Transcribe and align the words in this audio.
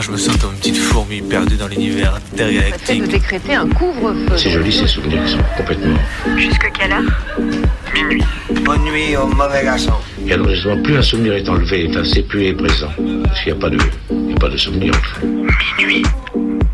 je 0.00 0.10
me 0.10 0.16
sens 0.16 0.36
comme 0.36 0.52
une 0.52 0.58
petite 0.58 0.78
fourmi 0.78 1.20
perdue 1.20 1.56
dans 1.56 1.68
l'univers 1.68 2.14
intergalactique. 2.32 3.02
de 3.02 3.06
décréter 3.06 3.54
un 3.54 3.68
couvre-feu. 3.68 4.36
C'est 4.36 4.50
joli 4.50 4.72
ces 4.72 4.86
souvenirs 4.86 5.24
qui 5.24 5.32
sont 5.32 5.38
complètement. 5.56 5.96
Jusque 6.36 6.70
quelle 6.78 6.92
heure? 6.92 7.02
Minuit. 7.94 8.24
Bonne 8.64 8.82
nuit 8.84 9.16
au 9.16 9.26
mauvais 9.26 9.64
garçon. 9.64 9.92
Et 10.26 10.32
alors 10.32 10.48
justement, 10.48 10.80
plus 10.82 10.96
un 10.96 11.02
souvenir 11.02 11.34
est 11.34 11.48
enlevé, 11.48 11.86
enfin, 11.90 12.02
c'est 12.04 12.22
plus 12.22 12.46
est 12.46 12.54
présent. 12.54 12.88
Parce 13.24 13.40
qu'il 13.42 13.52
n'y 13.52 13.58
a 13.58 13.60
pas 13.60 13.70
de, 13.70 13.78
il 14.10 14.30
y 14.30 14.32
a 14.32 14.36
pas 14.36 14.48
de 14.48 14.56
souvenir 14.56 14.94
en 14.94 15.20
fait. 15.20 15.26
Minuit. 15.78 16.02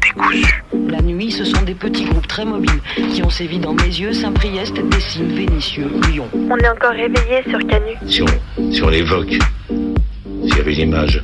Décousu. 0.01 0.63
La 0.89 1.01
nuit, 1.01 1.33
ce 1.33 1.45
sont 1.45 1.63
des 1.63 1.75
petits 1.75 2.05
groupes 2.05 2.27
très 2.29 2.45
mobiles 2.45 2.81
qui 3.13 3.23
ont 3.23 3.31
sévi 3.31 3.59
dans 3.59 3.73
Mézieux, 3.75 4.13
Saint-Priest, 4.13 4.75
Dessines, 4.91 5.35
Vénissieux, 5.35 5.91
Lyon. 6.11 6.29
On 6.35 6.57
est 6.57 6.69
encore 6.69 6.93
réveillé 6.93 7.43
sur 7.49 7.59
Canu. 7.67 7.95
Si 8.07 8.23
on, 8.23 8.73
si 8.73 8.83
on 8.83 8.89
l'évoque, 8.89 9.37
s'il 9.69 10.57
y 10.57 10.61
avait 10.61 10.75
une 10.75 10.89
image 10.91 11.23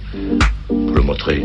pour 0.68 0.94
le 0.94 1.02
montrer, 1.02 1.44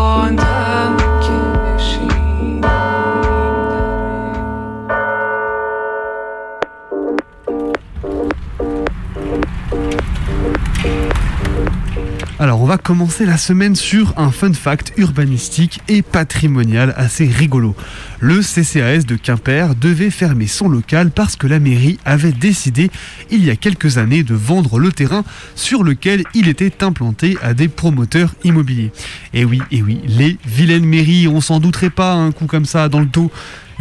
Alors 12.41 12.59
on 12.59 12.65
va 12.65 12.79
commencer 12.79 13.27
la 13.27 13.37
semaine 13.37 13.75
sur 13.75 14.17
un 14.17 14.31
fun 14.31 14.51
fact 14.51 14.93
urbanistique 14.97 15.79
et 15.87 16.01
patrimonial 16.01 16.91
assez 16.97 17.27
rigolo. 17.27 17.75
Le 18.19 18.39
CCAS 18.41 19.05
de 19.05 19.15
Quimper 19.15 19.75
devait 19.75 20.09
fermer 20.09 20.47
son 20.47 20.67
local 20.67 21.11
parce 21.11 21.35
que 21.35 21.45
la 21.45 21.59
mairie 21.59 21.99
avait 22.03 22.31
décidé 22.31 22.89
il 23.29 23.45
y 23.45 23.51
a 23.51 23.55
quelques 23.55 23.99
années 23.99 24.23
de 24.23 24.33
vendre 24.33 24.79
le 24.79 24.91
terrain 24.91 25.23
sur 25.53 25.83
lequel 25.83 26.23
il 26.33 26.47
était 26.47 26.83
implanté 26.83 27.37
à 27.43 27.53
des 27.53 27.67
promoteurs 27.67 28.33
immobiliers. 28.43 28.91
Et 29.35 29.45
oui, 29.45 29.61
et 29.69 29.83
oui, 29.83 30.01
les 30.07 30.35
vilaines 30.43 30.85
mairies, 30.85 31.27
on 31.27 31.41
s'en 31.41 31.59
douterait 31.59 31.91
pas 31.91 32.13
un 32.13 32.31
coup 32.31 32.47
comme 32.47 32.65
ça 32.65 32.89
dans 32.89 33.01
le 33.01 33.05
dos. 33.05 33.31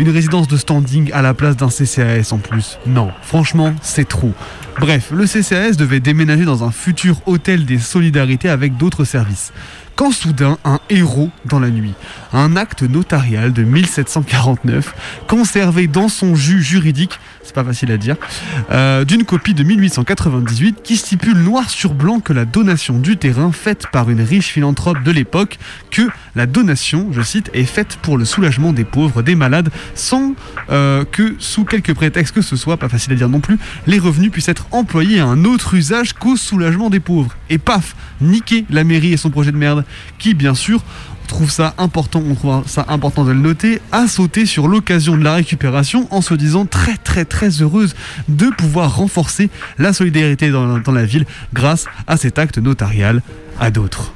Une 0.01 0.09
résidence 0.09 0.49
de 0.49 0.57
standing 0.57 1.13
à 1.13 1.21
la 1.21 1.35
place 1.35 1.59
d'un 1.59 1.69
CCAS 1.69 2.33
en 2.33 2.39
plus. 2.39 2.79
Non, 2.87 3.11
franchement, 3.21 3.75
c'est 3.83 4.09
trop. 4.09 4.33
Bref, 4.81 5.11
le 5.13 5.27
CCAS 5.27 5.77
devait 5.77 6.01
déménager 6.01 6.47
dans 6.47 6.65
un 6.65 6.71
futur 6.71 7.21
hôtel 7.27 7.67
des 7.67 7.79
solidarités 7.79 8.49
avec 8.49 8.79
d'autres 8.79 9.05
services. 9.05 9.53
Quand 9.97 10.11
soudain, 10.11 10.57
un 10.65 10.81
héros 10.89 11.29
dans 11.45 11.61
la 11.61 11.69
nuit, 11.69 11.93
un 12.33 12.57
acte 12.57 12.83
notarial 12.83 13.53
de 13.53 13.63
1749, 13.63 14.95
conservé 15.29 15.87
dans 15.87 16.09
son 16.09 16.35
jus 16.35 16.63
juridique, 16.63 17.21
c'est 17.43 17.55
pas 17.55 17.65
facile 17.65 17.91
à 17.93 17.97
dire, 17.97 18.17
euh, 18.71 19.05
d'une 19.05 19.25
copie 19.25 19.55
de 19.55 19.63
1898 19.63 20.83
qui 20.83 20.97
stipule 20.97 21.39
noir 21.39 21.71
sur 21.71 21.95
blanc 21.95 22.21
que 22.21 22.33
la 22.33 22.45
donation 22.45 22.99
du 22.99 23.17
terrain 23.17 23.53
faite 23.53 23.87
par 23.91 24.11
une 24.11 24.21
riche 24.21 24.49
philanthrope 24.49 25.03
de 25.03 25.11
l'époque, 25.11 25.59
que 25.91 26.03
la 26.37 26.47
donation, 26.47 27.09
je 27.13 27.23
cite, 27.23 27.51
est 27.55 27.65
faite 27.65 27.99
pour 28.03 28.19
le 28.19 28.25
soulagement 28.25 28.73
des 28.73 28.85
pauvres, 28.85 29.23
des 29.23 29.35
malades, 29.35 29.71
sans 29.95 30.35
euh, 30.71 31.05
que, 31.05 31.35
sous 31.39 31.65
quelque 31.65 31.93
prétexte 31.93 32.35
que 32.35 32.43
ce 32.43 32.57
soit, 32.57 32.77
pas 32.77 32.89
facile 32.89 33.13
à 33.13 33.17
dire 33.17 33.29
non 33.29 33.41
plus, 33.41 33.59
les 33.87 33.99
revenus 33.99 34.31
puissent 34.31 34.49
être 34.49 34.67
employés 34.71 35.21
à 35.21 35.27
un 35.27 35.45
autre 35.45 35.75
usage 35.75 36.13
qu'au 36.13 36.37
soulagement 36.37 36.91
des 36.91 37.01
pauvres. 37.01 37.35
Et 37.49 37.59
paf, 37.59 37.97
niquer 38.21 38.65
la 38.71 38.85
mairie 38.85 39.13
et 39.13 39.17
son 39.17 39.31
projet 39.31 39.53
de 39.53 39.57
merde, 39.57 39.85
qui 40.19 40.35
bien 40.35 40.55
sûr 40.55 40.83
trouve 41.31 41.51
on 41.79 42.35
trouve 42.35 42.65
ça 42.67 42.85
important 42.89 43.25
de 43.25 43.33
le 43.33 43.41
noter, 43.41 43.81
a 43.93 44.07
sauté 44.07 44.47
sur 44.47 44.69
l'occasion 44.69 45.17
de 45.17 45.25
la 45.25 45.35
récupération 45.35 46.07
en 46.11 46.21
se 46.21 46.35
disant 46.35 46.67
très 46.67 46.97
très 46.97 47.25
très 47.25 47.49
heureuse 47.63 47.95
de 48.29 48.47
pouvoir 48.47 48.97
renforcer 48.97 49.51
la 49.79 49.93
solidarité 49.93 50.51
dans 50.51 50.93
la 50.93 51.05
ville 51.05 51.27
grâce 51.55 51.87
à 52.07 52.17
cet 52.17 52.39
acte 52.39 52.59
notarial 52.59 53.23
à 53.59 53.71
d'autres. 53.71 54.13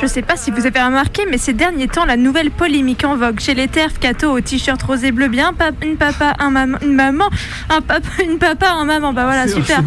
Je 0.00 0.06
sais 0.06 0.22
pas 0.22 0.36
si 0.36 0.52
vous 0.52 0.64
avez 0.64 0.80
remarqué, 0.80 1.26
mais 1.28 1.38
ces 1.38 1.52
derniers 1.52 1.88
temps, 1.88 2.04
la 2.04 2.16
nouvelle 2.16 2.52
polémique 2.52 3.04
en 3.04 3.16
vogue 3.16 3.40
chez 3.40 3.54
les 3.54 3.66
terfs 3.66 3.98
cato 3.98 4.30
au 4.30 4.40
t-shirt 4.40 4.80
rosé 4.80 5.10
bleu 5.10 5.26
bien, 5.26 5.52
une 5.82 5.96
papa, 5.96 6.34
un 6.38 6.50
maman, 6.50 6.78
une 6.82 6.94
maman, 6.94 7.28
un 7.68 7.80
papa, 7.80 8.08
une 8.22 8.38
papa, 8.38 8.70
un 8.70 8.84
maman. 8.84 9.12
Bah 9.12 9.24
voilà, 9.24 9.48
super. 9.48 9.82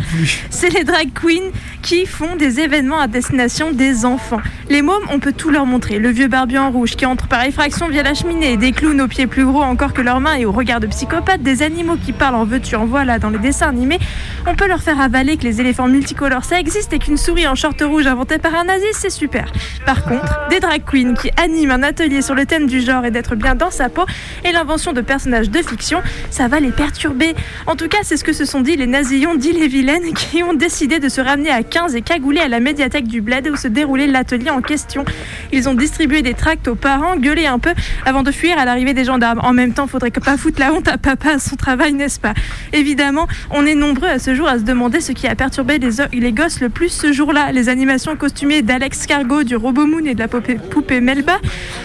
C'est 0.50 0.70
les 0.70 0.84
drag 0.84 1.12
queens 1.14 1.52
qui 1.82 2.06
font 2.06 2.36
des 2.36 2.60
événements 2.60 3.00
à 3.00 3.08
destination 3.08 3.72
des 3.72 4.04
enfants. 4.04 4.42
Les 4.70 4.82
mômes, 4.82 5.04
on 5.12 5.20
peut 5.20 5.32
tout 5.32 5.50
leur 5.50 5.66
montrer. 5.66 5.98
Le 5.98 6.10
vieux 6.10 6.28
barbu 6.28 6.58
en 6.58 6.72
rouge 6.72 6.96
qui 6.98 7.06
entre 7.06 7.28
par 7.28 7.44
effraction 7.46 7.88
via 7.88 8.04
la 8.04 8.14
cheminée, 8.14 8.58
des 8.58 8.74
clowns 8.74 9.02
aux 9.02 9.08
pieds 9.08 9.28
plus 9.28 9.46
gros 9.46 9.64
encore 9.64 9.94
que 9.94 10.02
leurs 10.02 10.20
mains 10.20 10.36
et 10.36 10.46
au 10.46 10.52
regard 10.52 10.82
de 10.82 10.88
psychopathes, 10.88 11.42
des 11.42 11.64
animaux 11.64 11.96
qui 11.96 12.12
parlent 12.12 12.36
en 12.36 12.44
veux-tu 12.44 12.76
en 12.76 12.86
voilà 12.86 13.18
dans 13.18 13.30
les 13.30 13.40
dessins 13.40 13.70
animés. 13.70 14.00
On 14.46 14.56
peut 14.56 14.68
leur 14.68 14.82
faire 14.82 15.00
avaler 15.00 15.38
que 15.38 15.44
les 15.44 15.62
éléphants 15.62 15.88
multicolores 15.88 16.44
ça 16.44 16.60
existe 16.60 16.92
et 16.92 17.00
qu'une 17.00 17.18
souris 17.18 17.48
en 17.48 17.56
short 17.56 17.82
rouge 17.82 18.08
inventée 18.08 18.40
par 18.40 18.56
un 18.56 18.66
nazi, 18.66 18.86
c'est 18.92 19.10
super. 19.10 19.52
Par 19.86 20.01
contre, 20.04 20.48
des 20.50 20.60
drag 20.60 20.84
queens 20.86 21.14
qui 21.14 21.32
animent 21.38 21.72
un 21.72 21.84
atelier 21.84 22.22
sur 22.22 22.36
le 22.36 22.46
thème 22.46 22.68
du 22.68 22.82
genre 22.82 23.06
et 23.06 23.12
d'être 23.12 23.36
bien 23.36 23.56
dans 23.56 23.72
sa 23.72 23.90
peau 23.90 24.06
et 24.44 24.52
l'invention 24.52 24.94
de 24.94 25.02
personnages 25.02 25.50
de 25.50 25.60
fiction, 25.60 26.02
ça 26.30 26.48
va 26.48 26.60
les 26.60 26.72
perturber. 26.72 27.36
En 27.68 27.76
tout 27.76 27.88
cas, 27.88 28.00
c'est 28.04 28.18
ce 28.18 28.24
que 28.24 28.34
se 28.34 28.46
sont 28.46 28.62
dit 28.62 28.76
les 28.76 28.88
nazillons, 28.88 29.38
vilaines, 29.38 30.14
qui 30.16 30.44
ont 30.44 30.54
décidé 30.54 31.00
de 31.00 31.10
se 31.10 31.22
ramener 31.22 31.50
à 31.50 31.64
15 31.64 31.96
et 31.96 32.02
cagoulés 32.02 32.42
à 32.42 32.48
la 32.48 32.60
médiathèque 32.60 33.08
du 33.08 33.22
Bled 33.22 33.48
où 33.48 33.56
se 33.56 33.68
déroulait 33.68 34.08
l'atelier 34.08 34.50
en 34.50 34.62
question. 34.62 35.06
Ils 35.52 35.70
ont 35.70 35.74
distribué 35.74 36.22
des 36.22 36.34
tracts 36.34 36.68
aux 36.68 36.76
parents, 36.76 37.16
gueulé 37.18 37.46
un 37.46 37.60
peu 37.60 37.74
avant 38.06 38.24
de 38.24 38.32
fuir 38.32 38.58
à 38.58 38.66
l'arrivée 38.66 38.94
des 38.94 39.06
gendarmes. 39.06 39.40
En 39.44 39.54
même 39.54 39.74
temps, 39.74 39.88
faudrait 39.88 40.12
que 40.12 40.20
pas 40.20 40.38
foutre 40.38 40.60
la 40.60 40.74
honte 40.74 40.88
à 40.88 40.98
papa 40.98 41.32
à 41.36 41.40
son 41.40 41.56
travail, 41.56 41.94
n'est-ce 41.94 42.20
pas? 42.20 42.34
Évidemment, 42.74 43.28
on 43.52 43.66
est 43.66 43.76
nombreux 43.76 44.08
à 44.08 44.20
ce 44.20 44.36
jour 44.36 44.48
à 44.48 44.58
se 44.58 44.64
demander 44.64 45.02
ce 45.02 45.12
qui 45.12 45.28
a 45.28 45.36
perturbé 45.36 45.80
les, 45.80 45.90
les 46.14 46.32
gosses 46.32 46.62
le 46.62 46.70
plus 46.70 46.90
ce 46.90 47.12
jour-là. 47.12 47.52
Les 47.52 47.70
animations 47.70 48.16
costumées 48.16 48.62
d'Alex 48.62 49.06
Cargo, 49.06 49.44
du 49.44 49.56
Robo 49.56 49.86
Et 50.00 50.16
de 50.16 50.20
la 50.20 50.28
poupée, 50.28 50.56
poupée 50.56 51.02
Melba, 51.02 51.38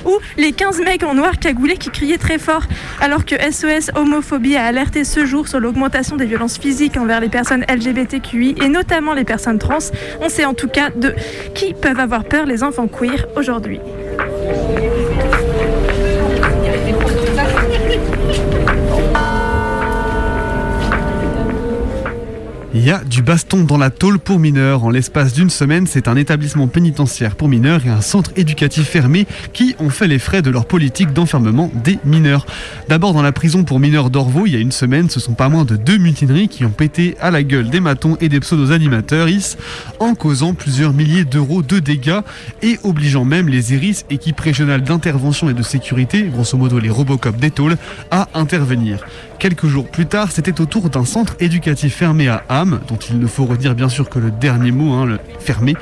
ou 0.06 0.18
les 0.38 0.52
15 0.52 0.80
mecs 0.80 1.02
en 1.02 1.14
noir 1.14 1.38
cagoulés 1.38 1.76
qui 1.76 1.90
criaient 1.90 2.18
très 2.18 2.38
fort. 2.38 2.62
Alors 3.00 3.24
que 3.24 3.34
SOS 3.34 3.90
Homophobie 3.94 4.56
a 4.56 4.64
alerté 4.64 5.04
ce 5.04 5.26
jour 5.26 5.48
sur 5.48 5.60
l'augmentation 5.60 6.16
des 6.16 6.24
violences 6.24 6.56
physiques 6.56 6.96
envers 6.96 7.20
les 7.20 7.28
personnes 7.28 7.64
LGBTQI 7.68 8.56
et 8.62 8.68
notamment 8.68 9.12
les 9.12 9.24
personnes 9.24 9.58
trans, 9.58 9.78
on 10.22 10.28
sait 10.28 10.44
en 10.44 10.54
tout 10.54 10.68
cas 10.68 10.90
de 10.90 11.14
qui 11.54 11.74
peuvent 11.74 12.00
avoir 12.00 12.24
peur 12.24 12.46
les 12.46 12.62
enfants 12.62 12.88
queer 12.88 13.26
aujourd'hui. 13.36 13.80
Il 22.78 22.84
y 22.84 22.90
a 22.90 23.02
du 23.02 23.22
baston 23.22 23.64
dans 23.64 23.78
la 23.78 23.88
tôle 23.88 24.18
pour 24.18 24.38
mineurs. 24.38 24.84
En 24.84 24.90
l'espace 24.90 25.32
d'une 25.32 25.48
semaine, 25.48 25.86
c'est 25.86 26.08
un 26.08 26.16
établissement 26.16 26.68
pénitentiaire 26.68 27.34
pour 27.34 27.48
mineurs 27.48 27.86
et 27.86 27.88
un 27.88 28.02
centre 28.02 28.32
éducatif 28.36 28.86
fermé 28.86 29.26
qui 29.54 29.74
ont 29.78 29.88
fait 29.88 30.06
les 30.06 30.18
frais 30.18 30.42
de 30.42 30.50
leur 30.50 30.66
politique 30.66 31.14
d'enfermement 31.14 31.70
des 31.72 31.98
mineurs. 32.04 32.44
D'abord, 32.90 33.14
dans 33.14 33.22
la 33.22 33.32
prison 33.32 33.64
pour 33.64 33.80
mineurs 33.80 34.10
d'Orvaux, 34.10 34.44
il 34.44 34.52
y 34.52 34.56
a 34.56 34.60
une 34.60 34.72
semaine, 34.72 35.08
ce 35.08 35.20
sont 35.20 35.32
pas 35.32 35.48
moins 35.48 35.64
de 35.64 35.76
deux 35.76 35.96
mutineries 35.96 36.48
qui 36.48 36.66
ont 36.66 36.70
pété 36.70 37.16
à 37.18 37.30
la 37.30 37.42
gueule 37.42 37.70
des 37.70 37.80
matons 37.80 38.18
et 38.20 38.28
des 38.28 38.40
pseudo-animateurs 38.40 39.26
IS, 39.26 39.56
en 39.98 40.14
causant 40.14 40.52
plusieurs 40.52 40.92
milliers 40.92 41.24
d'euros 41.24 41.62
de 41.62 41.78
dégâts 41.78 42.20
et 42.60 42.78
obligeant 42.82 43.24
même 43.24 43.48
les 43.48 43.72
IRIS, 43.72 44.04
équipe 44.10 44.38
régionale 44.38 44.82
d'intervention 44.82 45.48
et 45.48 45.54
de 45.54 45.62
sécurité, 45.62 46.24
grosso 46.24 46.58
modo 46.58 46.78
les 46.78 46.90
Robocop 46.90 47.38
des 47.38 47.50
tôles, 47.50 47.78
à 48.10 48.28
intervenir. 48.34 49.02
Quelques 49.38 49.66
jours 49.66 49.86
plus 49.86 50.06
tard, 50.06 50.32
c'était 50.32 50.60
au 50.60 50.66
tour 50.66 50.88
d'un 50.88 51.04
centre 51.04 51.36
éducatif 51.40 51.94
fermé 51.94 52.28
à 52.28 52.42
Ham, 52.48 52.80
dont 52.88 52.96
il 52.96 53.18
ne 53.18 53.26
faut 53.26 53.44
redire 53.44 53.74
bien 53.74 53.88
sûr 53.88 54.08
que 54.08 54.18
le 54.18 54.30
dernier 54.30 54.70
mot, 54.70 54.94
hein, 54.94 55.04
le 55.04 55.18
fermé, 55.40 55.74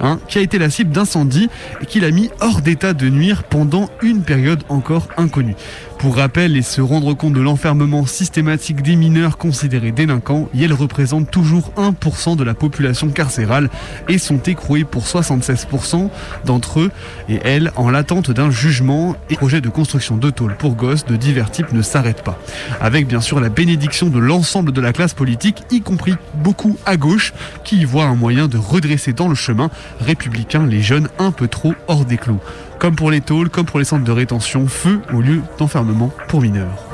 hein, 0.00 0.18
qui 0.28 0.38
a 0.38 0.40
été 0.40 0.58
la 0.58 0.70
cible 0.70 0.90
d'incendie 0.90 1.48
et 1.82 1.86
qui 1.86 2.00
l'a 2.00 2.10
mis 2.10 2.30
hors 2.40 2.62
d'état 2.62 2.94
de 2.94 3.08
nuire 3.08 3.44
pendant 3.44 3.90
une 4.00 4.22
période 4.22 4.62
encore 4.68 5.08
inconnue. 5.16 5.56
Pour 6.02 6.16
rappel 6.16 6.56
et 6.56 6.62
se 6.62 6.80
rendre 6.80 7.14
compte 7.14 7.34
de 7.34 7.40
l'enfermement 7.40 8.06
systématique 8.06 8.82
des 8.82 8.96
mineurs 8.96 9.38
considérés 9.38 9.92
délinquants, 9.92 10.48
Yale 10.52 10.72
représente 10.72 11.30
toujours 11.30 11.72
1% 11.76 12.34
de 12.34 12.42
la 12.42 12.54
population 12.54 13.08
carcérale 13.10 13.70
et 14.08 14.18
sont 14.18 14.42
écroués 14.42 14.82
pour 14.82 15.04
76% 15.04 16.10
d'entre 16.44 16.80
eux 16.80 16.90
et 17.28 17.38
elles 17.44 17.70
en 17.76 17.88
l'attente 17.88 18.32
d'un 18.32 18.50
jugement 18.50 19.14
et 19.30 19.36
projet 19.36 19.60
de 19.60 19.68
construction 19.68 20.16
de 20.16 20.30
tôles 20.30 20.56
pour 20.56 20.74
gosses 20.74 21.06
de 21.06 21.14
divers 21.14 21.52
types 21.52 21.72
ne 21.72 21.82
s'arrête 21.82 22.24
pas. 22.24 22.36
Avec 22.80 23.06
bien 23.06 23.20
sûr 23.20 23.38
la 23.38 23.48
bénédiction 23.48 24.08
de 24.08 24.18
l'ensemble 24.18 24.72
de 24.72 24.80
la 24.80 24.92
classe 24.92 25.14
politique, 25.14 25.62
y 25.70 25.82
compris 25.82 26.16
beaucoup 26.34 26.76
à 26.84 26.96
gauche, 26.96 27.32
qui 27.62 27.76
y 27.76 27.84
voit 27.84 28.06
un 28.06 28.16
moyen 28.16 28.48
de 28.48 28.58
redresser 28.58 29.12
dans 29.12 29.28
le 29.28 29.36
chemin 29.36 29.70
républicain 30.00 30.66
les 30.66 30.82
jeunes 30.82 31.10
un 31.20 31.30
peu 31.30 31.46
trop 31.46 31.74
hors 31.86 32.04
des 32.04 32.16
clous. 32.16 32.40
Comme 32.82 32.96
pour 32.96 33.12
les 33.12 33.20
tôles, 33.20 33.48
comme 33.48 33.64
pour 33.64 33.78
les 33.78 33.84
centres 33.84 34.02
de 34.02 34.10
rétention, 34.10 34.66
feu 34.66 35.00
au 35.14 35.20
lieu 35.20 35.40
d'enfermement 35.56 36.10
pour 36.26 36.40
mineurs. 36.40 36.91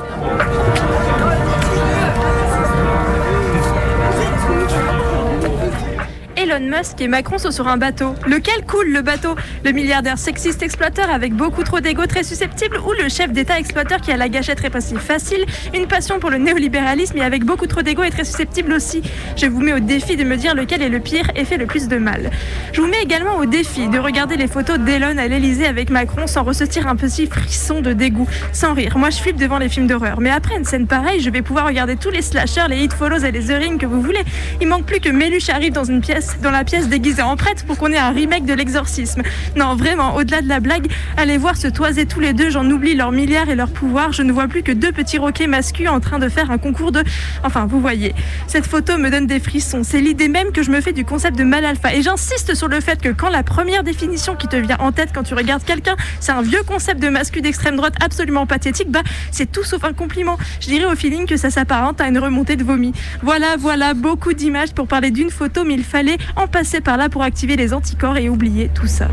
Musk 6.69 7.01
et 7.01 7.07
Macron 7.07 7.39
sont 7.39 7.49
sur 7.51 7.67
un 7.67 7.77
bateau. 7.77 8.13
Lequel 8.27 8.63
coule 8.65 8.91
le 8.91 9.01
bateau? 9.01 9.35
Le 9.65 9.71
milliardaire 9.71 10.19
sexiste 10.19 10.61
exploiteur 10.61 11.09
avec 11.09 11.33
beaucoup 11.33 11.63
trop 11.63 11.79
d'ego 11.79 12.05
très 12.05 12.23
susceptible 12.23 12.77
ou 12.77 12.91
le 13.01 13.09
chef 13.09 13.31
d'État 13.31 13.57
exploiteur 13.57 14.01
qui 14.01 14.11
a 14.11 14.17
la 14.17 14.29
gâchette 14.29 14.59
répressive 14.59 14.99
facile, 14.99 15.45
une 15.73 15.87
passion 15.87 16.19
pour 16.19 16.29
le 16.29 16.37
néolibéralisme 16.37 17.17
et 17.17 17.23
avec 17.23 17.43
beaucoup 17.43 17.65
trop 17.65 17.81
d'ego 17.81 18.03
et 18.03 18.11
très 18.11 18.23
susceptible 18.23 18.71
aussi 18.73 19.01
Je 19.35 19.47
vous 19.47 19.61
mets 19.61 19.73
au 19.73 19.79
défi 19.79 20.15
de 20.15 20.23
me 20.23 20.37
dire 20.37 20.53
lequel 20.53 20.83
est 20.83 20.89
le 20.89 20.99
pire 20.99 21.31
et 21.35 21.43
fait 21.43 21.57
le 21.57 21.65
plus 21.65 21.87
de 21.87 21.97
mal. 21.97 22.29
Je 22.71 22.81
vous 22.81 22.87
mets 22.87 23.01
également 23.01 23.37
au 23.37 23.45
défi 23.45 23.87
de 23.87 23.97
regarder 23.97 24.37
les 24.37 24.47
photos 24.47 24.77
d'Elon 24.77 25.17
à 25.17 25.27
l'Elysée 25.27 25.65
avec 25.65 25.89
Macron 25.89 26.27
sans 26.27 26.43
ressentir 26.43 26.87
un 26.87 26.95
petit 26.95 27.25
frisson 27.25 27.81
de 27.81 27.93
dégoût, 27.93 28.27
sans 28.53 28.75
rire. 28.75 28.97
Moi 28.97 29.09
je 29.09 29.17
flippe 29.17 29.37
devant 29.37 29.57
les 29.57 29.69
films 29.69 29.87
d'horreur, 29.87 30.21
mais 30.21 30.29
après 30.29 30.55
une 30.55 30.65
scène 30.65 30.85
pareille, 30.85 31.19
je 31.19 31.31
vais 31.31 31.41
pouvoir 31.41 31.65
regarder 31.65 31.95
tous 31.95 32.11
les 32.11 32.21
slashers, 32.21 32.67
les 32.69 32.83
hit 32.83 32.93
follows 32.93 33.25
et 33.25 33.31
les 33.31 33.45
The 33.45 33.77
que 33.79 33.87
vous 33.87 34.01
voulez. 34.01 34.23
Il 34.61 34.67
manque 34.67 34.85
plus 34.85 34.99
que 34.99 35.09
Meluche 35.09 35.49
arrive 35.49 35.73
dans 35.73 35.83
une 35.83 36.01
pièce 36.01 36.37
dans 36.41 36.51
la 36.51 36.58
pièce 36.63 36.87
déguisée 36.87 37.21
en 37.21 37.35
prêtre 37.35 37.65
pour 37.65 37.77
qu'on 37.77 37.91
ait 37.91 37.97
un 37.97 38.11
remake 38.11 38.45
de 38.45 38.53
l'exorcisme. 38.53 39.21
Non, 39.55 39.75
vraiment, 39.75 40.15
au-delà 40.15 40.41
de 40.41 40.47
la 40.47 40.59
blague, 40.59 40.87
allez 41.17 41.37
voir 41.37 41.57
se 41.57 41.67
toiser 41.67 42.05
tous 42.05 42.19
les 42.19 42.33
deux, 42.33 42.49
j'en 42.49 42.69
oublie 42.69 42.95
leurs 42.95 43.11
milliards 43.11 43.49
et 43.49 43.55
leur 43.55 43.69
pouvoir, 43.69 44.11
je 44.11 44.23
ne 44.23 44.31
vois 44.31 44.47
plus 44.47 44.63
que 44.63 44.71
deux 44.71 44.91
petits 44.91 45.17
roquets 45.17 45.47
masculins 45.47 45.91
en 45.91 45.99
train 45.99 46.19
de 46.19 46.29
faire 46.29 46.51
un 46.51 46.57
concours 46.57 46.91
de... 46.91 47.03
Enfin, 47.43 47.65
vous 47.65 47.79
voyez, 47.79 48.13
cette 48.47 48.65
photo 48.65 48.97
me 48.97 49.09
donne 49.09 49.27
des 49.27 49.39
frissons, 49.39 49.83
c'est 49.83 50.01
l'idée 50.01 50.27
même 50.27 50.51
que 50.51 50.63
je 50.63 50.71
me 50.71 50.81
fais 50.81 50.93
du 50.93 51.05
concept 51.05 51.37
de 51.37 51.43
mal 51.43 51.65
alpha, 51.65 51.93
et 51.93 52.01
j'insiste 52.01 52.55
sur 52.55 52.67
le 52.67 52.79
fait 52.79 53.01
que 53.01 53.09
quand 53.09 53.29
la 53.29 53.43
première 53.43 53.83
définition 53.83 54.35
qui 54.35 54.47
te 54.47 54.55
vient 54.55 54.77
en 54.79 54.91
tête 54.91 55.09
quand 55.13 55.23
tu 55.23 55.33
regardes 55.33 55.63
quelqu'un, 55.63 55.95
c'est 56.19 56.31
un 56.31 56.41
vieux 56.41 56.63
concept 56.65 57.01
de 57.01 57.09
mascu 57.09 57.41
d'extrême 57.41 57.75
droite 57.75 57.95
absolument 58.03 58.45
pathétique, 58.45 58.89
bah 58.89 59.01
c'est 59.31 59.51
tout 59.51 59.63
sauf 59.63 59.83
un 59.83 59.93
compliment. 59.93 60.37
Je 60.59 60.67
dirais 60.67 60.85
au 60.85 60.95
feeling 60.95 61.25
que 61.25 61.37
ça 61.37 61.49
s'apparente 61.49 62.01
à 62.01 62.07
une 62.07 62.17
remontée 62.17 62.55
de 62.55 62.63
vomi. 62.63 62.93
Voilà, 63.21 63.55
voilà, 63.57 63.93
beaucoup 63.93 64.33
d'images 64.33 64.73
pour 64.73 64.87
parler 64.87 65.11
d'une 65.11 65.29
photo, 65.29 65.63
mais 65.63 65.75
il 65.75 65.83
fallait 65.83 66.17
en 66.35 66.47
passer 66.49 66.81
par 66.81 66.97
là 66.97 67.09
pour 67.09 67.23
activer 67.23 67.55
les 67.55 67.73
anticorps 67.73 68.17
et 68.17 68.29
oublier 68.29 68.69
tout 68.73 68.87
ça. 68.87 69.07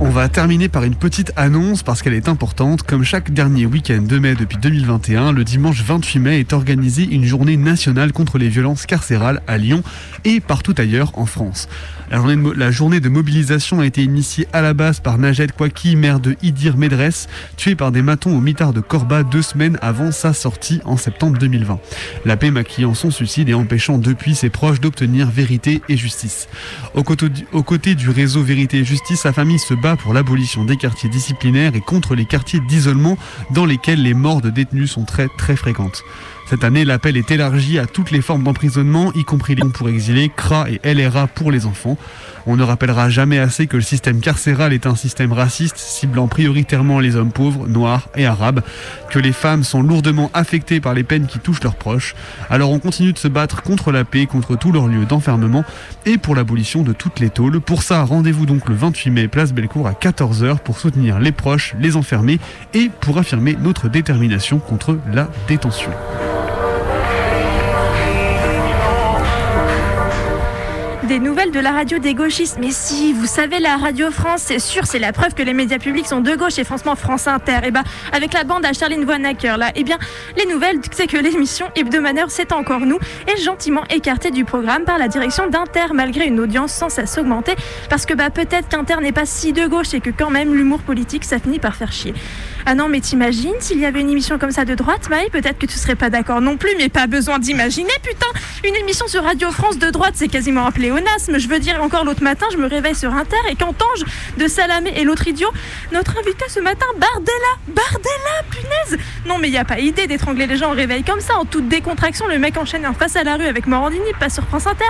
On 0.00 0.10
va 0.10 0.28
terminer 0.28 0.68
par 0.68 0.84
une 0.84 0.94
petite 0.94 1.32
annonce 1.36 1.82
parce 1.82 2.02
qu'elle 2.02 2.14
est 2.14 2.28
importante. 2.28 2.82
Comme 2.82 3.02
chaque 3.02 3.32
dernier 3.32 3.66
week-end 3.66 4.00
de 4.00 4.18
mai 4.18 4.36
depuis 4.36 4.56
2021, 4.56 5.32
le 5.32 5.42
dimanche 5.42 5.82
28 5.82 6.18
mai 6.20 6.40
est 6.40 6.52
organisée 6.52 7.06
une 7.10 7.24
journée 7.24 7.56
nationale 7.56 8.12
contre 8.12 8.38
les 8.38 8.48
violences 8.48 8.86
carcérales 8.86 9.42
à 9.48 9.58
Lyon 9.58 9.82
et 10.24 10.40
partout 10.40 10.74
ailleurs 10.78 11.10
en 11.18 11.26
France. 11.26 11.68
La 12.10 12.70
journée, 12.70 13.00
de, 13.00 13.08
mobilisation 13.08 13.80
a 13.80 13.86
été 13.86 14.02
initiée 14.02 14.48
à 14.52 14.62
la 14.62 14.72
base 14.72 15.00
par 15.00 15.18
Najed 15.18 15.52
Kouaki, 15.52 15.94
maire 15.94 16.20
de 16.20 16.36
Idir 16.42 16.76
Medress, 16.76 17.28
tué 17.56 17.74
par 17.74 17.92
des 17.92 18.00
matons 18.00 18.36
au 18.36 18.40
mitard 18.40 18.72
de 18.72 18.80
Corba 18.80 19.22
deux 19.22 19.42
semaines 19.42 19.78
avant 19.82 20.10
sa 20.10 20.32
sortie 20.32 20.80
en 20.84 20.96
septembre 20.96 21.38
2020. 21.38 21.78
La 22.24 22.36
paix 22.36 22.50
maquillant 22.50 22.94
son 22.94 23.10
suicide 23.10 23.48
et 23.50 23.54
empêchant 23.54 23.98
depuis 23.98 24.34
ses 24.34 24.48
proches 24.48 24.80
d'obtenir 24.80 25.30
vérité 25.30 25.82
et 25.88 25.96
justice. 25.96 26.48
Aux 26.94 27.02
côtés 27.02 27.94
du 27.94 28.10
réseau 28.10 28.42
Vérité 28.42 28.78
et 28.78 28.84
Justice, 28.84 29.20
sa 29.20 29.32
famille 29.32 29.58
se 29.58 29.74
bat 29.74 29.96
pour 29.96 30.14
l'abolition 30.14 30.64
des 30.64 30.76
quartiers 30.76 31.10
disciplinaires 31.10 31.74
et 31.74 31.80
contre 31.80 32.14
les 32.14 32.24
quartiers 32.24 32.60
d'isolement 32.60 33.18
dans 33.50 33.66
lesquels 33.66 34.02
les 34.02 34.14
morts 34.14 34.40
de 34.40 34.50
détenus 34.50 34.90
sont 34.90 35.04
très 35.04 35.28
très 35.36 35.56
fréquentes. 35.56 36.02
Cette 36.48 36.64
année, 36.64 36.86
l'appel 36.86 37.18
est 37.18 37.30
élargi 37.30 37.78
à 37.78 37.84
toutes 37.84 38.10
les 38.10 38.22
formes 38.22 38.42
d'emprisonnement, 38.42 39.12
y 39.12 39.22
compris 39.22 39.54
les 39.54 39.68
pour 39.68 39.90
exilés, 39.90 40.32
CRA 40.34 40.66
et 40.70 40.94
LRA 40.94 41.26
pour 41.26 41.50
les 41.50 41.66
enfants. 41.66 41.98
On 42.46 42.56
ne 42.56 42.62
rappellera 42.62 43.10
jamais 43.10 43.38
assez 43.38 43.66
que 43.66 43.76
le 43.76 43.82
système 43.82 44.20
carcéral 44.20 44.72
est 44.72 44.86
un 44.86 44.94
système 44.94 45.34
raciste, 45.34 45.76
ciblant 45.76 46.26
prioritairement 46.26 47.00
les 47.00 47.16
hommes 47.16 47.32
pauvres, 47.32 47.68
noirs 47.68 48.08
et 48.16 48.24
arabes, 48.24 48.62
que 49.10 49.18
les 49.18 49.32
femmes 49.32 49.62
sont 49.62 49.82
lourdement 49.82 50.30
affectées 50.32 50.80
par 50.80 50.94
les 50.94 51.02
peines 51.02 51.26
qui 51.26 51.38
touchent 51.38 51.62
leurs 51.62 51.76
proches. 51.76 52.14
Alors 52.48 52.70
on 52.70 52.78
continue 52.78 53.12
de 53.12 53.18
se 53.18 53.28
battre 53.28 53.62
contre 53.62 53.92
la 53.92 54.06
paix, 54.06 54.24
contre 54.24 54.56
tous 54.56 54.72
leurs 54.72 54.86
lieux 54.86 55.04
d'enfermement 55.04 55.66
et 56.06 56.16
pour 56.16 56.34
l'abolition 56.34 56.82
de 56.82 56.94
toutes 56.94 57.20
les 57.20 57.28
tôles. 57.28 57.60
Pour 57.60 57.82
ça, 57.82 58.02
rendez-vous 58.04 58.46
donc 58.46 58.70
le 58.70 58.74
28 58.74 59.10
mai, 59.10 59.28
place 59.28 59.52
Bellecour 59.52 59.86
à 59.86 59.92
14h 59.92 60.60
pour 60.60 60.78
soutenir 60.78 61.18
les 61.18 61.32
proches, 61.32 61.74
les 61.78 61.94
enfermés 61.96 62.40
et 62.72 62.90
pour 63.02 63.18
affirmer 63.18 63.54
notre 63.60 63.90
détermination 63.90 64.60
contre 64.60 64.98
la 65.12 65.28
détention. 65.46 65.90
Des 71.08 71.20
nouvelles 71.20 71.52
de 71.52 71.58
la 71.58 71.72
radio 71.72 71.98
des 71.98 72.12
gauchistes. 72.12 72.58
Mais 72.60 72.70
si, 72.70 73.14
vous 73.14 73.24
savez, 73.24 73.60
la 73.60 73.78
radio 73.78 74.10
France, 74.10 74.42
c'est 74.44 74.58
sûr, 74.58 74.84
c'est 74.84 74.98
la 74.98 75.14
preuve 75.14 75.32
que 75.32 75.42
les 75.42 75.54
médias 75.54 75.78
publics 75.78 76.06
sont 76.06 76.20
de 76.20 76.36
gauche 76.36 76.58
et 76.58 76.64
franchement 76.64 76.96
France 76.96 77.26
Inter. 77.26 77.60
Et 77.64 77.70
bah, 77.70 77.82
avec 78.12 78.34
la 78.34 78.44
bande 78.44 78.66
à 78.66 78.74
Charline 78.74 79.06
Voinacker, 79.06 79.56
là, 79.56 79.72
eh 79.74 79.84
bien, 79.84 79.96
les 80.36 80.44
nouvelles, 80.44 80.80
c'est 80.90 81.06
que 81.06 81.16
l'émission 81.16 81.68
hebdomadaire, 81.76 82.26
c'est 82.28 82.52
encore 82.52 82.80
nous, 82.80 82.98
est 83.26 83.42
gentiment 83.42 83.84
écartée 83.88 84.30
du 84.30 84.44
programme 84.44 84.84
par 84.84 84.98
la 84.98 85.08
direction 85.08 85.48
d'Inter, 85.48 85.94
malgré 85.94 86.26
une 86.26 86.40
audience 86.40 86.72
sans 86.74 86.90
cesse 86.90 87.16
augmenter. 87.16 87.54
Parce 87.88 88.04
que 88.04 88.12
bah, 88.12 88.28
peut-être 88.28 88.68
qu'Inter 88.68 88.96
n'est 89.00 89.12
pas 89.12 89.24
si 89.24 89.54
de 89.54 89.66
gauche 89.66 89.94
et 89.94 90.00
que 90.00 90.10
quand 90.10 90.30
même, 90.30 90.54
l'humour 90.54 90.80
politique, 90.80 91.24
ça 91.24 91.38
finit 91.38 91.58
par 91.58 91.74
faire 91.74 91.90
chier. 91.90 92.12
Ah 92.70 92.74
non, 92.74 92.90
mais 92.90 93.00
t'imagines, 93.00 93.54
s'il 93.60 93.78
y 93.78 93.86
avait 93.86 94.02
une 94.02 94.10
émission 94.10 94.38
comme 94.38 94.50
ça 94.50 94.66
de 94.66 94.74
droite, 94.74 95.08
Maï, 95.08 95.30
peut-être 95.30 95.56
que 95.56 95.64
tu 95.64 95.78
serais 95.78 95.94
pas 95.94 96.10
d'accord 96.10 96.42
non 96.42 96.58
plus, 96.58 96.68
mais 96.76 96.90
pas 96.90 97.06
besoin 97.06 97.38
d'imaginer, 97.38 97.94
putain 98.02 98.26
Une 98.62 98.76
émission 98.76 99.08
sur 99.08 99.24
Radio 99.24 99.50
France 99.52 99.78
de 99.78 99.88
droite, 99.88 100.12
c'est 100.16 100.28
quasiment 100.28 100.66
un 100.66 100.70
pléonasme. 100.70 101.38
Je 101.38 101.48
veux 101.48 101.60
dire, 101.60 101.82
encore 101.82 102.04
l'autre 102.04 102.22
matin, 102.22 102.44
je 102.52 102.58
me 102.58 102.66
réveille 102.66 102.94
sur 102.94 103.14
Inter 103.14 103.38
et 103.48 103.54
qu'entends-je 103.54 104.04
de 104.38 104.46
Salamé 104.48 104.92
et 104.96 105.04
l'autre 105.04 105.26
idiot? 105.26 105.48
Notre 105.92 106.18
invité 106.18 106.44
ce 106.50 106.60
matin, 106.60 106.84
Bardella 106.98 107.54
Bardella, 107.68 108.42
punaise 108.50 109.02
Non, 109.24 109.38
mais 109.38 109.48
il 109.48 109.54
y 109.54 109.56
a 109.56 109.64
pas 109.64 109.78
idée 109.78 110.06
d'étrangler 110.06 110.46
les 110.46 110.58
gens 110.58 110.70
au 110.70 110.74
réveil 110.74 111.04
comme 111.04 111.20
ça, 111.20 111.38
en 111.38 111.46
toute 111.46 111.68
décontraction. 111.68 112.26
Le 112.26 112.38
mec 112.38 112.58
enchaîne 112.58 112.86
en 112.86 112.92
face 112.92 113.16
à 113.16 113.24
la 113.24 113.36
rue 113.36 113.46
avec 113.46 113.66
Morandini, 113.66 114.12
passe 114.20 114.34
sur 114.34 114.44
France 114.44 114.66
Inter, 114.66 114.84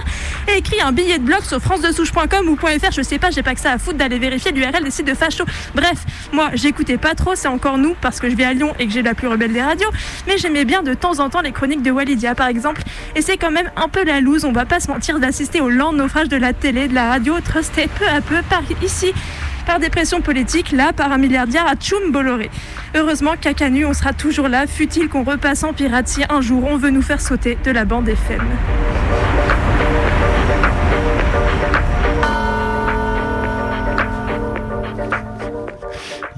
et 0.49 0.59
écrit 0.59 0.81
un 0.81 0.91
billet 0.91 1.19
de 1.19 1.25
blog 1.25 1.43
sur 1.43 1.61
francedesouche.com 1.61 2.49
ou 2.49 2.57
.fr, 2.57 2.91
je 2.91 3.03
sais 3.03 3.21
pas, 3.21 3.31
j'ai 3.31 3.45
pas 3.45 3.55
que 3.55 3.61
ça 3.61 3.71
à 3.71 3.79
foutre 3.79 3.99
d'aller 3.99 4.19
vérifier 4.19 4.51
l'URL 4.51 4.83
des 4.83 4.91
sites 4.91 5.07
de 5.07 5.15
facho. 5.15 5.45
Bref, 5.77 6.05
moi, 6.33 6.51
j'écoutais 6.55 6.99
pas 6.99 7.15
trop, 7.15 7.37
c'est 7.37 7.47
encore 7.47 7.68
nous 7.77 7.95
parce 8.01 8.21
que 8.21 8.31
je 8.31 8.37
vais 8.37 8.45
à 8.45 8.55
Lyon 8.55 8.73
et 8.79 8.87
que 8.87 8.93
j'ai 8.93 9.03
la 9.03 9.15
plus 9.15 9.27
rebelle 9.27 9.53
des 9.53 9.63
radios, 9.63 9.91
mais 10.27 10.39
j'aimais 10.39 10.65
bien 10.65 10.83
de 10.83 10.95
temps 10.95 11.21
en 11.21 11.29
temps 11.29 11.43
les 11.43 11.53
chroniques 11.53 11.83
de 11.83 11.91
Walidia 11.91 12.35
par 12.35 12.47
exemple, 12.47 12.83
et 13.15 13.21
c'est 13.21 13.37
quand 13.37 13.51
même 13.51 13.71
un 13.77 13.89
peu 13.89 14.05
la 14.05 14.21
loose, 14.21 14.45
on 14.45 14.53
va 14.53 14.65
pas 14.65 14.81
se 14.81 14.89
mentir, 14.89 15.19
d'assister 15.19 15.61
au 15.61 15.69
lent 15.69 15.93
naufrage 15.93 16.29
de 16.29 16.37
la 16.37 16.53
télé, 16.53 16.89
de 16.89 16.95
la 16.95 17.09
radio, 17.11 17.35
trusté 17.41 17.89
peu 17.99 18.07
à 18.07 18.21
peu 18.21 18.41
par 18.49 18.63
ici 18.83 19.13
par 19.67 19.79
des 19.79 19.91
pressions 19.91 20.23
politiques, 20.23 20.73
là 20.73 20.95
par 20.95 21.13
un 21.13 21.19
milliardaire 21.19 21.67
à 21.67 21.77
Tchoum 21.77 22.11
Bolloré. 22.11 22.51
Heureusement 22.95 23.35
qu'à 23.39 23.53
Canu, 23.53 23.85
on 23.85 23.93
sera 23.93 24.15
toujours 24.15 24.49
là, 24.49 24.67
fut-il 24.67 25.11
qu'on 25.11 25.25
repasse 25.25 25.63
en 25.63 25.75
pirate 25.75 26.09
si 26.09 26.23
un 26.31 26.41
jour 26.41 26.65
on 26.71 26.79
veut 26.79 26.89
nous 26.89 27.03
faire 27.03 27.21
sauter 27.21 27.59
de 27.63 27.71
la 27.71 27.85
bande 27.85 28.09
FM. 28.09 28.41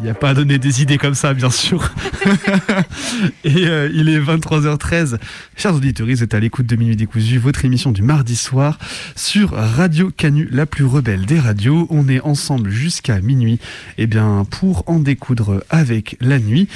Il 0.00 0.04
n'y 0.04 0.10
a 0.10 0.14
pas 0.14 0.30
à 0.30 0.34
donner 0.34 0.58
des 0.58 0.80
idées 0.80 0.96
comme 0.96 1.12
ça, 1.12 1.34
bien 1.34 1.50
sûr. 1.50 1.92
et 3.44 3.66
euh, 3.66 3.90
il 3.92 4.08
est 4.08 4.18
23h13. 4.18 5.18
Chers 5.56 5.74
auditeurs, 5.74 6.06
vous 6.06 6.22
êtes 6.22 6.32
à 6.32 6.40
l'écoute 6.40 6.64
de 6.64 6.74
Minuit 6.74 6.96
Décousu, 6.96 7.36
votre 7.36 7.66
émission 7.66 7.92
du 7.92 8.00
mardi 8.00 8.34
soir 8.34 8.78
sur 9.14 9.50
Radio 9.50 10.10
Canu, 10.10 10.48
la 10.50 10.64
plus 10.64 10.86
rebelle 10.86 11.26
des 11.26 11.38
radios. 11.38 11.86
On 11.90 12.08
est 12.08 12.22
ensemble 12.22 12.70
jusqu'à 12.70 13.20
minuit, 13.20 13.58
eh 13.98 14.06
bien, 14.06 14.46
pour 14.48 14.84
en 14.86 15.00
découdre 15.00 15.62
avec 15.68 16.16
la 16.22 16.38
nuit. 16.38 16.66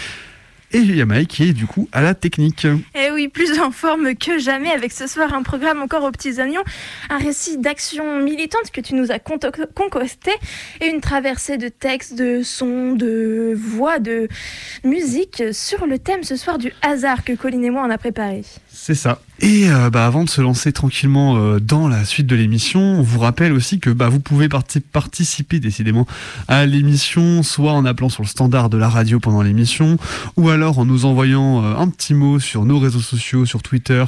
Et 0.75 0.81
Yamaï 0.81 1.29
qui 1.29 1.45
est 1.45 1.53
du 1.53 1.67
coup 1.67 1.89
à 1.93 2.03
la 2.03 2.15
technique. 2.15 2.67
Et 2.97 3.13
oui, 3.13 3.29
plus 3.29 3.61
en 3.61 3.71
forme 3.71 4.17
que 4.17 4.39
jamais 4.39 4.73
avec 4.73 4.91
ce 4.91 5.07
soir 5.07 5.33
un 5.33 5.45
programme 5.45 5.81
encore 5.81 6.03
aux 6.03 6.11
petits 6.11 6.41
oignons, 6.41 6.65
un 7.11 7.19
récit 7.19 7.59
d'action 7.59 8.21
militante 8.21 8.73
que 8.73 8.81
tu 8.81 8.97
nous 8.97 9.13
as 9.13 9.21
concocté 9.21 10.33
et 10.81 10.87
une 10.87 11.01
traversée 11.01 11.59
de 11.59 11.69
textes, 11.69 12.17
de 12.17 12.43
sons, 12.43 12.91
de 12.91 13.55
voix, 13.57 14.01
de 14.01 14.27
musique 14.83 15.45
sur 15.53 15.87
le 15.87 16.01
thème 16.01 16.25
ce 16.25 16.35
soir 16.35 16.59
du 16.59 16.73
hasard 16.83 17.23
que 17.23 17.35
Colline 17.35 17.65
et 17.65 17.71
moi 17.71 17.85
on 17.87 17.91
a 17.91 17.99
préparé. 17.99 18.43
C'est 18.87 18.95
ça. 18.95 19.19
Et 19.41 19.69
euh, 19.69 19.91
bah, 19.91 20.07
avant 20.07 20.25
de 20.25 20.31
se 20.31 20.41
lancer 20.41 20.73
tranquillement 20.73 21.37
euh, 21.37 21.59
dans 21.59 21.89
la 21.89 22.05
suite 22.05 22.27
de 22.27 22.37
l'émission, 22.37 22.81
on 22.81 23.03
vous 23.03 23.19
rappelle 23.19 23.53
aussi 23.53 23.81
que 23.81 23.91
bah, 23.91 24.09
vous 24.09 24.21
pouvez 24.21 24.49
participer 24.49 25.59
décidément 25.59 26.07
à 26.47 26.67
l'émission, 26.67 27.43
soit 27.43 27.73
en 27.73 27.85
appelant 27.85 28.09
sur 28.09 28.23
le 28.23 28.29
standard 28.29 28.71
de 28.71 28.79
la 28.79 28.89
radio 28.89 29.19
pendant 29.21 29.43
l'émission, 29.43 29.99
ou 30.37 30.51
alors 30.51 30.79
en 30.79 30.85
nous 30.85 31.05
envoyant 31.05 31.65
euh, 31.65 31.77
un 31.77 31.89
petit 31.89 32.15
mot 32.15 32.39
sur 32.39 32.65
nos 32.65 32.79
réseaux 32.79 33.01
sociaux, 33.01 33.45
sur 33.45 33.63
Twitter 33.63 34.05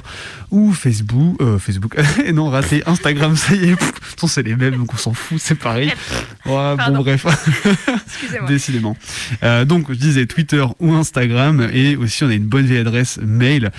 ou 0.51 0.73
Facebook. 0.73 1.37
Facebook, 1.59 1.97
et 2.25 2.33
non, 2.35 2.51
raté, 2.51 2.83
Instagram, 2.87 3.35
ça 3.35 3.55
y 3.55 3.71
est, 3.71 3.77
c'est 4.29 4.43
les 4.43 4.57
mêmes, 4.57 4.77
donc 4.77 4.95
on 4.95 4.97
s'en 4.97 5.13
fout, 5.13 5.39
c'est 5.41 5.55
pareil. 5.55 5.93
bon, 6.47 6.77
bref, 6.77 7.27
décidément. 8.49 8.97
donc, 9.67 9.87
je 9.89 9.99
disais 9.99 10.27
Twitter 10.27 10.65
ou 10.81 10.93
Instagram, 10.95 11.69
et 11.73 11.97
aussi 11.97 12.25
on 12.25 12.29
a 12.29 12.35
une 12.35 12.47
bonne 12.47 12.67
vieille 12.67 12.81
adresse 12.81 13.19
mail, 13.23 13.73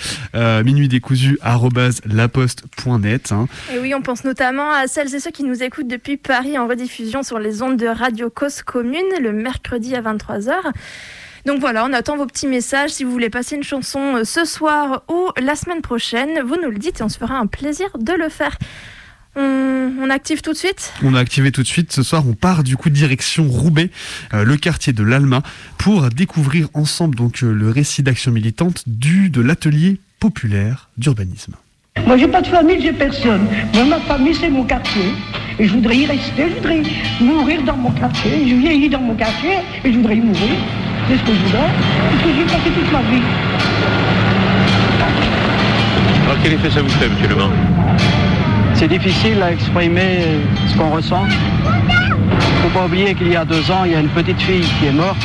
laposte.net. 2.05 3.31
Hein. 3.31 3.47
Et 3.73 3.79
oui, 3.79 3.93
on 3.93 4.01
pense 4.01 4.23
notamment 4.23 4.71
à 4.71 4.87
celles 4.87 5.13
et 5.13 5.19
ceux 5.19 5.31
qui 5.31 5.43
nous 5.43 5.63
écoutent 5.63 5.87
depuis 5.87 6.17
Paris 6.17 6.57
en 6.57 6.67
rediffusion 6.67 7.23
sur 7.23 7.39
les 7.39 7.61
ondes 7.61 7.77
de 7.77 7.87
Radio 7.87 8.29
Cause 8.29 8.61
Commune 8.61 9.03
le 9.21 9.31
mercredi 9.31 9.95
à 9.95 10.01
23h. 10.01 10.53
Donc 11.45 11.61
voilà, 11.61 11.85
on 11.85 11.93
attend 11.93 12.17
vos 12.17 12.25
petits 12.25 12.47
messages. 12.47 12.89
Si 12.89 13.05
vous 13.05 13.11
voulez 13.11 13.29
passer 13.29 13.55
une 13.55 13.63
chanson 13.63 14.17
euh, 14.17 14.23
ce 14.25 14.43
soir 14.43 15.03
ou 15.09 15.29
la 15.41 15.55
semaine 15.55 15.81
prochaine, 15.81 16.41
vous 16.45 16.57
nous 16.61 16.69
le 16.69 16.77
dites 16.77 16.99
et 16.99 17.03
on 17.03 17.09
se 17.09 17.17
fera 17.17 17.37
un 17.37 17.47
plaisir 17.47 17.87
de 17.97 18.11
le 18.11 18.27
faire. 18.27 18.57
On, 19.39 20.09
active 20.09 20.41
tout 20.41 20.51
de 20.51 20.57
suite? 20.57 20.91
On 21.03 21.13
a 21.13 21.19
activé 21.19 21.51
tout 21.51 21.61
de 21.61 21.67
suite. 21.67 21.93
Ce 21.93 22.01
soir, 22.01 22.27
on 22.27 22.33
part 22.33 22.63
du 22.63 22.75
coup 22.75 22.89
direction 22.89 23.47
Roubaix, 23.47 23.91
euh, 24.33 24.43
le 24.43 24.57
quartier 24.57 24.93
de 24.93 25.03
l'Alma, 25.03 25.43
pour 25.77 26.09
découvrir 26.09 26.69
ensemble 26.73 27.15
donc 27.15 27.43
euh, 27.43 27.53
le 27.53 27.69
récit 27.69 28.03
d'action 28.03 28.31
militante 28.31 28.83
du 28.87 29.29
de 29.29 29.41
l'atelier 29.41 29.99
populaire 30.19 30.89
d'urbanisme. 30.97 31.53
Moi, 32.05 32.17
j'ai 32.17 32.27
pas 32.27 32.41
de 32.41 32.47
famille, 32.47 32.81
j'ai 32.81 32.93
personne. 32.93 33.47
Moi, 33.73 33.85
ma 33.85 33.99
famille, 34.01 34.35
c'est 34.35 34.49
mon 34.49 34.63
quartier. 34.63 35.13
Et 35.59 35.67
je 35.67 35.73
voudrais 35.73 35.97
y 35.97 36.05
rester, 36.05 36.49
je 36.49 36.55
voudrais 36.55 36.83
mourir 37.19 37.63
dans 37.63 37.75
mon 37.75 37.91
quartier. 37.91 38.47
Je 38.47 38.55
vieillis 38.55 38.89
dans 38.89 39.01
mon 39.01 39.15
quartier 39.15 39.57
et 39.83 39.91
je 39.91 39.97
voudrais 39.97 40.17
y 40.17 40.21
mourir. 40.21 40.57
C'est 41.07 41.17
ce 41.17 41.23
que 41.23 41.33
je 41.33 41.39
voudrais. 41.45 41.69
C'est 42.11 42.17
ce 42.17 42.23
que 42.23 42.35
j'ai 42.35 42.45
passé 42.45 42.69
toute 42.69 42.91
ma 42.91 43.01
vie. 43.01 43.21
Alors, 46.25 46.37
quel 46.43 46.53
effet 46.53 46.69
ça 46.69 46.81
vous 46.81 46.89
fait, 46.89 47.09
monsieur 47.09 47.29
Le 47.29 47.35
C'est 48.75 48.87
difficile 48.87 49.41
à 49.41 49.51
exprimer 49.51 50.19
ce 50.67 50.77
qu'on 50.77 50.91
ressent. 50.91 51.25
Il 51.25 52.65
ne 52.65 52.69
faut 52.69 52.79
pas 52.79 52.85
oublier 52.85 53.15
qu'il 53.15 53.29
y 53.29 53.35
a 53.35 53.45
deux 53.45 53.71
ans, 53.71 53.85
il 53.85 53.93
y 53.93 53.95
a 53.95 53.99
une 53.99 54.09
petite 54.09 54.41
fille 54.41 54.65
qui 54.79 54.87
est 54.87 54.91
morte 54.91 55.17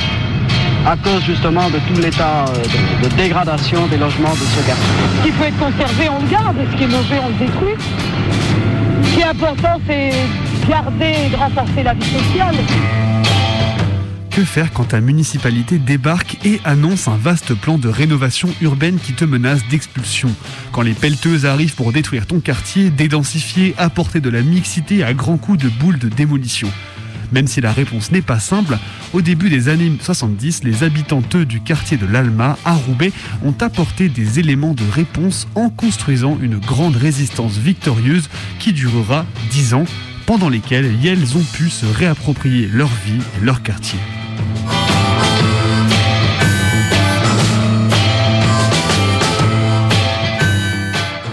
à 0.86 0.96
cause 0.96 1.22
justement 1.24 1.70
de 1.70 1.78
tout 1.78 2.00
l'état 2.00 2.44
euh, 2.48 3.02
de, 3.02 3.08
dégradation 3.16 3.86
des 3.86 3.96
logements 3.96 4.32
de 4.32 4.36
ce 4.36 4.66
quartier. 4.66 4.84
Ce 5.18 5.26
qui 5.26 5.32
peut 5.32 5.44
être 5.44 5.58
conservé, 5.58 6.08
on 6.08 6.22
le 6.22 6.28
garde, 6.28 6.56
ce 6.70 6.76
qui 6.76 6.84
est 6.84 6.88
mauvais, 6.88 7.20
on 7.22 7.28
le 7.28 7.46
détruit. 7.46 7.74
Ce 9.04 9.14
qui 9.14 9.20
est 9.20 9.24
important, 9.24 9.80
c'est 9.86 10.12
garder 10.68 11.14
et 11.26 11.28
de 11.30 11.36
renforcer 11.36 11.82
la 11.82 11.94
vie 11.94 12.04
sociale. 12.04 12.56
Que 14.30 14.44
faire 14.44 14.72
quand 14.72 14.84
ta 14.84 15.00
municipalité 15.00 15.78
débarque 15.78 16.38
et 16.44 16.58
annonce 16.64 17.06
un 17.06 17.16
vaste 17.16 17.54
plan 17.54 17.76
de 17.76 17.88
rénovation 17.88 18.48
urbaine 18.62 18.98
qui 18.98 19.12
te 19.12 19.26
menace 19.26 19.60
d'expulsion? 19.68 20.30
Quand 20.72 20.80
les 20.80 20.94
pelleteuses 20.94 21.44
arrivent 21.44 21.74
pour 21.74 21.92
détruire 21.92 22.26
ton 22.26 22.40
quartier, 22.40 22.88
dédensifier, 22.88 23.74
apporter 23.76 24.20
de 24.20 24.30
la 24.30 24.40
mixité 24.40 25.04
à 25.04 25.12
grands 25.12 25.36
coups 25.36 25.58
de 25.62 25.68
boules 25.68 25.98
de 25.98 26.08
démolition 26.08 26.70
même 27.32 27.46
si 27.46 27.60
la 27.60 27.72
réponse 27.72 28.12
n'est 28.12 28.22
pas 28.22 28.38
simple, 28.38 28.78
au 29.12 29.22
début 29.22 29.50
des 29.50 29.68
années 29.68 29.92
70, 30.00 30.64
les 30.64 30.84
habitantes 30.84 31.36
du 31.36 31.60
quartier 31.60 31.96
de 31.96 32.06
l'Alma, 32.06 32.58
à 32.64 32.74
Roubaix, 32.74 33.12
ont 33.44 33.54
apporté 33.60 34.08
des 34.08 34.38
éléments 34.38 34.74
de 34.74 34.84
réponse 34.92 35.48
en 35.54 35.70
construisant 35.70 36.38
une 36.40 36.58
grande 36.58 36.96
résistance 36.96 37.56
victorieuse 37.56 38.28
qui 38.58 38.72
durera 38.72 39.24
10 39.50 39.74
ans, 39.74 39.84
pendant 40.26 40.48
lesquels 40.48 40.90
elles 41.04 41.36
ont 41.36 41.44
pu 41.52 41.68
se 41.68 41.86
réapproprier 41.86 42.68
leur 42.68 42.88
vie 42.88 43.20
et 43.40 43.44
leur 43.44 43.62
quartier. 43.62 43.98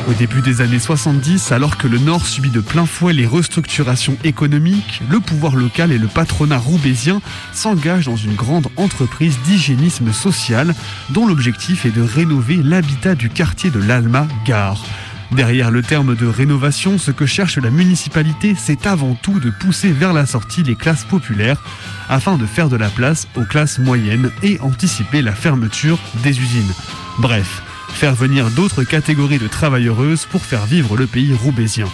Au 0.09 0.13
début 0.13 0.41
des 0.41 0.61
années 0.61 0.79
70, 0.79 1.51
alors 1.51 1.77
que 1.77 1.87
le 1.87 1.99
Nord 1.99 2.25
subit 2.25 2.49
de 2.49 2.61
plein 2.61 2.87
fouet 2.87 3.13
les 3.13 3.27
restructurations 3.27 4.17
économiques, 4.23 5.03
le 5.07 5.19
pouvoir 5.19 5.55
local 5.55 5.91
et 5.91 5.99
le 5.99 6.07
patronat 6.07 6.57
roubaisien 6.57 7.21
s'engagent 7.53 8.07
dans 8.07 8.15
une 8.15 8.33
grande 8.33 8.69
entreprise 8.75 9.37
d'hygiénisme 9.45 10.11
social 10.11 10.73
dont 11.11 11.27
l'objectif 11.27 11.85
est 11.85 11.91
de 11.91 12.01
rénover 12.01 12.55
l'habitat 12.55 13.13
du 13.13 13.29
quartier 13.29 13.69
de 13.69 13.77
l'Alma 13.77 14.27
Gare. 14.45 14.83
Derrière 15.31 15.69
le 15.69 15.83
terme 15.83 16.15
de 16.15 16.25
rénovation, 16.25 16.97
ce 16.97 17.11
que 17.11 17.27
cherche 17.27 17.59
la 17.59 17.69
municipalité, 17.69 18.55
c'est 18.57 18.87
avant 18.87 19.13
tout 19.13 19.39
de 19.39 19.51
pousser 19.51 19.91
vers 19.91 20.13
la 20.13 20.25
sortie 20.25 20.63
les 20.63 20.75
classes 20.75 21.03
populaires 21.03 21.61
afin 22.09 22.37
de 22.37 22.47
faire 22.47 22.69
de 22.69 22.77
la 22.77 22.89
place 22.89 23.27
aux 23.35 23.45
classes 23.45 23.77
moyennes 23.77 24.31
et 24.41 24.59
anticiper 24.61 25.21
la 25.21 25.33
fermeture 25.33 25.99
des 26.23 26.39
usines. 26.39 26.73
Bref, 27.19 27.61
faire 27.93 28.15
venir 28.15 28.49
d'autres 28.51 28.83
catégories 28.83 29.39
de 29.39 29.47
travailleuses 29.47 30.25
pour 30.25 30.43
faire 30.45 30.65
vivre 30.65 30.97
le 30.97 31.07
pays 31.07 31.33
roubaisien. 31.33 31.87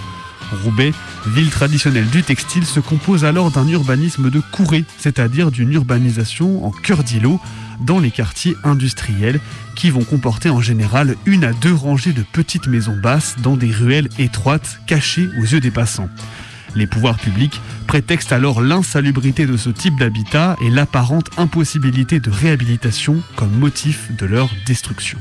Roubaix, 0.63 0.93
ville 1.27 1.49
traditionnelle 1.49 2.09
du 2.09 2.23
textile, 2.23 2.65
se 2.65 2.79
compose 2.79 3.25
alors 3.25 3.51
d'un 3.51 3.67
urbanisme 3.67 4.29
de 4.29 4.39
courée, 4.51 4.85
c'est-à-dire 4.97 5.51
d'une 5.51 5.73
urbanisation 5.73 6.65
en 6.65 6.71
cœur 6.71 7.03
d'îlot 7.03 7.39
dans 7.81 7.99
les 7.99 8.11
quartiers 8.11 8.55
industriels 8.63 9.39
qui 9.75 9.89
vont 9.89 10.03
comporter 10.03 10.49
en 10.49 10.61
général 10.61 11.15
une 11.25 11.43
à 11.43 11.53
deux 11.53 11.73
rangées 11.73 12.13
de 12.13 12.23
petites 12.23 12.67
maisons 12.67 12.97
basses 13.01 13.35
dans 13.41 13.57
des 13.57 13.71
ruelles 13.71 14.09
étroites 14.17 14.79
cachées 14.87 15.29
aux 15.39 15.45
yeux 15.45 15.59
des 15.59 15.71
passants. 15.71 16.09
Les 16.75 16.87
pouvoirs 16.87 17.17
publics 17.17 17.61
prétextent 17.87 18.33
alors 18.33 18.61
l'insalubrité 18.61 19.45
de 19.45 19.55
ce 19.55 19.69
type 19.69 19.97
d'habitat 19.97 20.57
et 20.61 20.69
l'apparente 20.69 21.29
impossibilité 21.37 22.19
de 22.19 22.29
réhabilitation 22.29 23.21
comme 23.35 23.51
motif 23.51 24.11
de 24.17 24.25
leur 24.25 24.49
destruction. 24.65 25.17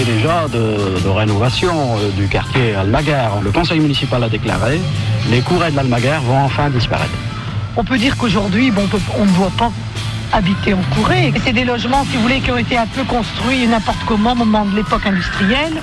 Parlait 0.00 0.12
déjà 0.12 0.46
de, 0.48 1.08
rénovation 1.08 1.96
euh, 1.98 2.10
du 2.10 2.28
quartier 2.28 2.74
Almaguer. 2.74 3.28
Le 3.42 3.50
conseil 3.50 3.80
municipal 3.80 4.22
a 4.22 4.28
déclaré 4.28 4.80
les 5.30 5.40
courets 5.40 5.70
de 5.70 5.76
l'Almaguer 5.76 6.18
vont 6.24 6.38
enfin 6.38 6.70
disparaître. 6.70 7.12
On 7.76 7.84
peut 7.84 7.98
dire 7.98 8.16
qu'aujourd'hui, 8.16 8.70
bon, 8.70 8.82
on 9.18 9.24
ne 9.24 9.30
voit 9.30 9.52
pas 9.56 9.70
habiter 10.32 10.74
en 10.74 10.82
courée. 10.94 11.32
C'est 11.44 11.52
des 11.52 11.64
logements, 11.64 12.04
si 12.04 12.16
vous 12.16 12.22
voulez, 12.22 12.40
qui 12.40 12.50
ont 12.50 12.56
été 12.56 12.76
un 12.76 12.86
peu 12.86 13.04
construits 13.04 13.66
n'importe 13.66 13.98
comment 14.06 14.32
au 14.32 14.36
moment 14.36 14.64
de 14.64 14.76
l'époque 14.76 15.06
industrielle 15.06 15.80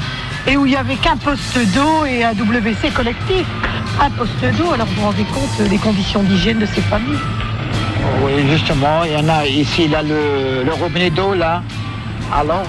et 0.47 0.57
où 0.57 0.65
il 0.65 0.69
n'y 0.69 0.77
avait 0.77 0.95
qu'un 0.95 1.17
poste 1.17 1.57
d'eau 1.74 2.05
et 2.05 2.24
un 2.24 2.33
WC 2.33 2.91
collectif. 2.93 3.45
Un 4.01 4.09
poste 4.12 4.43
d'eau, 4.57 4.71
alors 4.74 4.88
vous 4.88 5.01
vous 5.01 5.07
rendez 5.07 5.25
compte 5.25 5.67
des 5.69 5.77
conditions 5.77 6.24
d'hygiène 6.24 6.59
de 6.59 6.65
ces 6.65 6.81
familles? 6.81 7.19
Oui, 8.24 8.31
justement, 8.50 9.03
il 9.03 9.13
y 9.13 9.17
en 9.17 9.29
a 9.29 9.45
ici, 9.45 9.88
là, 9.88 10.01
le, 10.01 10.63
le 10.63 10.74
robinet 10.74 11.09
d'eau, 11.09 11.33
là, 11.33 11.62
alors, 12.34 12.63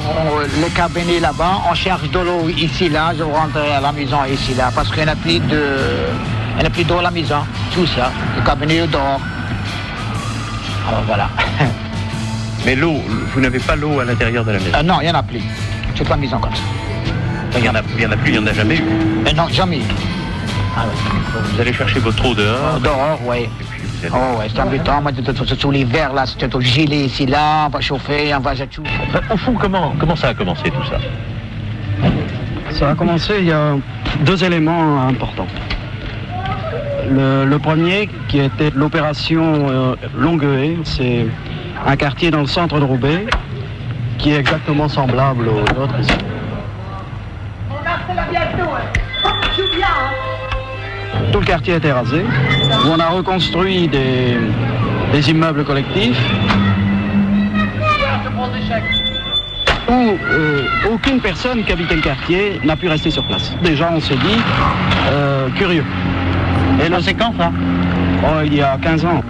le 0.61 0.69
cabinet 0.75 1.21
là-bas, 1.21 1.63
on 1.71 1.75
cherche 1.75 2.09
de 2.11 2.19
l'eau 2.19 2.49
ici, 2.49 2.89
là, 2.89 3.13
je 3.17 3.23
rentre 3.25 3.59
à 3.59 3.81
la 3.81 3.93
maison 3.93 4.19
ici, 4.31 4.55
là, 4.55 4.71
parce 4.75 4.89
qu'il 4.91 5.03
n'y 5.05 5.11
a 5.11 5.17
plus 5.17 5.41
de... 5.41 5.63
Il 6.61 6.67
a 6.67 6.71
plus 6.71 6.85
d'eau 6.85 6.99
à 6.99 7.03
la 7.03 7.11
maison, 7.11 7.39
tout 7.73 7.87
ça. 7.87 8.11
Le 8.37 8.43
cabinet 8.45 8.87
dehors. 8.87 9.21
Alors 10.89 11.03
voilà. 11.07 11.29
Mais 12.67 12.75
l'eau, 12.75 12.97
vous 13.33 13.41
n'avez 13.41 13.61
pas 13.61 13.77
l'eau 13.77 14.01
à 14.01 14.05
l'intérieur 14.05 14.45
de 14.45 14.51
la 14.53 14.59
maison? 14.59 14.73
Euh, 14.77 14.83
Non, 14.83 15.01
il 15.01 15.05
n'y 15.05 15.11
en 15.11 15.15
a 15.15 15.23
plus. 15.23 15.41
C'est 15.97 16.07
pas 16.09 16.17
maison 16.17 16.39
comme 16.39 16.55
ça. 16.55 16.63
Il 17.57 17.63
n'y 17.63 17.69
en, 17.69 17.75
a 17.77 17.83
plus, 17.83 17.95
il 18.27 18.33
n'y 18.33 18.39
en 18.39 18.47
a 18.47 18.53
jamais 18.53 18.77
eu? 18.77 18.83
Euh, 19.27 19.33
Non, 19.37 19.49
jamais. 19.49 19.81
Ah 20.77 20.85
vous 21.53 21.61
allez 21.61 21.73
chercher 21.73 21.99
votre 22.01 22.25
eau 22.27 22.35
dehors? 22.35 22.81
Dehors, 22.81 23.19
oui. 23.25 23.49
Oh 24.07 24.39
ouais, 24.39 24.47
c'est 24.53 24.61
embêtant. 24.61 25.01
Moi, 25.03 25.13
tout 25.13 25.71
l'hiver, 25.71 26.13
là, 26.13 26.25
c'était 26.27 26.55
au 26.55 26.61
gilet 26.61 27.07
ici, 27.07 27.27
là, 27.27 27.67
on 27.67 27.71
va 27.71 27.81
chauffer, 27.81 28.35
on 28.35 28.41
va 28.41 28.55
tout. 28.55 28.83
Au 29.31 29.37
fond, 29.37 29.55
comment, 29.61 29.93
comment 29.99 30.17
ça 30.17 30.29
a 30.29 30.35
commencé 30.35 30.71
tout 30.71 30.85
ça 30.89 30.99
Ça 32.71 32.91
a 32.91 32.95
commencé, 32.95 33.35
il 33.41 33.47
y 33.47 33.53
a 33.53 33.77
deux 34.21 34.43
éléments 34.45 35.07
importants. 35.07 35.47
Le, 37.11 37.45
le 37.45 37.59
premier, 37.59 38.09
qui 38.29 38.39
était 38.39 38.71
l'opération 38.75 39.69
euh, 39.69 39.97
Longueuil, 40.17 40.79
c'est 40.85 41.27
un 41.87 41.97
quartier 41.97 42.31
dans 42.31 42.41
le 42.41 42.47
centre 42.47 42.79
de 42.79 42.85
Roubaix, 42.85 43.27
qui 44.19 44.31
est 44.33 44.39
exactement 44.39 44.89
semblable 44.89 45.49
au 45.49 45.79
nôtre 45.79 45.95
ici. 46.01 46.13
Tout 51.39 51.43
le 51.43 51.51
quartier 51.51 51.75
a 51.75 51.77
été 51.77 51.93
rasé, 51.93 52.25
où 52.85 52.89
on 52.89 52.99
a 52.99 53.11
reconstruit 53.11 53.87
des, 53.87 54.37
des 55.13 55.31
immeubles 55.31 55.63
collectifs, 55.63 56.21
où 59.89 59.93
euh, 59.93 60.63
aucune 60.93 61.21
personne 61.21 61.63
qui 61.63 61.71
habitait 61.71 61.95
le 61.95 62.01
quartier 62.01 62.61
n'a 62.65 62.75
pu 62.75 62.89
rester 62.89 63.13
sur 63.13 63.25
place. 63.29 63.55
Déjà, 63.63 63.89
on 63.93 64.01
s'est 64.01 64.17
dit, 64.17 64.43
euh, 65.13 65.49
curieux. 65.51 65.85
Et 66.85 66.89
là, 66.89 66.99
c'est 67.01 67.15
quand 67.15 67.33
ça? 67.39 67.53
Oh, 68.25 68.41
il 68.45 68.55
y 68.57 68.61
a 68.61 68.77
15 68.77 69.05
ans. 69.05 69.23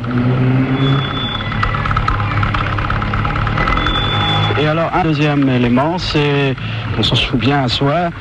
Et 4.58 4.66
alors, 4.66 4.90
un 4.94 5.02
deuxième 5.02 5.46
élément, 5.50 5.98
c'est, 5.98 6.56
on 6.98 7.02
s'en 7.02 7.16
souvient 7.16 7.64
un 7.64 7.68
soir, 7.68 8.12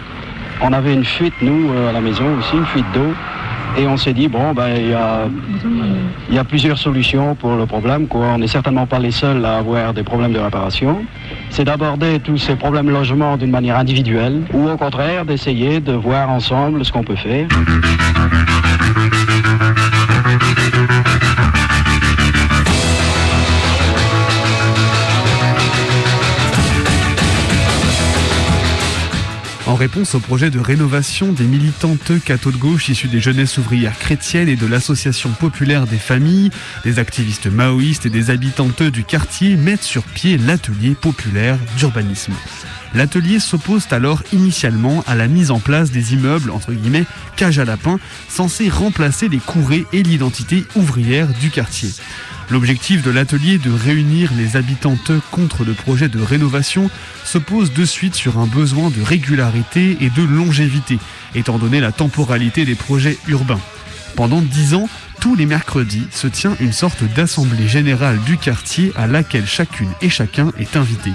on 0.59 0.73
avait 0.73 0.93
une 0.93 1.05
fuite, 1.05 1.35
nous, 1.41 1.71
euh, 1.71 1.89
à 1.89 1.93
la 1.93 2.01
maison 2.01 2.25
aussi, 2.37 2.57
une 2.57 2.65
fuite 2.65 2.91
d'eau. 2.93 3.13
Et 3.77 3.85
on 3.85 3.95
s'est 3.95 4.13
dit, 4.13 4.27
bon, 4.27 4.53
ben, 4.53 4.69
il 4.75 4.89
y 4.89 4.93
a, 4.93 5.27
y 6.31 6.37
a 6.39 6.43
plusieurs 6.43 6.79
solutions 6.79 7.35
pour 7.35 7.55
le 7.55 7.67
problème. 7.67 8.07
Quoi. 8.07 8.25
On 8.33 8.39
n'est 8.39 8.47
certainement 8.47 8.87
pas 8.87 8.97
les 8.97 9.11
seuls 9.11 9.45
à 9.45 9.57
avoir 9.57 9.93
des 9.93 10.03
problèmes 10.03 10.33
de 10.33 10.39
réparation. 10.39 11.05
C'est 11.51 11.63
d'aborder 11.63 12.19
tous 12.19 12.37
ces 12.37 12.55
problèmes 12.55 12.89
logement 12.89 13.37
d'une 13.37 13.51
manière 13.51 13.77
individuelle 13.77 14.41
ou 14.53 14.67
au 14.67 14.77
contraire 14.77 15.25
d'essayer 15.25 15.79
de 15.79 15.93
voir 15.93 16.29
ensemble 16.29 16.83
ce 16.83 16.91
qu'on 16.91 17.03
peut 17.03 17.15
faire. 17.15 17.47
Réponse 29.77 30.15
au 30.15 30.19
projet 30.19 30.49
de 30.49 30.59
rénovation, 30.59 31.31
des 31.31 31.45
militantes 31.45 32.11
cathos 32.25 32.51
de 32.51 32.57
gauche 32.57 32.89
issus 32.89 33.07
des 33.07 33.21
jeunesses 33.21 33.57
ouvrières 33.59 33.97
chrétiennes 33.97 34.49
et 34.49 34.55
de 34.55 34.65
l'association 34.65 35.29
populaire 35.29 35.85
des 35.85 35.97
familles, 35.97 36.49
des 36.83 36.97
activistes 36.99 37.47
maoïstes 37.47 38.07
et 38.07 38.09
des 38.09 38.31
habitantes 38.31 38.81
du 38.81 39.03
quartier 39.03 39.55
mettent 39.55 39.83
sur 39.83 40.03
pied 40.03 40.37
l'atelier 40.37 40.95
populaire 40.95 41.59
d'urbanisme. 41.77 42.33
L'atelier 42.95 43.39
s'oppose 43.39 43.85
alors 43.91 44.23
initialement 44.33 45.03
à 45.05 45.15
la 45.15 45.27
mise 45.27 45.51
en 45.51 45.59
place 45.59 45.91
des 45.91 46.13
immeubles 46.13 46.49
entre 46.49 46.73
guillemets 46.73 47.05
cage 47.35 47.59
à 47.59 47.65
lapin 47.65 47.99
censés 48.29 48.69
remplacer 48.69 49.29
les 49.29 49.37
courées 49.37 49.85
et 49.93 50.01
l'identité 50.01 50.65
ouvrière 50.75 51.27
du 51.39 51.51
quartier. 51.51 51.89
L'objectif 52.49 53.03
de 53.03 53.11
l'atelier 53.11 53.57
de 53.57 53.71
réunir 53.71 54.31
les 54.37 54.55
habitantes 54.55 55.11
contre 55.31 55.65
le 55.65 55.73
projet 55.73 56.07
de 56.07 56.21
rénovation 56.21 56.89
se 57.25 57.37
pose 57.37 57.73
de 57.73 57.83
suite 57.83 58.15
sur 58.15 58.39
un 58.39 58.45
besoin 58.45 58.89
de 58.89 59.01
régularité 59.01 59.97
et 59.99 60.09
de 60.09 60.23
longévité, 60.23 60.97
étant 61.35 61.57
donné 61.57 61.81
la 61.81 61.91
temporalité 61.91 62.63
des 62.63 62.75
projets 62.75 63.17
urbains. 63.27 63.59
Pendant 64.15 64.41
dix 64.41 64.75
ans, 64.75 64.87
tous 65.19 65.35
les 65.35 65.45
mercredis 65.45 66.07
se 66.11 66.27
tient 66.27 66.55
une 66.61 66.71
sorte 66.71 67.03
d'assemblée 67.15 67.67
générale 67.67 68.19
du 68.25 68.37
quartier 68.37 68.93
à 68.95 69.07
laquelle 69.07 69.45
chacune 69.45 69.91
et 70.01 70.09
chacun 70.09 70.53
est 70.57 70.77
invité. 70.77 71.11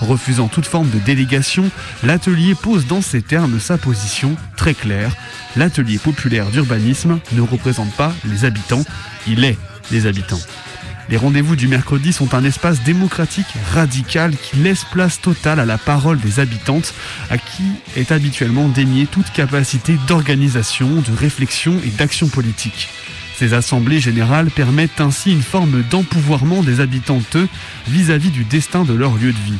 Refusant 0.00 0.48
toute 0.48 0.66
forme 0.66 0.88
de 0.88 0.98
délégation, 0.98 1.68
l'atelier 2.04 2.54
pose 2.54 2.86
dans 2.86 3.02
ces 3.02 3.22
termes 3.22 3.58
sa 3.58 3.76
position 3.76 4.36
très 4.56 4.74
claire. 4.74 5.14
L'atelier 5.56 5.98
populaire 5.98 6.46
d'urbanisme 6.46 7.18
ne 7.32 7.40
représente 7.40 7.92
pas 7.94 8.14
les 8.24 8.44
habitants, 8.44 8.84
il 9.26 9.44
est 9.44 9.58
les 9.90 10.06
habitants. 10.06 10.40
Les 11.10 11.16
rendez-vous 11.16 11.56
du 11.56 11.66
mercredi 11.66 12.12
sont 12.12 12.36
un 12.36 12.44
espace 12.44 12.84
démocratique 12.84 13.52
radical 13.72 14.32
qui 14.36 14.56
laisse 14.58 14.84
place 14.84 15.20
totale 15.20 15.58
à 15.58 15.66
la 15.66 15.76
parole 15.76 16.20
des 16.20 16.38
habitantes, 16.38 16.94
à 17.30 17.36
qui 17.36 17.64
est 17.96 18.12
habituellement 18.12 18.68
déniée 18.68 19.06
toute 19.06 19.32
capacité 19.32 19.96
d'organisation, 20.06 20.86
de 20.86 21.12
réflexion 21.12 21.74
et 21.84 21.90
d'action 21.90 22.28
politique. 22.28 22.88
Ces 23.36 23.54
assemblées 23.54 23.98
générales 23.98 24.52
permettent 24.52 25.00
ainsi 25.00 25.32
une 25.32 25.42
forme 25.42 25.82
d'empouvoirment 25.90 26.62
des 26.62 26.78
habitantes 26.78 27.38
vis-à-vis 27.88 28.30
du 28.30 28.44
destin 28.44 28.84
de 28.84 28.94
leur 28.94 29.16
lieu 29.16 29.32
de 29.32 29.38
vie. 29.38 29.58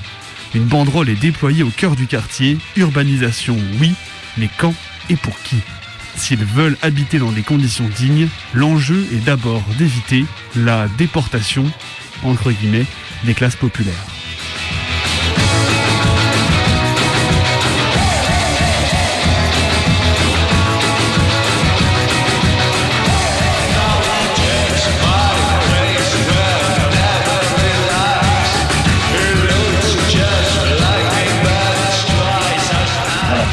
Une 0.54 0.66
banderole 0.66 1.08
est 1.08 1.20
déployée 1.20 1.64
au 1.64 1.70
cœur 1.70 1.96
du 1.96 2.06
quartier, 2.06 2.58
urbanisation 2.76 3.56
oui, 3.80 3.94
mais 4.38 4.48
quand 4.56 4.74
et 5.08 5.16
pour 5.16 5.36
qui? 5.42 5.56
S'ils 6.16 6.44
veulent 6.44 6.76
habiter 6.82 7.18
dans 7.18 7.32
des 7.32 7.42
conditions 7.42 7.88
dignes, 7.96 8.28
l'enjeu 8.54 9.06
est 9.12 9.24
d'abord 9.24 9.62
d'éviter 9.78 10.24
la 10.56 10.88
déportation, 10.98 11.64
entre 12.22 12.52
guillemets, 12.52 12.86
des 13.24 13.34
classes 13.34 13.56
populaires. 13.56 13.94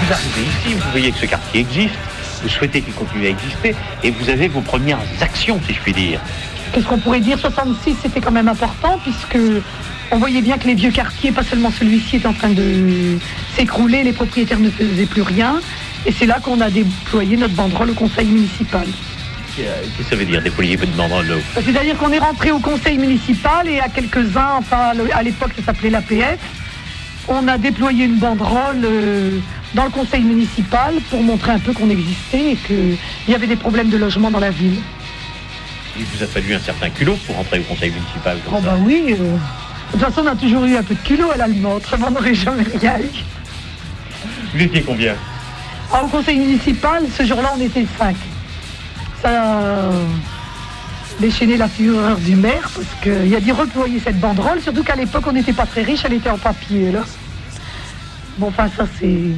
Vous 0.07 0.13
arrivez 0.13 0.41
ici, 0.41 0.73
vous 0.73 0.91
voyez 0.91 1.11
que 1.11 1.17
ce 1.17 1.25
quartier 1.25 1.59
existe, 1.59 1.95
vous 2.47 2.53
souhaitez 2.53 2.81
qu'il 2.81 2.93
continue 2.93 3.27
à 3.27 3.29
exister, 3.29 3.75
et 4.03 4.11
vous 4.11 4.29
avez 4.29 4.47
vos 4.47 4.61
premières 4.61 4.99
actions, 5.21 5.59
si 5.67 5.73
je 5.73 5.79
puis 5.79 5.93
dire. 5.93 6.19
Qu'est-ce 6.71 6.85
qu'on 6.85 6.97
pourrait 6.97 7.19
dire 7.19 7.39
66, 7.39 7.95
c'était 8.01 8.21
quand 8.21 8.31
même 8.31 8.47
important, 8.47 8.99
puisque 9.03 9.37
on 10.11 10.17
voyait 10.17 10.41
bien 10.41 10.57
que 10.57 10.67
les 10.67 10.75
vieux 10.75 10.91
quartiers, 10.91 11.31
pas 11.31 11.43
seulement 11.43 11.71
celui-ci, 11.71 12.17
étaient 12.17 12.27
en 12.27 12.33
train 12.33 12.49
de 12.49 13.17
s'écrouler, 13.55 14.03
les 14.03 14.13
propriétaires 14.13 14.59
ne 14.59 14.69
faisaient 14.69 15.05
plus 15.05 15.21
rien. 15.21 15.59
Et 16.05 16.11
c'est 16.11 16.25
là 16.25 16.39
qu'on 16.41 16.61
a 16.61 16.69
déployé 16.69 17.35
notre 17.35 17.53
banderole 17.55 17.89
au 17.89 17.93
conseil 17.93 18.27
municipal. 18.27 18.87
Qu'est-ce 19.55 19.97
que 19.97 20.03
ça 20.09 20.15
veut 20.15 20.25
dire, 20.25 20.41
déployer 20.41 20.75
votre 20.75 20.91
banderole 20.91 21.41
C'est-à-dire 21.55 21.97
qu'on 21.97 22.11
est 22.11 22.19
rentré 22.19 22.51
au 22.51 22.59
conseil 22.59 22.97
municipal 22.97 23.67
et 23.67 23.79
à 23.79 23.89
quelques-uns, 23.89 24.51
enfin 24.59 24.93
à 25.13 25.23
l'époque 25.23 25.49
ça 25.57 25.65
s'appelait 25.65 25.89
l'APF, 25.89 26.37
on 27.27 27.47
a 27.47 27.57
déployé 27.57 28.05
une 28.05 28.17
banderole 28.17 28.81
euh, 28.83 29.39
dans 29.73 29.83
le 29.85 29.89
conseil 29.89 30.21
municipal 30.23 30.95
pour 31.09 31.21
montrer 31.21 31.51
un 31.51 31.59
peu 31.59 31.73
qu'on 31.73 31.89
existait 31.89 32.51
et 32.51 32.55
qu'il 32.55 32.97
y 33.27 33.35
avait 33.35 33.47
des 33.47 33.55
problèmes 33.55 33.89
de 33.89 33.97
logement 33.97 34.31
dans 34.31 34.39
la 34.39 34.49
ville. 34.49 34.79
Il 35.99 36.05
vous 36.05 36.23
a 36.23 36.27
fallu 36.27 36.53
un 36.53 36.59
certain 36.59 36.89
culot 36.89 37.17
pour 37.25 37.35
rentrer 37.35 37.59
au 37.59 37.63
conseil 37.63 37.91
municipal. 37.91 38.37
Comme 38.45 38.55
Oh 38.57 38.61
ça. 38.63 38.71
bah 38.71 38.77
oui, 38.81 39.03
euh, 39.09 39.15
de 39.15 39.91
toute 39.93 40.01
façon 40.01 40.21
on 40.23 40.27
a 40.27 40.35
toujours 40.35 40.63
eu 40.65 40.75
un 40.75 40.83
peu 40.83 40.95
de 40.95 40.99
culot 41.01 41.31
à 41.31 41.37
l'allemand, 41.37 41.73
autrement 41.75 42.07
on 42.09 42.11
n'aurait 42.11 42.35
jamais 42.35 42.63
rien 42.79 42.99
eu. 42.99 43.09
Vous 44.53 44.61
étiez 44.63 44.81
combien? 44.81 45.15
Ah, 45.91 46.03
au 46.03 46.07
conseil 46.07 46.37
municipal, 46.37 47.03
ce 47.17 47.23
jour-là, 47.25 47.53
on 47.57 47.61
était 47.61 47.85
cinq. 47.97 48.15
Ça 49.21 49.29
a 51.17 51.21
déchaîné 51.21 51.57
la 51.57 51.67
fureur 51.67 52.17
du 52.17 52.35
maire 52.35 52.69
parce 52.73 52.87
qu'il 53.01 53.35
a 53.35 53.39
dit 53.39 53.51
reployer 53.51 53.99
cette 53.99 54.19
banderole, 54.19 54.59
surtout 54.61 54.83
qu'à 54.83 54.95
l'époque, 54.95 55.23
on 55.27 55.31
n'était 55.31 55.53
pas 55.53 55.65
très 55.65 55.83
riche, 55.83 56.01
elle 56.05 56.13
était 56.13 56.29
en 56.29 56.37
papier, 56.37 56.91
là. 56.91 57.01
Bon, 58.37 58.47
enfin, 58.47 58.67
ça, 58.75 58.85
c'est... 58.99 59.31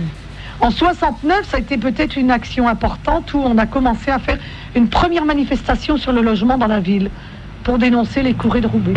En 0.61 0.71
69, 0.71 1.47
ça 1.49 1.57
a 1.57 1.59
été 1.59 1.77
peut-être 1.77 2.17
une 2.17 2.31
action 2.31 2.67
importante 2.67 3.33
où 3.33 3.39
on 3.39 3.57
a 3.57 3.65
commencé 3.65 4.11
à 4.11 4.19
faire 4.19 4.37
une 4.75 4.89
première 4.89 5.23
manifestation 5.23 5.95
sur 5.97 6.11
le 6.11 6.21
logement 6.21 6.57
dans 6.57 6.67
la 6.67 6.81
ville 6.81 7.09
pour 7.63 7.77
dénoncer 7.77 8.23
les 8.23 8.33
courées 8.33 8.61
de 8.61 8.67
Roubaix. 8.67 8.93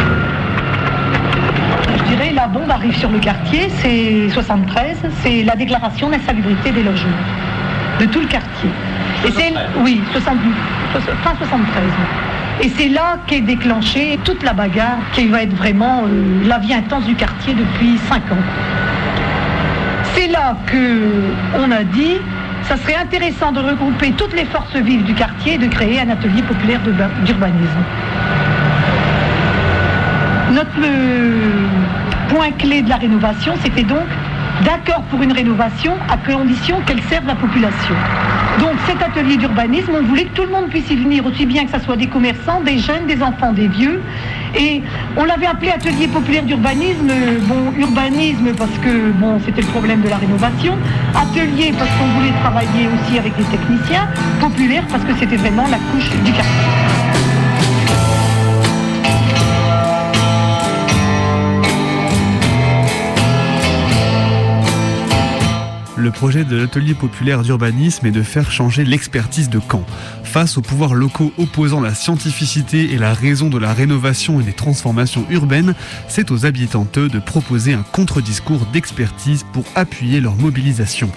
Je 1.96 2.02
dirais, 2.04 2.32
la 2.32 2.48
bombe 2.48 2.70
arrive 2.70 2.96
sur 2.96 3.10
le 3.10 3.20
quartier, 3.20 3.68
c'est 3.80 4.28
73, 4.30 4.96
c'est 5.22 5.44
la 5.44 5.54
déclaration 5.54 6.10
d'insalubrité 6.10 6.72
des 6.72 6.82
logements 6.82 7.10
de 8.00 8.06
tout 8.06 8.20
le 8.20 8.26
quartier. 8.26 8.70
Et 9.24 9.30
c'est 9.30 9.52
oui, 9.78 10.00
70, 10.12 10.40
fin 11.22 11.34
73. 11.36 12.31
Et 12.62 12.70
c'est 12.78 12.88
là 12.88 13.18
qu'est 13.26 13.40
déclenchée 13.40 14.18
toute 14.24 14.42
la 14.44 14.52
bagarre 14.52 14.98
qui 15.12 15.26
va 15.26 15.42
être 15.42 15.54
vraiment 15.54 16.04
euh, 16.04 16.46
la 16.46 16.58
vie 16.58 16.72
intense 16.74 17.04
du 17.04 17.14
quartier 17.16 17.54
depuis 17.54 17.98
5 18.08 18.16
ans. 18.32 18.36
C'est 20.14 20.28
là 20.28 20.56
que 20.66 21.00
on 21.58 21.70
a 21.72 21.82
dit 21.82 22.18
ça 22.62 22.76
serait 22.76 22.94
intéressant 22.94 23.50
de 23.50 23.58
regrouper 23.58 24.12
toutes 24.12 24.34
les 24.34 24.44
forces 24.44 24.76
vives 24.76 25.02
du 25.02 25.14
quartier 25.14 25.54
et 25.54 25.58
de 25.58 25.66
créer 25.66 26.00
un 26.00 26.08
atelier 26.10 26.42
populaire 26.42 26.78
d'urba- 26.80 27.10
d'urbanisme. 27.24 27.82
Notre 30.52 30.68
euh, 30.84 31.66
point 32.28 32.52
clé 32.52 32.82
de 32.82 32.88
la 32.88 32.96
rénovation, 32.96 33.54
c'était 33.64 33.82
donc 33.82 34.06
d'accord 34.64 35.02
pour 35.10 35.20
une 35.22 35.32
rénovation 35.32 35.94
à 36.08 36.16
condition 36.18 36.76
qu'elle 36.86 37.02
serve 37.10 37.26
la 37.26 37.34
population. 37.34 37.96
Donc 38.60 38.72
cet 38.86 39.02
atelier 39.02 39.36
d'urbanisme, 39.36 39.92
on 39.98 40.02
voulait 40.02 40.24
que 40.24 40.34
tout 40.34 40.42
le 40.42 40.50
monde 40.50 40.68
puisse 40.68 40.90
y 40.90 40.96
venir, 40.96 41.24
aussi 41.26 41.46
bien 41.46 41.64
que 41.64 41.72
ce 41.76 41.84
soit 41.84 41.96
des 41.96 42.06
commerçants, 42.06 42.60
des 42.60 42.78
jeunes, 42.78 43.06
des 43.06 43.22
enfants, 43.22 43.52
des 43.52 43.68
vieux, 43.68 44.00
Et 44.54 44.82
on 45.16 45.24
l'avait 45.24 45.46
appelé 45.46 45.70
atelier 45.70 46.08
populaire 46.08 46.42
d'urbanisme. 46.42 47.08
Euh, 47.10 47.38
Bon, 47.48 47.72
urbanisme 47.78 48.52
parce 48.56 48.78
que 48.84 49.12
c'était 49.44 49.62
le 49.62 49.66
problème 49.68 50.02
de 50.02 50.08
la 50.08 50.16
rénovation. 50.16 50.74
Atelier 51.14 51.72
parce 51.78 51.90
qu'on 51.96 52.06
voulait 52.18 52.34
travailler 52.42 52.88
aussi 52.88 53.18
avec 53.18 53.34
des 53.36 53.44
techniciens. 53.44 54.08
Populaire 54.40 54.84
parce 54.90 55.04
que 55.04 55.14
c'était 55.18 55.36
vraiment 55.36 55.66
la 55.68 55.78
couche 55.90 56.10
du 56.24 56.32
quartier. 56.32 56.91
Le 66.02 66.10
projet 66.10 66.42
de 66.42 66.56
l'atelier 66.56 66.94
populaire 66.94 67.42
d'urbanisme 67.42 68.04
est 68.08 68.10
de 68.10 68.24
faire 68.24 68.50
changer 68.50 68.84
l'expertise 68.84 69.48
de 69.48 69.60
Caen. 69.60 69.86
Face 70.24 70.58
aux 70.58 70.60
pouvoirs 70.60 70.94
locaux 70.94 71.32
opposant 71.38 71.80
la 71.80 71.94
scientificité 71.94 72.92
et 72.92 72.98
la 72.98 73.14
raison 73.14 73.48
de 73.48 73.56
la 73.56 73.72
rénovation 73.72 74.40
et 74.40 74.42
des 74.42 74.52
transformations 74.52 75.24
urbaines, 75.30 75.76
c'est 76.08 76.32
aux 76.32 76.44
habitantes 76.44 76.98
de 76.98 77.18
proposer 77.20 77.72
un 77.72 77.84
contre-discours 77.84 78.66
d'expertise 78.72 79.46
pour 79.52 79.64
appuyer 79.76 80.20
leur 80.20 80.34
mobilisation. 80.34 81.08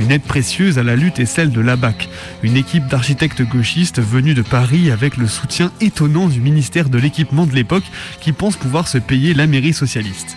Une 0.00 0.10
aide 0.10 0.20
précieuse 0.20 0.78
à 0.78 0.82
la 0.82 0.96
lutte 0.96 1.18
est 1.18 1.24
celle 1.24 1.50
de 1.50 1.62
l'ABAC, 1.62 2.10
une 2.42 2.58
équipe 2.58 2.88
d'architectes 2.88 3.40
gauchistes 3.40 4.02
venus 4.02 4.34
de 4.34 4.42
Paris 4.42 4.90
avec 4.90 5.16
le 5.16 5.28
soutien 5.28 5.72
étonnant 5.80 6.28
du 6.28 6.42
ministère 6.42 6.90
de 6.90 6.98
l'équipement 6.98 7.46
de 7.46 7.54
l'époque 7.54 7.90
qui 8.20 8.32
pense 8.32 8.56
pouvoir 8.56 8.86
se 8.86 8.98
payer 8.98 9.32
la 9.32 9.46
mairie 9.46 9.72
socialiste. 9.72 10.36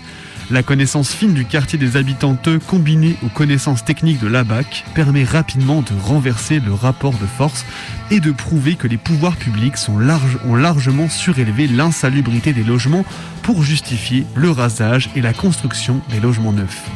La 0.51 0.63
connaissance 0.63 1.13
fine 1.13 1.35
du 1.35 1.45
quartier 1.45 1.77
des 1.77 1.95
habitantes 1.95 2.49
combinée 2.65 3.17
aux 3.23 3.29
connaissances 3.29 3.85
techniques 3.85 4.19
de 4.19 4.27
l'ABAC 4.27 4.83
permet 4.95 5.23
rapidement 5.23 5.83
de 5.83 5.93
renverser 6.01 6.59
le 6.59 6.73
rapport 6.73 7.13
de 7.13 7.27
force 7.27 7.65
et 8.09 8.19
de 8.19 8.31
prouver 8.31 8.73
que 8.73 8.87
les 8.87 8.97
pouvoirs 8.97 9.35
publics 9.35 9.75
ont 9.87 10.55
largement 10.55 11.07
surélevé 11.07 11.67
l'insalubrité 11.67 12.51
des 12.51 12.63
logements 12.63 13.05
pour 13.43 13.61
justifier 13.61 14.25
le 14.33 14.49
rasage 14.49 15.11
et 15.15 15.21
la 15.21 15.33
construction 15.33 16.01
des 16.09 16.19
logements 16.19 16.53
neufs. 16.53 16.89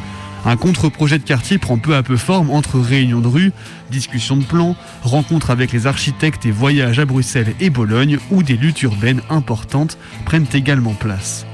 Un 0.44 0.56
contre-projet 0.56 1.18
de 1.18 1.24
quartier 1.24 1.58
prend 1.58 1.78
peu 1.78 1.94
à 1.94 2.02
peu 2.02 2.16
forme 2.16 2.50
entre 2.50 2.80
réunions 2.80 3.20
de 3.20 3.28
rue, 3.28 3.52
discussions 3.88 4.36
de 4.36 4.44
plans, 4.44 4.74
rencontres 5.02 5.50
avec 5.50 5.70
les 5.70 5.86
architectes 5.86 6.44
et 6.44 6.50
voyages 6.50 6.98
à 6.98 7.04
Bruxelles 7.04 7.54
et 7.60 7.70
Bologne 7.70 8.18
où 8.32 8.42
des 8.42 8.56
luttes 8.56 8.82
urbaines 8.82 9.22
importantes 9.30 9.96
prennent 10.24 10.48
également 10.52 10.94
place. 10.94 11.46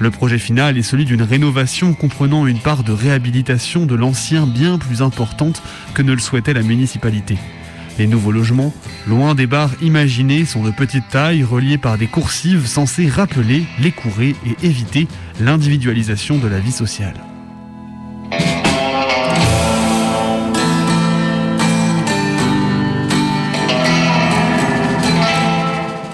Le 0.00 0.10
projet 0.10 0.38
final 0.38 0.78
est 0.78 0.82
celui 0.82 1.04
d'une 1.04 1.22
rénovation 1.22 1.92
comprenant 1.92 2.46
une 2.46 2.60
part 2.60 2.84
de 2.84 2.92
réhabilitation 2.92 3.84
de 3.84 3.96
l'ancien 3.96 4.46
bien 4.46 4.78
plus 4.78 5.02
importante 5.02 5.62
que 5.94 6.02
ne 6.02 6.12
le 6.12 6.20
souhaitait 6.20 6.54
la 6.54 6.62
municipalité. 6.62 7.36
Les 7.98 8.06
nouveaux 8.06 8.30
logements, 8.30 8.72
loin 9.08 9.34
des 9.34 9.48
bars 9.48 9.72
imaginés, 9.82 10.44
sont 10.44 10.62
de 10.62 10.70
petite 10.70 11.08
taille, 11.08 11.42
reliés 11.42 11.78
par 11.78 11.98
des 11.98 12.06
coursives 12.06 12.66
censées 12.66 13.08
rappeler 13.08 13.64
les 13.80 13.92
et 14.46 14.66
éviter 14.66 15.08
l'individualisation 15.40 16.38
de 16.38 16.46
la 16.46 16.60
vie 16.60 16.70
sociale. 16.70 17.27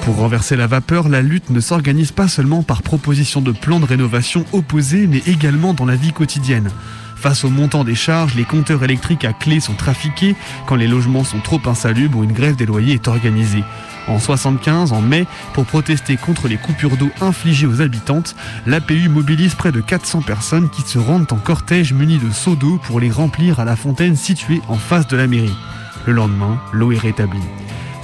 Pour 0.05 0.17
renverser 0.17 0.55
la 0.55 0.67
vapeur, 0.67 1.09
la 1.09 1.23
lutte 1.23 1.49
ne 1.49 1.61
s'organise 1.61 2.13
pas 2.13 2.29
seulement 2.29 2.63
par 2.63 2.83
proposition 2.83 3.41
de 3.41 3.53
plans 3.53 3.81
de 3.81 3.87
rénovation 3.87 4.45
opposés, 4.53 5.07
mais 5.07 5.23
également 5.27 5.73
dans 5.73 5.87
la 5.87 5.97
vie 5.97 6.13
quotidienne. 6.13 6.69
Face 7.17 7.43
au 7.43 7.49
montant 7.49 7.85
des 7.85 7.95
charges, 7.95 8.35
les 8.35 8.45
compteurs 8.45 8.85
électriques 8.85 9.25
à 9.25 9.33
clé 9.33 9.61
sont 9.61 9.73
trafiqués 9.73 10.37
quand 10.67 10.75
les 10.75 10.89
logements 10.89 11.25
sont 11.25 11.41
trop 11.41 11.61
insalubres 11.65 12.19
ou 12.19 12.25
une 12.25 12.35
grève 12.35 12.55
des 12.55 12.67
loyers 12.67 12.93
est 12.93 13.09
organisée. 13.09 13.65
En 14.07 14.19
75, 14.19 14.93
en 14.93 15.01
mai, 15.01 15.27
pour 15.55 15.65
protester 15.65 16.19
contre 16.19 16.49
les 16.49 16.59
coupures 16.59 16.99
d'eau 16.99 17.09
infligées 17.23 17.67
aux 17.67 17.81
habitantes, 17.81 18.37
l'APU 18.67 19.09
mobilise 19.09 19.55
près 19.55 19.73
de 19.73 19.81
400 19.81 20.21
personnes 20.21 20.69
qui 20.69 20.83
se 20.83 20.99
rendent 20.99 21.33
en 21.33 21.37
cortège 21.37 21.95
munis 21.95 22.19
de 22.19 22.31
seaux 22.31 22.57
d'eau 22.57 22.79
pour 22.85 23.01
les 23.01 23.11
remplir 23.11 23.59
à 23.59 23.65
la 23.65 23.75
fontaine 23.75 24.17
située 24.17 24.61
en 24.69 24.77
face 24.77 25.09
de 25.09 25.17
la 25.17 25.27
mairie. 25.27 25.57
Le 26.05 26.13
lendemain, 26.13 26.61
l'eau 26.75 26.93
est 26.93 26.99
rétablie. 26.99 27.41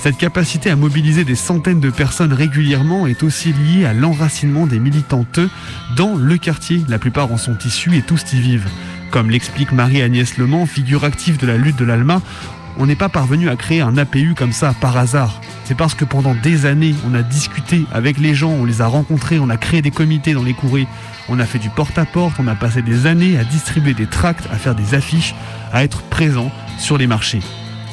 Cette 0.03 0.17
capacité 0.17 0.71
à 0.71 0.77
mobiliser 0.77 1.25
des 1.25 1.35
centaines 1.35 1.79
de 1.79 1.91
personnes 1.91 2.33
régulièrement 2.33 3.07
est 3.07 3.23
aussi 3.23 3.53
liée 3.53 3.85
à 3.85 3.93
l'enracinement 3.93 4.67
des 4.67 4.79
militantes 4.79 5.41
dans 5.95 6.15
le 6.15 6.39
quartier. 6.39 6.83
La 6.89 6.99
plupart 6.99 7.31
en 7.31 7.37
sont 7.37 7.59
issus 7.67 7.95
et 7.99 8.01
tous 8.01 8.33
y 8.33 8.41
vivent. 8.41 8.71
Comme 9.11 9.29
l'explique 9.29 9.73
Marie-Agnès 9.73 10.39
Lemans, 10.39 10.65
figure 10.65 11.05
active 11.05 11.37
de 11.37 11.47
la 11.47 11.59
lutte 11.59 11.77
de 11.77 11.85
l'ALMA, 11.85 12.23
on 12.79 12.87
n'est 12.87 12.97
pas 12.97 13.11
parvenu 13.11 13.51
à 13.51 13.57
créer 13.57 13.83
un 13.83 13.99
APU 13.99 14.35
comme 14.35 14.53
ça 14.53 14.75
par 14.81 14.97
hasard. 14.97 15.39
C'est 15.65 15.77
parce 15.77 15.95
que 15.95 16.07
pendant 16.07 16.35
des 16.35 16.65
années, 16.65 16.95
on 17.07 17.15
a 17.15 17.23
discuté 17.23 17.85
avec 17.93 18.17
les 18.17 18.35
gens, 18.35 18.53
on 18.53 18.65
les 18.65 18.81
a 18.81 18.87
rencontrés, 18.87 19.39
on 19.39 19.51
a 19.51 19.59
créé 19.59 19.83
des 19.83 19.91
comités 19.91 20.33
dans 20.33 20.43
les 20.43 20.55
courées, 20.55 20.87
on 21.29 21.39
a 21.39 21.45
fait 21.45 21.59
du 21.59 21.69
porte-à-porte, 21.69 22.37
on 22.39 22.47
a 22.47 22.55
passé 22.55 22.81
des 22.81 23.05
années 23.05 23.37
à 23.39 23.45
distribuer 23.45 23.93
des 23.93 24.07
tracts, 24.07 24.49
à 24.51 24.57
faire 24.57 24.75
des 24.75 24.95
affiches, 24.95 25.35
à 25.75 25.85
être 25.85 26.01
présent 26.05 26.51
sur 26.79 26.97
les 26.97 27.07
marchés. 27.07 27.43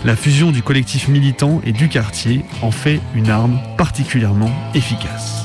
La 0.06 0.16
fusion 0.16 0.52
du 0.52 0.62
collectif 0.62 1.08
militant 1.08 1.62
et 1.66 1.72
du 1.72 1.90
quartier 1.90 2.46
en 2.62 2.72
fait 2.72 3.00
une 3.16 3.30
arme 3.30 3.60
particulièrement 3.78 4.52
efficace. 4.74 5.44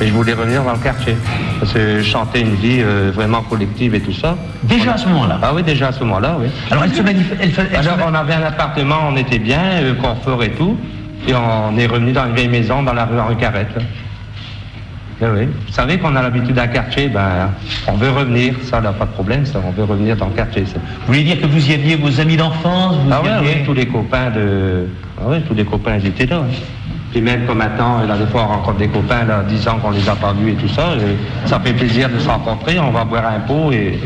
Et 0.00 0.06
je 0.06 0.12
voulais 0.12 0.32
revenir 0.34 0.62
dans 0.62 0.72
le 0.72 0.78
quartier. 0.78 1.16
Parce 1.60 1.72
que 1.72 1.98
je 1.98 2.02
chantais 2.02 2.40
une 2.40 2.54
vie 2.54 2.80
euh, 2.80 3.10
vraiment 3.14 3.42
collective 3.42 3.94
et 3.94 4.00
tout 4.00 4.12
ça. 4.12 4.36
Déjà 4.62 4.94
à 4.94 4.96
ce 4.98 5.08
moment-là 5.08 5.38
Ah 5.42 5.52
oui, 5.54 5.62
déjà 5.62 5.88
à 5.88 5.92
ce 5.92 6.00
moment-là, 6.00 6.36
oui. 6.40 6.46
Alors 6.70 6.84
elle 6.84 6.94
se. 6.94 7.00
Elle, 7.02 7.16
elle 7.40 7.52
se 7.52 7.60
Alors 7.88 8.06
on 8.08 8.14
avait 8.14 8.34
un 8.34 8.42
appartement, 8.44 8.96
on 9.10 9.16
était 9.16 9.38
bien, 9.38 9.60
euh, 9.82 9.94
confort 9.94 10.42
et 10.42 10.50
tout. 10.52 10.76
Et 11.26 11.32
on 11.34 11.76
est 11.76 11.86
revenu 11.86 12.12
dans 12.12 12.26
une 12.26 12.34
vieille 12.34 12.48
maison 12.48 12.82
dans 12.82 12.92
la 12.92 13.04
rue 13.04 13.18
Henri 13.18 13.36
Carrette. 13.36 13.76
Eh 15.20 15.24
oui. 15.26 15.46
Vous 15.66 15.72
savez 15.72 15.98
qu'on 15.98 16.14
a 16.14 16.22
l'habitude 16.22 16.54
d'un 16.54 16.68
quartier, 16.68 17.08
ben, 17.08 17.50
on 17.88 17.94
veut 17.94 18.10
revenir, 18.10 18.54
ça 18.62 18.80
n'a 18.80 18.92
pas 18.92 19.04
de 19.04 19.10
problème, 19.10 19.44
ça, 19.44 19.60
on 19.66 19.72
veut 19.72 19.82
revenir 19.82 20.16
dans 20.16 20.26
le 20.26 20.32
quartier. 20.32 20.64
ça. 20.64 20.74
Vous 21.00 21.06
voulez 21.08 21.24
dire 21.24 21.40
que 21.40 21.46
vous 21.46 21.70
y 21.70 21.74
aviez 21.74 21.96
vos 21.96 22.20
amis 22.20 22.36
d'enfance 22.36 22.94
vous 23.04 23.10
Ah 23.12 23.20
y 23.20 23.26
ouais, 23.26 23.32
aviez- 23.32 23.54
oui, 23.56 23.64
tous 23.66 23.74
les 23.74 23.86
copains 23.86 24.30
de. 24.30 24.86
Ah 25.20 25.28
ouais, 25.28 25.40
tous 25.40 25.54
les 25.54 25.64
copains 25.64 25.96
ils 26.00 26.06
étaient 26.06 26.26
là. 26.26 26.38
ouais. 26.38 26.46
Puis 27.10 27.22
même 27.22 27.46
comme 27.46 27.58
maintenant, 27.58 28.02
là, 28.06 28.16
des 28.18 28.26
fois 28.26 28.42
on 28.44 28.48
rencontre 28.48 28.78
des 28.78 28.88
copains, 28.88 29.24
là, 29.24 29.42
10 29.42 29.66
ans 29.68 29.78
qu'on 29.80 29.90
les 29.90 30.08
a 30.08 30.14
pas 30.14 30.32
vus 30.32 30.50
et 30.52 30.56
tout 30.56 30.68
ça, 30.68 30.90
ça 31.46 31.58
fait 31.60 31.72
plaisir 31.72 32.10
de 32.10 32.18
se 32.18 32.28
rencontrer, 32.28 32.78
on 32.78 32.90
va 32.90 33.04
boire 33.04 33.26
un 33.26 33.40
pot 33.40 33.72
et. 33.72 33.98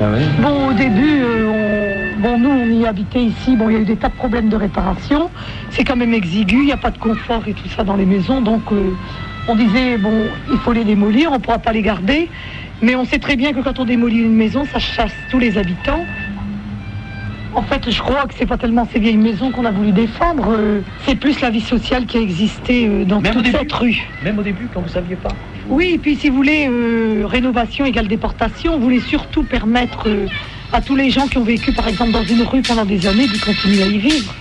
Ouais. 0.00 0.22
Bon, 0.40 0.68
au 0.68 0.72
début, 0.72 1.22
euh, 1.22 1.48
on- 2.16 2.20
bon, 2.20 2.38
nous, 2.38 2.50
on 2.50 2.66
y 2.70 2.86
habitait 2.86 3.22
ici. 3.22 3.56
Bon, 3.56 3.68
il 3.68 3.74
y 3.74 3.76
a 3.76 3.80
eu 3.80 3.84
des 3.84 3.96
tas 3.96 4.08
de 4.08 4.14
problèmes 4.14 4.48
de 4.48 4.56
réparation. 4.56 5.30
C'est 5.70 5.84
quand 5.84 5.96
même 5.96 6.12
exigu. 6.14 6.56
Il 6.60 6.66
n'y 6.66 6.72
a 6.72 6.76
pas 6.76 6.90
de 6.90 6.98
confort 6.98 7.42
et 7.46 7.52
tout 7.52 7.68
ça 7.68 7.84
dans 7.84 7.94
les 7.96 8.04
maisons. 8.06 8.40
Donc, 8.40 8.62
euh, 8.72 8.90
on 9.46 9.54
disait, 9.54 9.96
bon, 9.98 10.26
il 10.50 10.58
faut 10.58 10.72
les 10.72 10.84
démolir. 10.84 11.30
On 11.30 11.34
ne 11.34 11.38
pourra 11.38 11.58
pas 11.58 11.72
les 11.72 11.82
garder. 11.82 12.28
Mais 12.82 12.96
on 12.96 13.04
sait 13.04 13.18
très 13.20 13.36
bien 13.36 13.52
que 13.52 13.60
quand 13.60 13.78
on 13.78 13.84
démolit 13.84 14.18
une 14.18 14.34
maison, 14.34 14.64
ça 14.64 14.78
chasse 14.80 15.14
tous 15.30 15.38
les 15.38 15.58
habitants. 15.58 16.04
En 17.56 17.62
fait, 17.62 17.88
je 17.88 18.00
crois 18.02 18.26
que 18.26 18.34
c'est 18.36 18.46
pas 18.46 18.56
tellement 18.58 18.86
ces 18.92 18.98
vieilles 18.98 19.16
maisons 19.16 19.52
qu'on 19.52 19.64
a 19.64 19.70
voulu 19.70 19.92
défendre. 19.92 20.48
euh, 20.50 20.80
c'est 21.06 21.14
plus 21.14 21.40
la 21.40 21.50
vie 21.50 21.60
sociale 21.60 22.04
qui 22.04 22.16
a 22.16 22.20
existé 22.20 22.86
euh, 22.88 23.04
dans 23.04 23.20
Même 23.20 23.34
toute 23.34 23.46
cette 23.46 23.72
rue. 23.72 23.96
Même 24.24 24.38
au 24.38 24.42
début, 24.42 24.68
quand 24.72 24.80
vous 24.80 24.88
saviez 24.88 25.14
pas. 25.14 25.30
Oui, 25.68 25.92
et 25.94 25.98
puis 25.98 26.16
si 26.16 26.30
vous 26.30 26.36
voulez, 26.36 26.68
euh, 26.68 27.22
rénovation 27.26 27.84
égale 27.84 28.08
déportation, 28.08 28.76
vous 28.76 28.82
voulez 28.82 29.00
surtout 29.00 29.44
permettre 29.44 30.08
à 30.72 30.80
tous 30.80 30.96
les 30.96 31.10
gens 31.10 31.28
qui 31.28 31.38
ont 31.38 31.44
vécu, 31.44 31.72
par 31.72 31.86
exemple, 31.86 32.10
dans 32.10 32.24
une 32.24 32.42
rue 32.42 32.62
pendant 32.62 32.84
des 32.84 33.06
années, 33.06 33.28
de 33.28 33.38
continuer 33.38 33.82
à 33.84 33.86
y 33.86 33.98
vivre. 33.98 34.34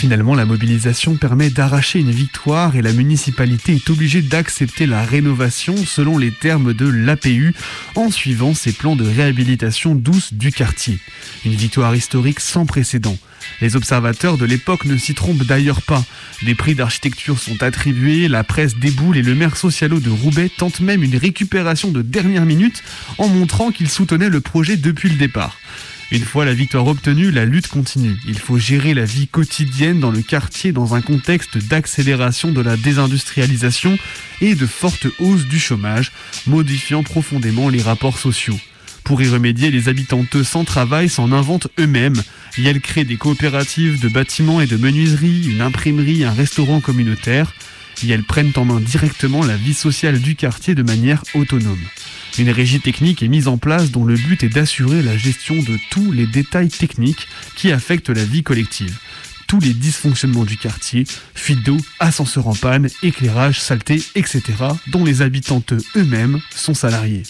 Finalement, 0.00 0.34
la 0.34 0.46
mobilisation 0.46 1.16
permet 1.16 1.50
d'arracher 1.50 1.98
une 1.98 2.10
victoire 2.10 2.74
et 2.74 2.80
la 2.80 2.94
municipalité 2.94 3.74
est 3.74 3.90
obligée 3.90 4.22
d'accepter 4.22 4.86
la 4.86 5.04
rénovation 5.04 5.76
selon 5.76 6.16
les 6.16 6.30
termes 6.30 6.72
de 6.72 6.88
l'APU 6.88 7.52
en 7.96 8.10
suivant 8.10 8.54
ses 8.54 8.72
plans 8.72 8.96
de 8.96 9.04
réhabilitation 9.04 9.94
douce 9.94 10.32
du 10.32 10.52
quartier. 10.52 10.98
Une 11.44 11.52
victoire 11.52 11.94
historique 11.94 12.40
sans 12.40 12.64
précédent. 12.64 13.18
Les 13.60 13.76
observateurs 13.76 14.38
de 14.38 14.46
l'époque 14.46 14.86
ne 14.86 14.96
s'y 14.96 15.14
trompent 15.14 15.44
d'ailleurs 15.44 15.82
pas. 15.82 16.02
Des 16.44 16.54
prix 16.54 16.74
d'architecture 16.74 17.38
sont 17.38 17.62
attribués, 17.62 18.26
la 18.26 18.42
presse 18.42 18.76
déboule 18.76 19.18
et 19.18 19.22
le 19.22 19.34
maire 19.34 19.58
socialo 19.58 20.00
de 20.00 20.08
Roubaix 20.08 20.48
tente 20.48 20.80
même 20.80 21.02
une 21.02 21.16
récupération 21.16 21.90
de 21.90 22.00
dernière 22.00 22.46
minute 22.46 22.82
en 23.18 23.28
montrant 23.28 23.70
qu'il 23.70 23.90
soutenait 23.90 24.30
le 24.30 24.40
projet 24.40 24.78
depuis 24.78 25.10
le 25.10 25.16
départ. 25.16 25.58
Une 26.12 26.24
fois 26.24 26.44
la 26.44 26.54
victoire 26.54 26.86
obtenue, 26.86 27.30
la 27.30 27.44
lutte 27.44 27.68
continue. 27.68 28.16
Il 28.26 28.38
faut 28.38 28.58
gérer 28.58 28.94
la 28.94 29.04
vie 29.04 29.28
quotidienne 29.28 30.00
dans 30.00 30.10
le 30.10 30.22
quartier 30.22 30.72
dans 30.72 30.94
un 30.94 31.00
contexte 31.00 31.58
d'accélération 31.58 32.50
de 32.50 32.60
la 32.60 32.76
désindustrialisation 32.76 33.96
et 34.40 34.54
de 34.54 34.66
forte 34.66 35.06
hausse 35.20 35.46
du 35.46 35.60
chômage, 35.60 36.10
modifiant 36.46 37.02
profondément 37.02 37.68
les 37.68 37.82
rapports 37.82 38.18
sociaux. 38.18 38.58
Pour 39.04 39.22
y 39.22 39.28
remédier, 39.28 39.70
les 39.70 39.88
habitantes 39.88 40.42
sans 40.42 40.64
travail 40.64 41.08
s'en 41.08 41.32
inventent 41.32 41.68
eux-mêmes 41.78 42.22
elles 42.58 42.80
créent 42.80 43.04
des 43.04 43.16
coopératives 43.16 44.00
de 44.00 44.08
bâtiments 44.08 44.60
et 44.60 44.66
de 44.66 44.76
menuiserie, 44.76 45.48
une 45.50 45.62
imprimerie, 45.62 46.24
un 46.24 46.32
restaurant 46.32 46.80
communautaire 46.80 47.52
elles 48.08 48.24
prennent 48.24 48.52
en 48.56 48.64
main 48.64 48.80
directement 48.80 49.44
la 49.44 49.56
vie 49.56 49.74
sociale 49.74 50.20
du 50.20 50.34
quartier 50.34 50.74
de 50.74 50.82
manière 50.82 51.22
autonome. 51.34 51.84
Une 52.38 52.50
régie 52.50 52.80
technique 52.80 53.22
est 53.22 53.28
mise 53.28 53.48
en 53.48 53.58
place 53.58 53.90
dont 53.90 54.04
le 54.04 54.14
but 54.14 54.42
est 54.44 54.48
d'assurer 54.48 55.02
la 55.02 55.16
gestion 55.16 55.56
de 55.56 55.78
tous 55.90 56.12
les 56.12 56.26
détails 56.26 56.68
techniques 56.68 57.26
qui 57.56 57.72
affectent 57.72 58.10
la 58.10 58.24
vie 58.24 58.42
collective. 58.42 58.98
Tous 59.46 59.60
les 59.60 59.72
dysfonctionnements 59.72 60.44
du 60.44 60.56
quartier, 60.56 61.04
fuite 61.34 61.64
d'eau, 61.64 61.76
ascenseur 61.98 62.46
en 62.46 62.54
panne, 62.54 62.88
éclairage, 63.02 63.60
saleté, 63.60 64.02
etc., 64.14 64.42
dont 64.88 65.04
les 65.04 65.22
habitantes 65.22 65.74
eux-mêmes 65.96 66.40
sont 66.54 66.74
salariés. 66.74 67.24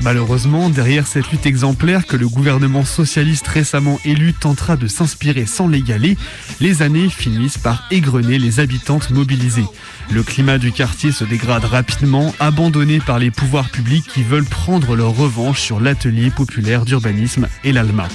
Malheureusement, 0.00 0.70
derrière 0.70 1.08
cette 1.08 1.30
lutte 1.32 1.46
exemplaire 1.46 2.06
que 2.06 2.16
le 2.16 2.28
gouvernement 2.28 2.84
socialiste 2.84 3.48
récemment 3.48 3.98
élu 4.04 4.32
tentera 4.32 4.76
de 4.76 4.86
s'inspirer 4.86 5.44
sans 5.44 5.66
l'égaler, 5.66 6.16
les 6.60 6.82
années 6.82 7.08
finissent 7.08 7.58
par 7.58 7.82
égrener 7.90 8.38
les 8.38 8.60
habitantes 8.60 9.10
mobilisées. 9.10 9.66
Le 10.10 10.22
climat 10.22 10.58
du 10.58 10.70
quartier 10.70 11.10
se 11.10 11.24
dégrade 11.24 11.64
rapidement, 11.64 12.32
abandonné 12.38 13.00
par 13.00 13.18
les 13.18 13.32
pouvoirs 13.32 13.70
publics 13.70 14.06
qui 14.06 14.22
veulent 14.22 14.44
prendre 14.44 14.94
leur 14.94 15.16
revanche 15.16 15.60
sur 15.60 15.80
l'atelier 15.80 16.30
populaire 16.30 16.84
d'urbanisme 16.84 17.48
et 17.64 17.72
l'ALMA. 17.72 18.06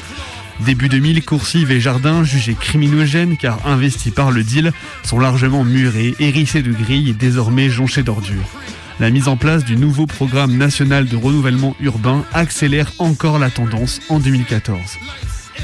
Début 0.61 0.87
2000, 0.87 1.25
coursives 1.25 1.71
et 1.71 1.81
jardins 1.81 2.23
jugés 2.23 2.55
criminogènes 2.57 3.35
car 3.35 3.59
investis 3.67 4.13
par 4.13 4.31
le 4.31 4.43
deal 4.43 4.71
sont 5.03 5.19
largement 5.19 5.65
murés, 5.65 6.15
hérissés 6.19 6.61
de 6.61 6.71
grilles 6.71 7.09
et 7.09 7.13
désormais 7.13 7.69
jonchés 7.69 8.03
d'ordures. 8.03 8.49
La 8.99 9.09
mise 9.09 9.27
en 9.27 9.37
place 9.37 9.65
du 9.65 9.75
nouveau 9.75 10.05
programme 10.05 10.55
national 10.55 11.07
de 11.07 11.17
renouvellement 11.17 11.75
urbain 11.79 12.23
accélère 12.31 12.91
encore 12.99 13.39
la 13.39 13.49
tendance 13.49 13.99
en 14.09 14.19
2014. 14.19 14.79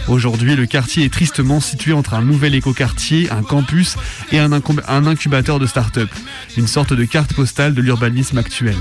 Aujourd'hui, 0.07 0.55
le 0.55 0.65
quartier 0.65 1.05
est 1.05 1.13
tristement 1.13 1.59
situé 1.59 1.93
entre 1.93 2.15
un 2.15 2.21
nouvel 2.21 2.55
écoquartier, 2.55 3.29
un 3.31 3.43
campus 3.43 3.95
et 4.31 4.39
un, 4.39 4.51
incubateur 4.51 5.59
de 5.59 5.67
start-up, 5.67 6.09
une 6.57 6.67
sorte 6.67 6.93
de 6.93 7.05
carte 7.05 7.33
postale 7.33 7.75
de 7.75 7.81
l'urbanisme 7.81 8.37
actuel. 8.39 8.75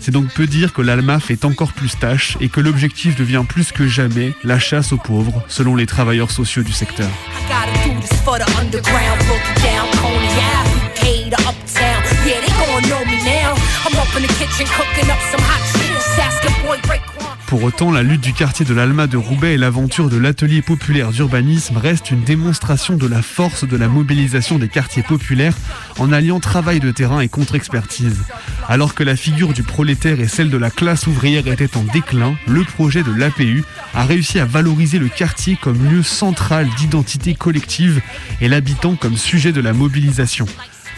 C'est 0.00 0.12
donc 0.12 0.32
peu 0.32 0.46
dire 0.46 0.72
que 0.72 0.80
l'ALMA 0.80 1.20
fait 1.20 1.44
encore 1.44 1.74
plus 1.74 1.98
tâche 1.98 2.38
et 2.40 2.48
que 2.48 2.60
l'objectif 2.60 3.16
devient 3.16 3.44
plus 3.46 3.70
que 3.70 3.86
jamais 3.86 4.32
la 4.42 4.58
chasse 4.58 4.92
aux 4.92 4.96
pauvres, 4.96 5.44
selon 5.48 5.76
les 5.76 5.84
travailleurs 5.84 6.30
sociaux 6.30 6.62
du 6.62 6.72
secteur. 6.72 7.10
Pour 17.46 17.62
autant, 17.64 17.90
la 17.90 18.02
lutte 18.02 18.20
du 18.20 18.32
quartier 18.32 18.64
de 18.64 18.74
l'Alma 18.74 19.06
de 19.06 19.16
Roubaix 19.16 19.54
et 19.54 19.56
l'aventure 19.56 20.08
de 20.08 20.16
l'atelier 20.16 20.62
populaire 20.62 21.10
d'urbanisme 21.10 21.78
restent 21.78 22.10
une 22.10 22.22
démonstration 22.22 22.96
de 22.96 23.06
la 23.06 23.22
force 23.22 23.64
de 23.66 23.76
la 23.76 23.88
mobilisation 23.88 24.58
des 24.58 24.68
quartiers 24.68 25.02
populaires 25.02 25.54
en 25.98 26.12
alliant 26.12 26.40
travail 26.40 26.78
de 26.78 26.90
terrain 26.90 27.20
et 27.20 27.28
contre-expertise. 27.28 28.22
Alors 28.68 28.94
que 28.94 29.02
la 29.02 29.16
figure 29.16 29.52
du 29.52 29.62
prolétaire 29.62 30.20
et 30.20 30.28
celle 30.28 30.50
de 30.50 30.58
la 30.58 30.70
classe 30.70 31.06
ouvrière 31.06 31.46
étaient 31.48 31.76
en 31.76 31.82
déclin, 31.82 32.36
le 32.46 32.62
projet 32.64 33.02
de 33.02 33.12
l'APU 33.12 33.64
a 33.94 34.04
réussi 34.04 34.38
à 34.38 34.44
valoriser 34.44 34.98
le 34.98 35.08
quartier 35.08 35.56
comme 35.60 35.90
lieu 35.90 36.02
central 36.02 36.68
d'identité 36.76 37.34
collective 37.34 38.00
et 38.40 38.48
l'habitant 38.48 38.94
comme 38.94 39.16
sujet 39.16 39.52
de 39.52 39.60
la 39.60 39.72
mobilisation. 39.72 40.46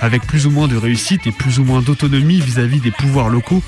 Avec 0.02 0.26
plus 0.26 0.48
ou 0.48 0.50
moins 0.50 0.66
de 0.66 0.76
réussite 0.76 1.28
et 1.28 1.30
plus 1.30 1.60
ou 1.60 1.64
moins 1.64 1.80
d'autonomie 1.80 2.40
vis-à-vis 2.40 2.80
des 2.80 2.90
pouvoirs 2.90 3.28
locaux, 3.28 3.62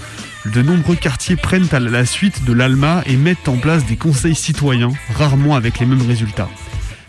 de 0.52 0.62
nombreux 0.62 0.96
quartiers 0.96 1.36
prennent 1.36 1.68
à 1.70 1.78
la 1.78 2.04
suite 2.04 2.44
de 2.44 2.52
l'ALMA 2.52 3.04
et 3.06 3.16
mettent 3.16 3.48
en 3.48 3.56
place 3.56 3.86
des 3.86 3.96
conseils 3.96 4.34
citoyens, 4.34 4.90
rarement 5.14 5.54
avec 5.54 5.78
les 5.78 5.86
mêmes 5.86 6.04
résultats. 6.04 6.50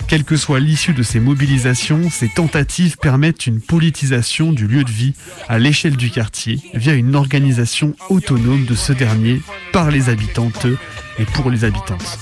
Quelle 0.08 0.24
que 0.24 0.38
soit 0.38 0.60
l'issue 0.60 0.94
de 0.94 1.02
ces 1.04 1.20
mobilisations, 1.20 2.10
ces 2.12 2.30
tentatives 2.30 2.98
permettent 2.98 3.48
une 3.48 3.60
politisation 3.60 4.52
du 4.52 4.68
lieu 4.68 4.84
de 4.84 4.92
vie 4.92 5.14
à 5.50 5.58
l'échelle 5.58 5.98
du 5.98 6.12
quartier 6.12 6.60
via 6.74 6.94
une 6.94 7.16
organisation 7.16 7.96
autonome 8.10 8.66
de 8.66 8.76
ce 8.76 8.94
dernier 8.94 9.42
par 9.74 9.90
les 9.90 10.10
habitantes 10.10 10.68
et 11.18 11.26
pour 11.26 11.50
les 11.50 11.64
habitantes. 11.64 12.18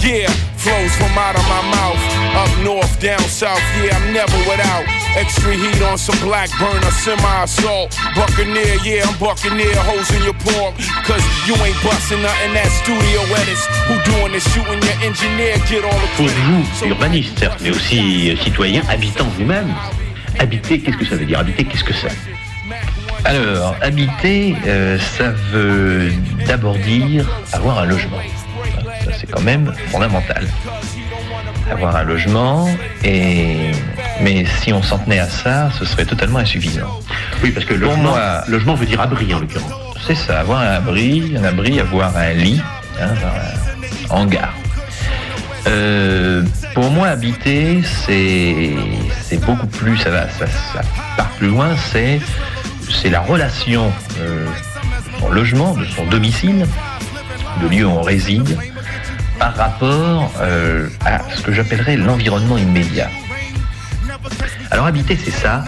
Yeah, 0.00 0.30
flows 0.56 0.94
from 0.94 1.10
out 1.18 1.34
of 1.34 1.42
my 1.50 1.62
mouth. 1.74 1.98
Up 2.38 2.64
north, 2.64 3.00
down 3.00 3.18
south, 3.20 3.60
yeah, 3.82 3.96
I'm 3.98 4.12
never 4.12 4.38
without. 4.46 4.86
Extra 5.16 5.54
heat 5.54 5.82
on 5.82 5.98
some 5.98 6.18
black 6.20 6.50
burner, 6.58 6.90
semi 6.92 7.42
assault. 7.42 7.96
Buccaneer, 8.14 8.78
yeah, 8.84 9.02
I'm 9.08 9.18
Buccaneer, 9.18 9.74
hoes 9.74 10.08
in 10.14 10.22
your 10.22 10.38
pork. 10.38 10.74
Cause 11.02 11.22
you 11.48 11.54
ain't 11.66 11.76
busting 11.82 12.22
nothing 12.22 12.54
that 12.54 12.70
studio 12.70 13.20
edits. 13.34 13.66
Who 13.90 13.98
doing 14.06 14.32
the 14.32 14.40
shooting? 14.40 14.80
Your 14.86 14.98
engineer, 15.02 15.58
get 15.66 15.84
all 15.84 15.98
the 15.98 16.08
Pour 16.16 16.28
vous, 16.28 16.86
urbaniste, 16.86 17.36
certes, 17.38 17.60
mais 17.60 17.70
aussi 17.70 18.36
citoyen, 18.42 18.82
habitant 18.88 19.26
vous-même. 19.36 19.74
Habiter, 20.38 20.78
qu'est-ce 20.78 20.96
que 20.96 21.04
ça 21.06 21.16
veut 21.16 21.26
dire? 21.26 21.40
Habiter, 21.40 21.64
qu'est-ce 21.64 21.84
que 21.84 21.92
c'est 21.92 22.14
alors, 23.24 23.74
habiter, 23.82 24.54
euh, 24.66 24.96
ça 25.16 25.30
veut 25.50 26.12
d'abord 26.46 26.76
dire 26.78 27.26
avoir 27.52 27.80
un 27.80 27.86
logement 27.86 28.20
quand 29.30 29.42
même 29.42 29.72
fondamental. 29.88 30.46
Avoir 31.70 31.96
un 31.96 32.04
logement, 32.04 32.68
et... 33.04 33.72
mais 34.22 34.46
si 34.46 34.72
on 34.72 34.82
s'en 34.82 34.98
tenait 34.98 35.18
à 35.18 35.28
ça, 35.28 35.70
ce 35.78 35.84
serait 35.84 36.06
totalement 36.06 36.38
insuffisant. 36.38 37.00
Oui, 37.42 37.50
parce 37.50 37.66
que 37.66 37.74
logement, 37.74 37.94
Pour 37.94 38.12
moi, 38.12 38.44
logement 38.48 38.74
veut 38.74 38.86
dire 38.86 39.00
abri 39.00 39.34
en 39.34 39.40
l'occurrence. 39.40 39.72
C'est 40.06 40.14
ça, 40.14 40.40
avoir 40.40 40.60
un 40.60 40.72
abri, 40.72 41.34
un 41.36 41.44
abri, 41.44 41.78
avoir 41.78 42.16
un 42.16 42.32
lit, 42.32 42.62
hein, 43.00 43.12
un 44.10 44.14
hangar. 44.14 44.54
Euh, 45.66 46.42
pour 46.74 46.90
moi, 46.90 47.08
habiter, 47.08 47.82
c'est 48.06 48.74
beaucoup 49.44 49.66
plus, 49.66 49.98
ça, 49.98 50.10
va, 50.10 50.28
ça, 50.28 50.46
part 51.16 51.30
plus 51.32 51.48
loin, 51.48 51.76
c'est 51.76 52.20
la 53.10 53.20
relation 53.20 53.92
euh, 54.20 54.46
de 54.46 55.20
son 55.20 55.30
logement, 55.30 55.74
de 55.74 55.84
son 55.84 56.06
domicile, 56.06 56.66
de 57.62 57.68
lieu 57.68 57.86
où 57.86 57.90
on 57.90 58.02
réside, 58.02 58.56
par 59.38 59.54
rapport 59.54 60.32
euh, 60.40 60.88
à 61.04 61.20
ce 61.34 61.42
que 61.42 61.52
j'appellerais 61.52 61.96
l'environnement 61.96 62.58
immédiat. 62.58 63.10
Alors 64.70 64.86
habiter, 64.86 65.18
c'est 65.22 65.30
ça. 65.30 65.64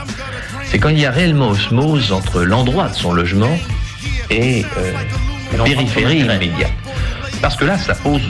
C'est 0.66 0.78
quand 0.78 0.88
il 0.88 0.98
y 0.98 1.06
a 1.06 1.10
réellement 1.10 1.48
osmose 1.48 2.12
entre 2.12 2.42
l'endroit 2.42 2.88
de 2.88 2.94
son 2.94 3.12
logement 3.12 3.58
et 4.30 4.64
euh, 4.76 4.92
la 5.56 5.64
périphérie 5.64 6.20
immédiate. 6.20 6.72
Parce 7.40 7.56
que 7.56 7.64
là, 7.64 7.78
ça 7.78 7.94
pose, 7.94 8.20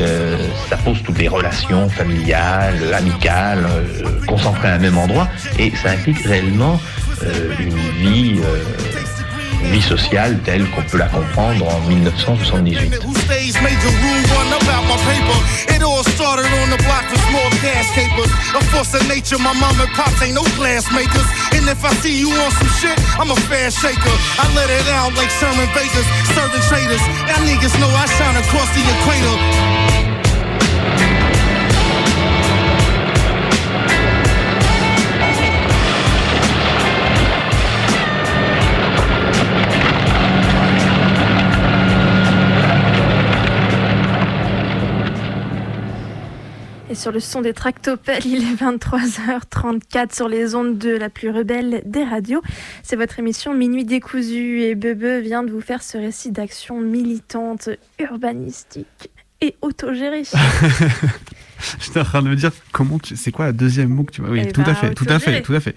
euh, 0.00 0.36
ça 0.68 0.76
pose 0.76 1.02
toutes 1.02 1.18
les 1.18 1.28
relations 1.28 1.88
familiales, 1.88 2.92
amicales, 2.92 3.66
concentrées 4.26 4.68
à 4.68 4.74
un 4.74 4.78
même 4.78 4.98
endroit, 4.98 5.26
et 5.58 5.72
ça 5.74 5.90
implique 5.90 6.22
réellement 6.24 6.78
une 7.58 7.78
vie 7.98 8.40
vie 9.64 9.82
sociale 9.82 10.38
telle 10.44 10.68
qu'on 10.70 10.82
peut 10.82 10.98
la 10.98 11.08
comprendre 11.08 11.66
en 11.68 11.80
1978. 11.88 13.00
Who 13.04 13.14
stays 13.14 13.54
major 13.62 13.92
rule 14.02 14.24
one 14.36 14.52
about 14.60 14.84
my 14.86 14.96
paper? 15.04 15.74
It 15.74 15.82
all 15.82 16.02
Et 46.90 46.94
sur 46.94 47.12
le 47.12 47.20
son 47.20 47.42
des 47.42 47.52
tractopelles, 47.52 48.24
il 48.24 48.42
est 48.42 48.54
23h34 48.54 50.14
sur 50.14 50.26
les 50.26 50.54
ondes 50.54 50.78
de 50.78 50.90
la 50.90 51.10
plus 51.10 51.28
rebelle 51.30 51.82
des 51.84 52.02
radios. 52.02 52.40
C'est 52.82 52.96
votre 52.96 53.18
émission 53.18 53.52
Minuit 53.52 53.84
décousu 53.84 54.62
et 54.62 54.74
Bebe 54.74 55.22
vient 55.22 55.42
de 55.42 55.50
vous 55.50 55.60
faire 55.60 55.82
ce 55.82 55.98
récit 55.98 56.30
d'action 56.32 56.80
militante, 56.80 57.68
urbanistique 57.98 59.10
et 59.42 59.54
autogérée. 59.60 60.22
J'étais 61.80 62.00
en 62.00 62.04
train 62.04 62.22
de 62.22 62.28
me 62.28 62.36
dire 62.36 62.52
comment 62.72 62.98
tu... 62.98 63.16
c'est 63.16 63.32
quoi 63.32 63.46
la 63.46 63.52
deuxième 63.52 63.90
mot 63.90 64.04
que 64.04 64.12
tu 64.12 64.20
vois 64.22 64.30
Oui, 64.30 64.42
Eh 64.46 64.52
tout 64.52 64.62
ben, 64.62 64.70
à 64.70 64.74
fait, 64.74 64.94
tout 64.94 65.06
à 65.08 65.18
fait, 65.18 65.42
tout 65.42 65.54
à 65.54 65.60
fait, 65.60 65.74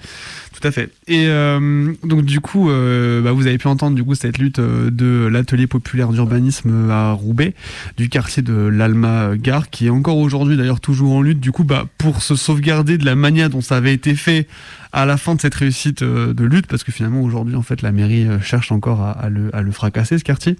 tout 0.61 0.67
à 0.67 0.71
fait. 0.71 0.91
Et 1.07 1.25
euh, 1.27 1.93
donc 2.03 2.23
du 2.23 2.39
coup, 2.39 2.69
euh, 2.69 3.21
bah, 3.21 3.31
vous 3.31 3.47
avez 3.47 3.57
pu 3.57 3.67
entendre 3.67 3.95
du 3.95 4.03
coup 4.03 4.15
cette 4.15 4.37
lutte 4.37 4.59
euh, 4.59 4.91
de 4.91 5.27
l'atelier 5.27 5.67
populaire 5.67 6.09
d'urbanisme 6.09 6.89
à 6.91 7.13
Roubaix, 7.13 7.55
du 7.97 8.09
quartier 8.09 8.43
de 8.43 8.53
l'Alma 8.53 9.31
Gare, 9.35 9.69
qui 9.69 9.87
est 9.87 9.89
encore 9.89 10.17
aujourd'hui 10.17 10.57
d'ailleurs 10.57 10.79
toujours 10.79 11.13
en 11.13 11.21
lutte. 11.21 11.39
Du 11.39 11.51
coup, 11.51 11.63
bah 11.63 11.85
pour 11.97 12.21
se 12.21 12.35
sauvegarder 12.35 12.97
de 12.97 13.05
la 13.05 13.15
manière 13.15 13.49
dont 13.49 13.61
ça 13.61 13.77
avait 13.77 13.93
été 13.93 14.13
fait 14.15 14.47
à 14.93 15.05
la 15.05 15.15
fin 15.15 15.35
de 15.35 15.41
cette 15.41 15.55
réussite 15.55 16.03
de 16.03 16.43
lutte, 16.43 16.67
parce 16.67 16.83
que 16.83 16.91
finalement 16.91 17.21
aujourd'hui 17.21 17.55
en 17.55 17.61
fait 17.61 17.81
la 17.81 17.93
mairie 17.93 18.27
cherche 18.43 18.73
encore 18.73 19.01
à, 19.01 19.29
le, 19.29 19.71
fracasser 19.71 20.17
ce 20.17 20.23
quartier. 20.25 20.57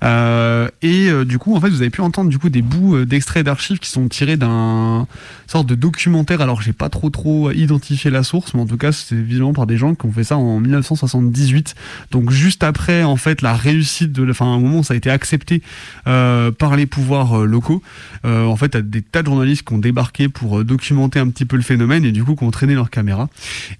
Et 0.00 1.08
du 1.26 1.38
coup 1.40 1.56
en 1.56 1.60
fait 1.60 1.70
vous 1.70 1.80
avez 1.80 1.90
pu 1.90 2.00
entendre 2.00 2.30
du 2.30 2.38
coup 2.38 2.50
des 2.50 2.62
bouts 2.62 3.04
d'extraits 3.04 3.44
d'archives 3.44 3.80
qui 3.80 3.90
sont 3.90 4.06
tirés 4.06 4.36
d'un 4.36 5.08
sorte 5.48 5.66
de 5.66 5.74
documentaire. 5.74 6.40
Alors 6.40 6.62
j'ai 6.62 6.72
pas 6.72 6.88
trop 6.88 7.10
trop 7.10 7.50
identifié 7.50 8.12
la 8.12 8.22
source, 8.22 8.54
mais 8.54 8.60
en 8.60 8.66
tout 8.66 8.76
cas 8.76 8.92
c'est 8.92 9.16
par 9.54 9.66
des 9.66 9.76
gens 9.76 9.94
qui 9.94 10.06
ont 10.06 10.12
fait 10.12 10.24
ça 10.24 10.36
en 10.36 10.60
1978. 10.60 11.74
Donc 12.10 12.30
juste 12.30 12.62
après 12.62 13.02
en 13.02 13.16
fait 13.16 13.42
la 13.42 13.54
réussite 13.54 14.12
de, 14.12 14.28
enfin 14.30 14.46
un 14.46 14.58
moment 14.58 14.82
ça 14.82 14.94
a 14.94 14.96
été 14.96 15.10
accepté 15.10 15.62
euh, 16.06 16.50
par 16.50 16.76
les 16.76 16.86
pouvoirs 16.86 17.40
euh, 17.40 17.46
locaux. 17.46 17.82
Euh, 18.24 18.44
en 18.44 18.56
fait 18.56 18.70
t'as 18.70 18.80
des 18.80 19.02
tas 19.02 19.22
de 19.22 19.26
journalistes 19.26 19.66
qui 19.66 19.74
ont 19.74 19.78
débarqué 19.78 20.28
pour 20.28 20.64
documenter 20.64 21.18
un 21.18 21.28
petit 21.28 21.44
peu 21.44 21.56
le 21.56 21.62
phénomène 21.62 22.04
et 22.04 22.12
du 22.12 22.24
coup 22.24 22.34
qui 22.36 22.44
ont 22.44 22.50
traîné 22.50 22.74
leur 22.74 22.90
caméra. 22.90 23.28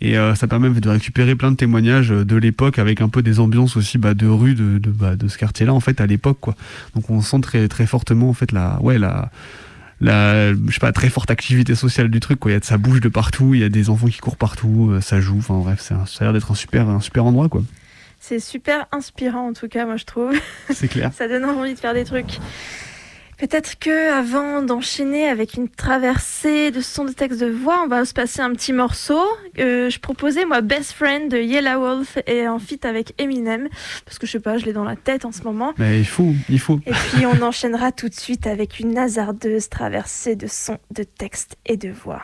Et 0.00 0.14
ça 0.34 0.46
permet 0.46 0.68
de 0.68 0.88
récupérer 0.88 1.34
plein 1.34 1.50
de 1.50 1.56
témoignages 1.56 2.08
de 2.08 2.36
l'époque 2.36 2.78
avec 2.78 3.00
un 3.00 3.08
peu 3.08 3.22
des 3.22 3.40
ambiances 3.40 3.76
aussi 3.76 3.98
bah, 3.98 4.14
de 4.14 4.26
rue 4.26 4.54
de, 4.54 4.78
de, 4.78 4.90
bah, 4.90 5.16
de 5.16 5.28
ce 5.28 5.38
quartier-là 5.38 5.72
en 5.72 5.80
fait 5.80 6.00
à 6.00 6.06
l'époque 6.06 6.38
quoi. 6.40 6.54
Donc 6.94 7.10
on 7.10 7.20
sent 7.20 7.40
très 7.40 7.68
très 7.68 7.86
fortement 7.86 8.28
en 8.28 8.34
fait 8.34 8.52
la 8.52 8.80
ouais 8.82 8.98
la 8.98 9.30
la 10.00 10.52
je 10.52 10.70
sais 10.70 10.80
pas 10.80 10.92
très 10.92 11.08
forte 11.08 11.30
activité 11.30 11.74
sociale 11.74 12.08
du 12.08 12.20
truc 12.20 12.40
quoi. 12.40 12.50
Il 12.50 12.54
y 12.54 12.56
a 12.56 12.60
de 12.60 12.64
ça 12.64 12.78
bouge 12.78 13.00
de 13.00 13.08
partout, 13.08 13.54
il 13.54 13.60
y 13.60 13.64
a 13.64 13.68
des 13.68 13.90
enfants 13.90 14.08
qui 14.08 14.18
courent 14.18 14.36
partout, 14.36 14.90
euh, 14.90 15.00
ça 15.00 15.20
joue. 15.20 15.38
Enfin 15.38 15.58
bref, 15.58 15.80
ça 15.80 15.94
a 15.94 16.24
l'air 16.24 16.32
d'être 16.32 16.50
un 16.50 16.54
super 16.54 16.88
un 16.88 17.00
super 17.00 17.24
endroit 17.24 17.48
quoi. 17.48 17.62
C'est 18.20 18.40
super 18.40 18.86
inspirant 18.90 19.48
en 19.48 19.52
tout 19.52 19.68
cas, 19.68 19.84
moi 19.84 19.96
je 19.96 20.04
trouve. 20.04 20.32
C'est 20.70 20.88
clair. 20.88 21.12
Ça 21.16 21.28
donne 21.28 21.44
envie 21.44 21.74
de 21.74 21.78
faire 21.78 21.92
des 21.92 22.04
trucs. 22.04 22.38
Peut-être 23.38 23.78
que 23.78 24.12
avant 24.12 24.62
d'enchaîner 24.62 25.26
avec 25.26 25.54
une 25.54 25.68
traversée 25.68 26.70
de 26.70 26.80
son 26.80 27.04
de 27.04 27.12
texte 27.12 27.40
de 27.40 27.50
voix, 27.50 27.82
on 27.84 27.88
va 27.88 28.04
se 28.04 28.14
passer 28.14 28.40
un 28.40 28.52
petit 28.52 28.72
morceau. 28.72 29.20
Euh, 29.58 29.90
je 29.90 29.98
proposais 29.98 30.44
moi 30.44 30.60
Best 30.60 30.92
Friend 30.92 31.30
de 31.30 31.38
Yellow 31.38 31.80
Wolf 31.80 32.18
et 32.26 32.46
en 32.46 32.58
feat 32.58 32.84
avec 32.84 33.14
Eminem 33.18 33.68
parce 34.04 34.18
que 34.18 34.26
je 34.26 34.32
sais 34.32 34.40
pas, 34.40 34.58
je 34.58 34.64
l'ai 34.64 34.72
dans 34.72 34.84
la 34.84 34.96
tête 34.96 35.24
en 35.24 35.32
ce 35.32 35.42
moment. 35.42 35.74
Mais 35.78 35.98
il 35.98 36.06
faut, 36.06 36.32
il 36.48 36.60
faut. 36.60 36.80
Et 36.86 36.92
puis 36.92 37.26
on 37.26 37.42
enchaînera 37.42 37.92
tout 37.92 38.08
de 38.08 38.14
suite 38.14 38.46
avec 38.46 38.78
une 38.80 38.96
hasardeuse 38.96 39.68
traversée 39.68 40.36
de 40.36 40.46
sons, 40.46 40.78
de 40.90 41.02
textes 41.02 41.56
et 41.66 41.76
de 41.76 41.90
voix. 41.90 42.22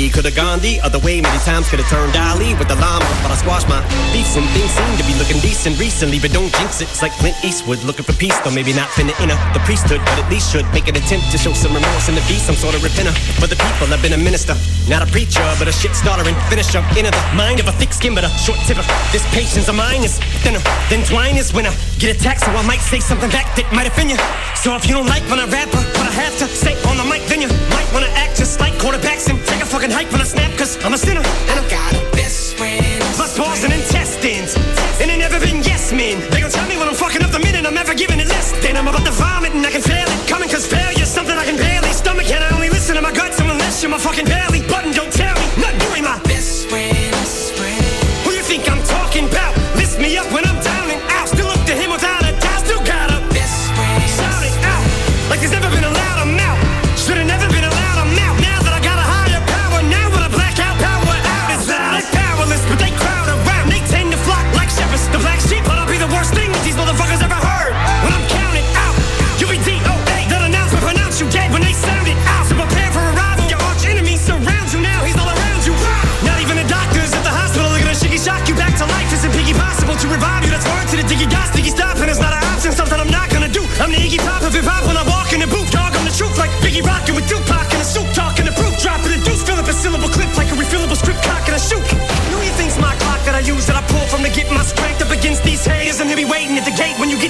Gandhi. 0.00 0.10
Could've 0.10 0.36
gone 0.36 0.60
the 0.60 0.80
other 0.80 0.98
way 0.98 1.20
many 1.20 1.38
times, 1.44 1.68
could've 1.68 1.86
turned 1.88 2.16
Ali 2.16 2.54
with 2.54 2.68
the 2.68 2.76
llama. 2.76 3.04
But 3.22 3.32
I 3.32 3.36
squashed 3.36 3.68
my 3.68 3.80
beefs 4.12 4.36
and 4.36 4.46
things 4.56 4.70
seem 4.72 4.96
to 4.96 5.04
be 5.04 5.14
looking 5.20 5.40
decent 5.40 5.78
recently. 5.78 6.18
But 6.18 6.32
don't 6.32 6.52
jinx 6.56 6.80
it, 6.80 6.88
it's 6.88 7.02
like 7.02 7.12
Clint 7.20 7.36
Eastwood 7.44 7.82
looking 7.84 8.04
for 8.04 8.14
peace. 8.14 8.36
Though 8.40 8.50
maybe 8.50 8.72
not 8.72 8.88
finna 8.96 9.12
enter 9.20 9.36
the 9.52 9.60
priesthood, 9.68 10.00
but 10.00 10.16
at 10.16 10.28
least 10.30 10.52
should 10.52 10.64
make 10.72 10.88
an 10.88 10.96
attempt 10.96 11.30
to 11.32 11.38
show 11.38 11.52
some 11.52 11.74
remorse 11.74 12.08
in 12.08 12.14
the 12.14 12.24
beast. 12.24 12.46
Some 12.46 12.56
sort 12.56 12.74
of 12.74 12.80
repenter 12.80 13.12
for 13.36 13.46
the 13.46 13.56
people. 13.56 13.92
I've 13.92 14.00
been 14.00 14.16
a 14.16 14.22
minister, 14.22 14.56
not 14.88 15.02
a 15.04 15.08
preacher, 15.10 15.44
but 15.58 15.68
a 15.68 15.72
shit 15.72 15.92
starter 15.94 16.24
and 16.24 16.36
finisher. 16.48 16.80
Into 16.96 17.12
the 17.12 17.24
mind 17.36 17.60
of 17.60 17.68
a 17.68 17.72
thick 17.76 17.92
skin, 17.92 18.14
but 18.14 18.24
a 18.24 18.30
short 18.40 18.58
tipper. 18.64 18.84
This 19.12 19.24
patience 19.36 19.68
of 19.68 19.76
mine 19.76 20.04
is 20.04 20.16
thinner 20.40 20.62
than 20.88 21.04
twine 21.04 21.36
is 21.36 21.52
when 21.52 21.66
I 21.66 21.74
get 22.00 22.16
attacked. 22.16 22.40
So 22.40 22.50
I 22.52 22.64
might 22.64 22.80
say 22.80 23.00
something 23.00 23.30
back 23.30 23.52
that 23.56 23.68
might 23.72 23.86
offend 23.86 24.10
you. 24.10 24.18
So 24.56 24.74
if 24.76 24.88
you 24.88 24.94
don't 24.94 25.08
like 25.08 25.24
when 25.28 25.40
I 25.40 25.46
rap, 25.46 25.68
what 25.72 26.08
I 26.08 26.14
have 26.24 26.36
to 26.40 26.46
say 26.48 26.72
on 26.88 26.96
the 26.96 27.04
mic, 27.04 27.22
then 27.28 27.40
you 27.40 27.48
might 27.68 27.88
wanna 27.92 28.12
act 28.16 28.36
just 28.36 28.60
like 28.60 28.72
quarterbacks 28.80 29.28
and 29.28 29.36
take 29.46 29.60
a 29.60 29.66
fucking 29.66 29.89
hike 29.92 30.10
when 30.12 30.20
I 30.20 30.24
snap, 30.24 30.50
cause 30.58 30.76
I'm 30.84 30.94
a 30.94 30.98
sinner. 30.98 31.22
And 31.22 31.56
I've 31.60 31.70
got 31.70 31.94
a 31.94 32.02
best 32.12 32.54
friend. 32.56 33.02
Plus 33.14 33.36
balls 33.36 33.64
and 33.64 33.72
intestines. 33.72 34.56
And 35.00 35.08
they 35.10 35.16
never 35.16 35.38
been 35.38 35.62
yes 35.62 35.92
men. 35.92 36.18
They 36.30 36.40
gon' 36.40 36.50
tell 36.50 36.66
me 36.68 36.76
when 36.76 36.88
I'm 36.88 36.94
fucking 36.94 37.22
up 37.22 37.30
the 37.30 37.40
minute, 37.40 37.64
I'm 37.66 37.78
ever 37.78 37.94
giving 37.94 38.20
it 38.20 38.28
less 38.28 38.52
than 38.62 38.76
I'm 38.76 38.88
about 38.88 39.04
to 39.06 39.12
vomit 39.12 39.54
and 39.54 39.64
I 39.64 39.70
can 39.70 39.82
feel 39.82 40.06
it 40.06 40.28
coming 40.28 40.48
cause 40.48 40.66
failure's 40.66 41.08
something 41.08 41.36
I 41.36 41.44
can 41.44 41.56
barely 41.56 41.92
stomach. 41.92 42.30
And 42.30 42.42
I 42.42 42.50
only 42.54 42.70
listen 42.70 42.96
to 42.96 43.02
my 43.02 43.12
guts 43.12 43.38
unless 43.40 43.82
you're 43.82 43.90
my 43.90 43.98
fucking 43.98 44.26
belly 44.26 44.49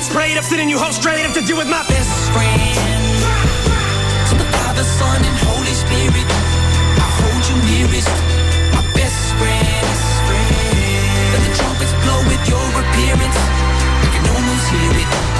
get 0.00 0.10
sprayed 0.10 0.36
up, 0.38 0.44
sitting 0.44 0.68
you 0.68 0.78
hold 0.78 0.94
straight 0.94 1.26
up 1.26 1.32
to 1.34 1.42
deal 1.42 1.56
with 1.56 1.68
my 1.68 1.84
best 1.88 2.32
friend. 2.32 2.60
To 4.28 4.34
the 4.34 4.48
Father, 4.56 4.84
Son, 4.84 5.20
and 5.24 5.36
Holy 5.44 5.74
Spirit, 5.74 6.26
I 6.96 7.08
hold 7.20 7.42
you 7.48 7.56
nearest, 7.68 8.08
my 8.72 8.82
best 8.96 9.20
friend. 9.36 9.84
Let 11.32 11.42
the 11.46 11.52
trumpets 11.58 11.92
blow 12.04 12.20
with 12.30 12.42
your 12.48 12.66
appearance. 12.80 13.38
I 14.04 14.08
can 14.14 14.24
almost 14.34 14.66
hear 14.72 14.92
it, 15.04 15.39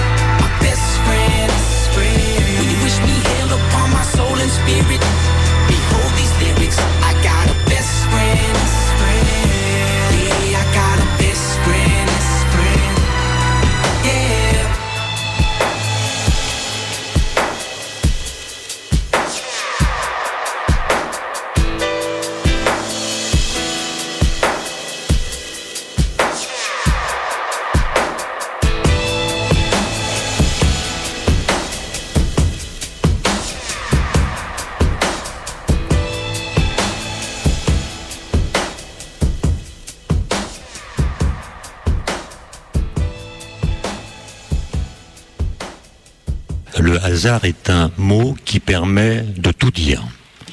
hasard 47.20 47.44
est 47.44 47.68
un 47.68 47.90
mot 47.98 48.34
qui 48.46 48.60
permet 48.60 49.22
de 49.36 49.52
tout 49.52 49.70
dire. 49.70 50.02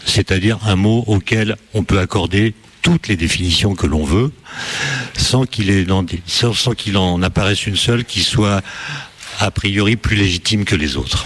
C'est-à-dire 0.05 0.59
un 0.65 0.75
mot 0.75 1.01
auquel 1.07 1.55
on 1.73 1.85
peut 1.85 1.97
accorder 1.97 2.53
toutes 2.81 3.07
les 3.07 3.15
définitions 3.15 3.73
que 3.73 3.87
l'on 3.87 4.03
veut, 4.03 4.33
sans 5.15 5.45
qu'il 5.45 6.97
en 6.97 7.21
apparaisse 7.21 7.67
une 7.67 7.77
seule 7.77 8.03
qui 8.03 8.19
soit 8.19 8.61
a 9.39 9.49
priori 9.49 9.95
plus 9.95 10.17
légitime 10.17 10.65
que 10.65 10.75
les 10.75 10.97
autres. 10.97 11.25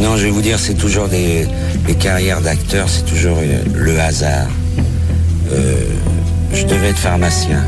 Non, 0.00 0.16
je 0.16 0.24
vais 0.24 0.30
vous 0.30 0.42
dire, 0.42 0.58
c'est 0.58 0.74
toujours 0.74 1.06
des, 1.06 1.46
des 1.86 1.94
carrières 1.94 2.40
d'acteurs, 2.40 2.88
c'est 2.88 3.04
toujours 3.04 3.38
euh, 3.38 3.62
le 3.76 4.00
hasard. 4.00 4.48
Euh, 5.52 5.84
je 6.52 6.66
devais 6.66 6.88
être 6.88 6.98
pharmacien. 6.98 7.64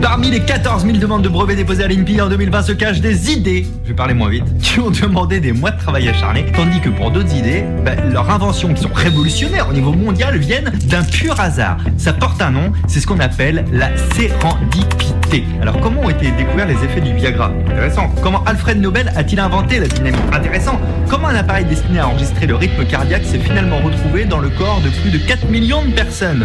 Parmi 0.00 0.30
les 0.30 0.40
14 0.40 0.84
000 0.84 0.98
demandes 0.98 1.22
de 1.22 1.28
brevets 1.28 1.54
déposées 1.54 1.84
à 1.84 1.88
l'INPI 1.88 2.20
en 2.20 2.28
2020 2.28 2.62
se 2.62 2.72
cachent 2.72 3.00
des 3.00 3.30
idées, 3.30 3.66
je 3.84 3.90
vais 3.90 3.94
parler 3.94 4.14
moins 4.14 4.28
vite, 4.28 4.44
qui 4.60 4.80
ont 4.80 4.90
demandé 4.90 5.38
des 5.40 5.52
mois 5.52 5.70
de 5.70 5.78
travail 5.78 6.08
acharné, 6.08 6.44
tandis 6.54 6.80
que 6.80 6.88
pour 6.88 7.10
d'autres 7.12 7.34
idées, 7.34 7.64
ben, 7.84 7.96
leurs 8.12 8.28
inventions 8.28 8.74
qui 8.74 8.82
sont 8.82 8.92
révolutionnaires 8.92 9.68
au 9.68 9.72
niveau 9.72 9.92
mondial 9.92 10.36
viennent 10.38 10.72
d'un 10.86 11.04
pur 11.04 11.38
hasard. 11.38 11.78
Ça 11.96 12.12
porte 12.12 12.42
un 12.42 12.50
nom, 12.50 12.72
c'est 12.88 13.00
ce 13.00 13.06
qu'on 13.06 13.20
appelle 13.20 13.64
la 13.72 13.96
sérendipité. 14.14 15.44
Alors 15.62 15.80
comment 15.80 16.00
ont 16.02 16.10
été 16.10 16.30
découverts 16.32 16.66
les 16.66 16.84
effets 16.84 17.00
du 17.00 17.14
Viagra? 17.14 17.52
Intéressant. 17.70 18.12
Comment 18.22 18.42
Alfred 18.44 18.80
Nobel 18.80 19.12
a-t-il 19.16 19.38
inventé 19.38 19.78
la 19.78 19.86
dynamique? 19.86 20.20
Intéressant. 20.32 20.80
Comment 21.08 21.28
un 21.28 21.36
appareil 21.36 21.64
destiné 21.64 22.00
à 22.00 22.08
enregistrer 22.08 22.46
le 22.46 22.56
rythme 22.56 22.84
cardiaque 22.84 23.24
s'est 23.24 23.38
finalement 23.38 23.78
retrouvé 23.78 24.24
dans 24.24 24.40
le 24.40 24.50
corps 24.50 24.80
de 24.80 24.90
plus 24.90 25.10
de 25.10 25.18
4 25.18 25.48
millions 25.48 25.84
de 25.84 25.92
personnes? 25.92 26.44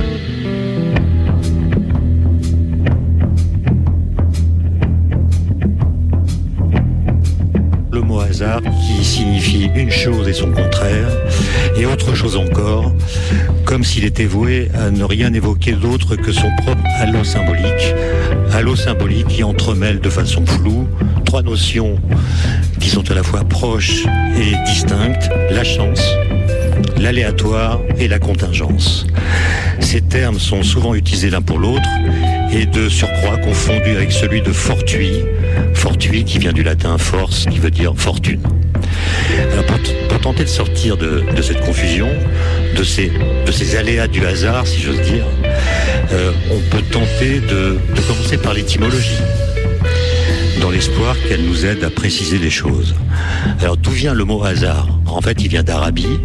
Qui 8.86 9.04
signifie 9.04 9.70
une 9.76 9.92
chose 9.92 10.28
et 10.28 10.34
son 10.34 10.52
contraire, 10.52 11.10
et 11.78 11.86
autre 11.86 12.16
chose 12.16 12.38
encore, 12.38 12.94
comme 13.66 13.84
s'il 13.84 14.06
était 14.06 14.26
voué 14.26 14.70
à 14.74 14.90
ne 14.90 15.04
rien 15.04 15.34
évoquer 15.34 15.74
d'autre 15.74 16.16
que 16.16 16.32
son 16.32 16.50
propre 16.64 16.82
halo 17.00 17.24
symbolique, 17.24 17.94
halo 18.54 18.76
symbolique 18.76 19.28
qui 19.28 19.44
entremêle 19.44 20.00
de 20.00 20.10
façon 20.10 20.46
floue 20.46 20.88
trois 21.26 21.42
notions 21.42 22.00
qui 22.80 22.90
sont 22.90 23.12
à 23.12 23.14
la 23.14 23.22
fois 23.22 23.44
proches 23.44 24.06
et 24.38 24.56
distinctes, 24.66 25.30
la 25.52 25.66
chance, 25.66 26.02
l'aléatoire 26.98 27.82
et 28.00 28.08
la 28.08 28.18
contingence. 28.18 29.06
Ces 29.82 30.02
termes 30.02 30.40
sont 30.40 30.64
souvent 30.64 30.96
utilisés 30.96 31.30
l'un 31.30 31.42
pour 31.42 31.60
l'autre 31.60 31.90
et 32.54 32.66
de 32.66 32.88
surcroît 32.88 33.38
confondus 33.38 33.96
avec 33.96 34.12
celui 34.14 34.42
de 34.42 34.54
fortuit, 34.54 35.22
fortuit 35.74 36.24
qui 36.24 36.40
vient 36.40 36.54
du 36.54 36.64
latin 36.64 36.98
force, 36.98 37.46
qui 37.46 37.60
veut 37.60 37.72
dire 37.72 37.94
fortune. 37.96 38.42
Alors 39.52 39.66
pour, 39.66 40.20
tenter 40.20 40.44
de 40.44 40.50
sortir 40.50 40.98
de, 40.98 41.24
cette 41.42 41.62
confusion, 41.62 42.10
de 42.76 42.84
ces, 42.84 43.12
aléas 43.76 44.08
du 44.08 44.26
hasard, 44.26 44.66
si 44.68 44.82
j'ose 44.82 45.02
dire, 45.02 45.24
euh, 46.12 46.32
on 46.52 46.60
peut 46.76 46.82
tenter 46.92 47.40
de, 47.40 47.78
commencer 48.08 48.38
par 48.38 48.54
l'étymologie, 48.54 49.22
dans 50.62 50.72
l'espoir 50.72 51.16
qu'elle 51.28 51.44
nous 51.44 51.66
aide 51.66 51.84
à 51.84 51.90
préciser 51.90 52.40
les 52.40 52.50
choses. 52.50 52.96
Alors 53.62 53.78
d'où 53.78 53.92
vient 53.92 54.14
le 54.14 54.24
mot 54.24 54.44
hasard? 54.44 54.88
En 55.06 55.22
fait, 55.22 55.42
il 55.42 55.50
vient 55.50 55.64
d'Arabie. 55.64 56.20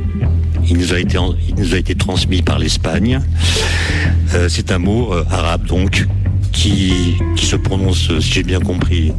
Il 0.69 0.79
nous 0.79 0.95
a 0.95 0.99
été, 0.99 1.19
en- 1.19 1.35
il 1.49 1.55
nous 1.57 1.75
a 1.75 1.79
été 1.79 1.95
transmis 1.95 2.41
par 2.41 2.59
l'Espagne. 2.59 3.21
Euh, 4.35 4.49
c'est 4.49 4.73
un 4.73 4.79
mot 4.79 5.13
euh, 5.13 5.25
arabe 5.31 5.67
donc 5.67 6.07
qui, 6.53 7.19
qui 7.37 7.47
se 7.47 7.57
prononce, 7.57 8.19
si 8.21 8.33
j'ai 8.33 8.43
bien 8.43 8.61
compris, 8.61 9.13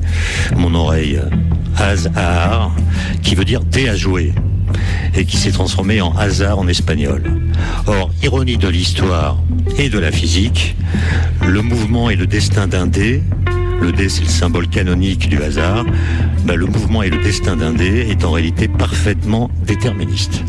mon 0.56 0.74
oreille, 0.76 1.20
hasard, 1.78 2.76
qui 3.22 3.36
veut 3.36 3.46
dire 3.46 3.62
dé 3.64 3.90
à 3.90 3.96
jouer 3.96 4.34
et 5.16 5.26
qui 5.26 5.38
s'est 5.38 5.52
transformé 5.52 6.02
en 6.02 6.16
hasard 6.16 6.60
en 6.60 6.68
espagnol. 6.68 7.24
Or, 7.88 8.12
ironie 8.24 8.58
de 8.58 8.68
l'histoire 8.68 9.38
et 9.78 9.90
de 9.90 10.00
la 10.00 10.12
physique, 10.12 10.76
le 11.46 11.62
mouvement 11.62 12.10
et 12.10 12.16
le 12.16 12.28
destin 12.28 12.68
d'un 12.68 12.88
dé, 12.88 13.22
le 13.82 13.92
dé 13.92 14.10
c'est 14.10 14.24
le 14.24 14.30
symbole 14.30 14.68
canonique 14.68 15.30
du 15.30 15.42
hasard, 15.42 15.86
bah, 16.46 16.56
le 16.56 16.66
mouvement 16.66 17.04
et 17.04 17.10
le 17.10 17.22
destin 17.22 17.56
d'un 17.56 17.74
dé 17.74 18.08
est 18.10 18.24
en 18.24 18.32
réalité 18.32 18.68
parfaitement 18.68 19.50
déterministe. 19.66 20.44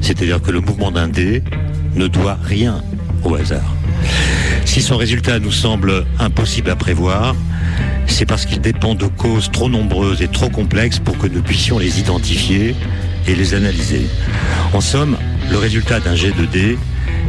C'est-à-dire 0.00 0.40
que 0.40 0.50
le 0.50 0.60
mouvement 0.60 0.90
d'un 0.90 1.08
dé 1.08 1.42
ne 1.94 2.06
doit 2.06 2.38
rien 2.42 2.82
au 3.24 3.34
hasard. 3.34 3.74
Si 4.66 4.82
son 4.82 4.98
résultat 4.98 5.38
nous 5.38 5.52
semble 5.52 6.04
impossible 6.18 6.70
à 6.70 6.76
prévoir, 6.76 7.34
c'est 8.06 8.26
parce 8.26 8.44
qu'il 8.44 8.60
dépend 8.60 8.94
de 8.94 9.06
causes 9.06 9.50
trop 9.50 9.70
nombreuses 9.70 10.20
et 10.20 10.28
trop 10.28 10.50
complexes 10.50 10.98
pour 10.98 11.16
que 11.16 11.26
nous 11.26 11.40
puissions 11.40 11.78
les 11.78 11.98
identifier 11.98 12.74
et 13.26 13.34
les 13.34 13.54
analyser. 13.54 14.06
En 14.74 14.82
somme, 14.82 15.16
le 15.50 15.56
résultat 15.56 16.00
d'un 16.00 16.14
jet 16.14 16.32
de 16.32 16.44
dés 16.44 16.78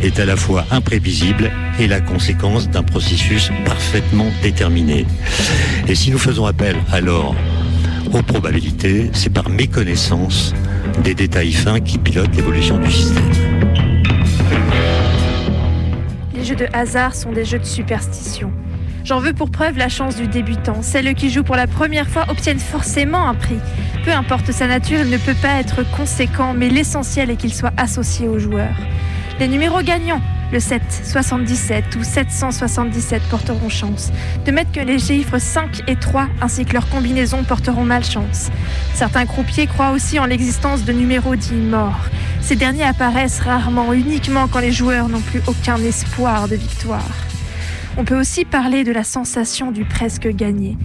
est 0.03 0.19
à 0.19 0.25
la 0.25 0.35
fois 0.35 0.65
imprévisible 0.71 1.51
et 1.79 1.87
la 1.87 2.01
conséquence 2.01 2.69
d'un 2.69 2.83
processus 2.83 3.49
parfaitement 3.65 4.27
déterminé. 4.41 5.05
Et 5.87 5.95
si 5.95 6.11
nous 6.11 6.19
faisons 6.19 6.45
appel 6.45 6.75
alors 6.91 7.35
aux 8.11 8.23
probabilités, 8.23 9.09
c'est 9.13 9.31
par 9.31 9.49
méconnaissance 9.49 10.53
des 11.03 11.13
détails 11.13 11.53
fins 11.53 11.79
qui 11.79 11.97
pilotent 11.97 12.35
l'évolution 12.35 12.77
du 12.77 12.91
système. 12.91 13.56
Jeux 16.47 16.55
de 16.55 16.67
hasard 16.71 17.13
sont 17.13 17.33
des 17.33 17.43
jeux 17.43 17.59
de 17.59 17.65
superstition. 17.65 18.53
J'en 19.03 19.19
veux 19.19 19.33
pour 19.33 19.51
preuve 19.51 19.77
la 19.77 19.89
chance 19.89 20.15
du 20.15 20.29
débutant. 20.29 20.81
Celles 20.81 21.13
qui 21.13 21.29
jouent 21.29 21.43
pour 21.43 21.57
la 21.57 21.67
première 21.67 22.07
fois 22.07 22.23
obtiennent 22.29 22.57
forcément 22.57 23.27
un 23.27 23.35
prix. 23.35 23.59
Peu 24.05 24.13
importe 24.13 24.53
sa 24.53 24.65
nature, 24.65 24.99
il 25.01 25.09
ne 25.09 25.17
peut 25.17 25.35
pas 25.41 25.59
être 25.59 25.83
conséquent, 25.97 26.53
mais 26.53 26.69
l'essentiel 26.69 27.31
est 27.31 27.35
qu'il 27.35 27.53
soit 27.53 27.73
associé 27.75 28.29
au 28.29 28.39
joueur. 28.39 28.69
Les 29.41 29.49
numéros 29.49 29.81
gagnants, 29.81 30.21
le 30.53 30.61
7, 30.61 30.81
77 30.89 31.97
ou 31.97 32.03
777 32.05 33.23
porteront 33.23 33.67
chance. 33.67 34.13
De 34.45 34.51
mettre 34.51 34.71
que 34.71 34.79
les 34.79 34.99
chiffres 34.99 35.39
5 35.39 35.81
et 35.89 35.97
3 35.97 36.29
ainsi 36.41 36.63
que 36.63 36.71
leurs 36.71 36.87
combinaisons 36.87 37.43
porteront 37.43 37.83
malchance. 37.83 38.51
Certains 38.93 39.25
croupiers 39.25 39.67
croient 39.67 39.91
aussi 39.91 40.17
en 40.17 40.25
l'existence 40.25 40.85
de 40.85 40.93
numéros 40.93 41.35
dits 41.35 41.51
morts. 41.51 42.05
Ces 42.47 42.55
derniers 42.55 42.83
apparaissent 42.83 43.41
rarement, 43.41 43.91
uniquement 43.91 44.47
quand 44.47 44.61
les 44.61 44.71
joueurs 44.71 45.09
n'ont 45.09 45.19
plus 45.19 45.41
aucun 45.47 45.75
espoir 45.79 46.47
de 46.47 46.55
victoire. 46.55 47.03
On 47.97 48.05
peut 48.05 48.17
aussi 48.17 48.45
parler 48.45 48.85
de 48.85 48.93
la 48.93 49.03
sensation 49.03 49.73
du 49.73 49.83
presque 49.83 50.29
gagné. 50.29 50.77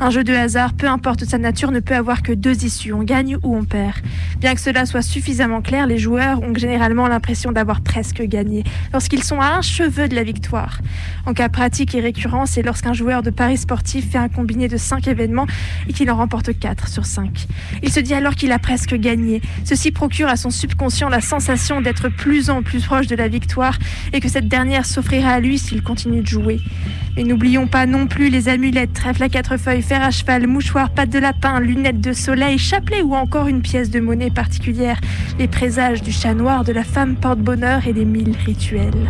Un 0.00 0.10
jeu 0.10 0.22
de 0.22 0.32
hasard, 0.32 0.74
peu 0.74 0.86
importe 0.86 1.24
sa 1.24 1.38
nature, 1.38 1.72
ne 1.72 1.80
peut 1.80 1.96
avoir 1.96 2.22
que 2.22 2.32
deux 2.32 2.64
issues, 2.64 2.92
on 2.92 3.02
gagne 3.02 3.36
ou 3.42 3.56
on 3.56 3.64
perd. 3.64 3.96
Bien 4.38 4.54
que 4.54 4.60
cela 4.60 4.86
soit 4.86 5.02
suffisamment 5.02 5.60
clair, 5.60 5.88
les 5.88 5.98
joueurs 5.98 6.40
ont 6.40 6.54
généralement 6.54 7.08
l'impression 7.08 7.50
d'avoir 7.50 7.80
presque 7.80 8.22
gagné, 8.22 8.62
lorsqu'ils 8.92 9.24
sont 9.24 9.40
à 9.40 9.56
un 9.56 9.60
cheveu 9.60 10.06
de 10.06 10.14
la 10.14 10.22
victoire. 10.22 10.78
En 11.26 11.34
cas 11.34 11.48
pratique 11.48 11.96
et 11.96 12.00
récurrent, 12.00 12.46
c'est 12.46 12.62
lorsqu'un 12.62 12.92
joueur 12.92 13.24
de 13.24 13.30
paris 13.30 13.56
sportif 13.56 14.12
fait 14.12 14.18
un 14.18 14.28
combiné 14.28 14.68
de 14.68 14.76
5 14.76 15.08
événements 15.08 15.48
et 15.88 15.92
qu'il 15.92 16.08
en 16.12 16.16
remporte 16.16 16.56
4 16.56 16.86
sur 16.86 17.04
5. 17.04 17.48
Il 17.82 17.92
se 17.92 17.98
dit 17.98 18.14
alors 18.14 18.36
qu'il 18.36 18.52
a 18.52 18.60
presque 18.60 18.94
gagné. 18.94 19.42
Ceci 19.64 19.90
procure 19.90 20.28
à 20.28 20.36
son 20.36 20.50
subconscient 20.50 21.08
la 21.08 21.20
sensation 21.20 21.80
d'être 21.80 22.08
plus 22.08 22.50
en 22.50 22.62
plus 22.62 22.84
proche 22.84 23.08
de 23.08 23.16
la 23.16 23.26
victoire 23.26 23.76
et 24.12 24.20
que 24.20 24.28
cette 24.28 24.46
dernière 24.46 24.86
s'offrira 24.86 25.30
à 25.32 25.40
lui 25.40 25.58
s'il 25.58 25.82
continue 25.82 26.20
de 26.20 26.28
jouer. 26.28 26.60
Et 27.16 27.24
n'oublions 27.24 27.66
pas 27.66 27.84
non 27.86 28.06
plus 28.06 28.28
les 28.28 28.48
amulettes, 28.48 28.92
trèfle 28.92 29.24
à 29.24 29.28
quatre 29.28 29.56
feuilles, 29.56 29.82
fer 29.88 30.02
à 30.02 30.10
cheval, 30.10 30.46
mouchoir, 30.46 30.90
pattes 30.90 31.08
de 31.08 31.18
lapin, 31.18 31.60
lunettes 31.60 32.02
de 32.02 32.12
soleil, 32.12 32.58
chapelet 32.58 33.00
ou 33.00 33.14
encore 33.14 33.48
une 33.48 33.62
pièce 33.62 33.88
de 33.88 34.00
monnaie 34.00 34.30
particulière, 34.30 35.00
les 35.38 35.48
présages 35.48 36.02
du 36.02 36.12
chat 36.12 36.34
noir, 36.34 36.62
de 36.62 36.72
la 36.72 36.84
femme 36.84 37.16
porte-bonheur 37.16 37.86
et 37.86 37.94
des 37.94 38.04
mille 38.04 38.36
rituels. 38.44 39.08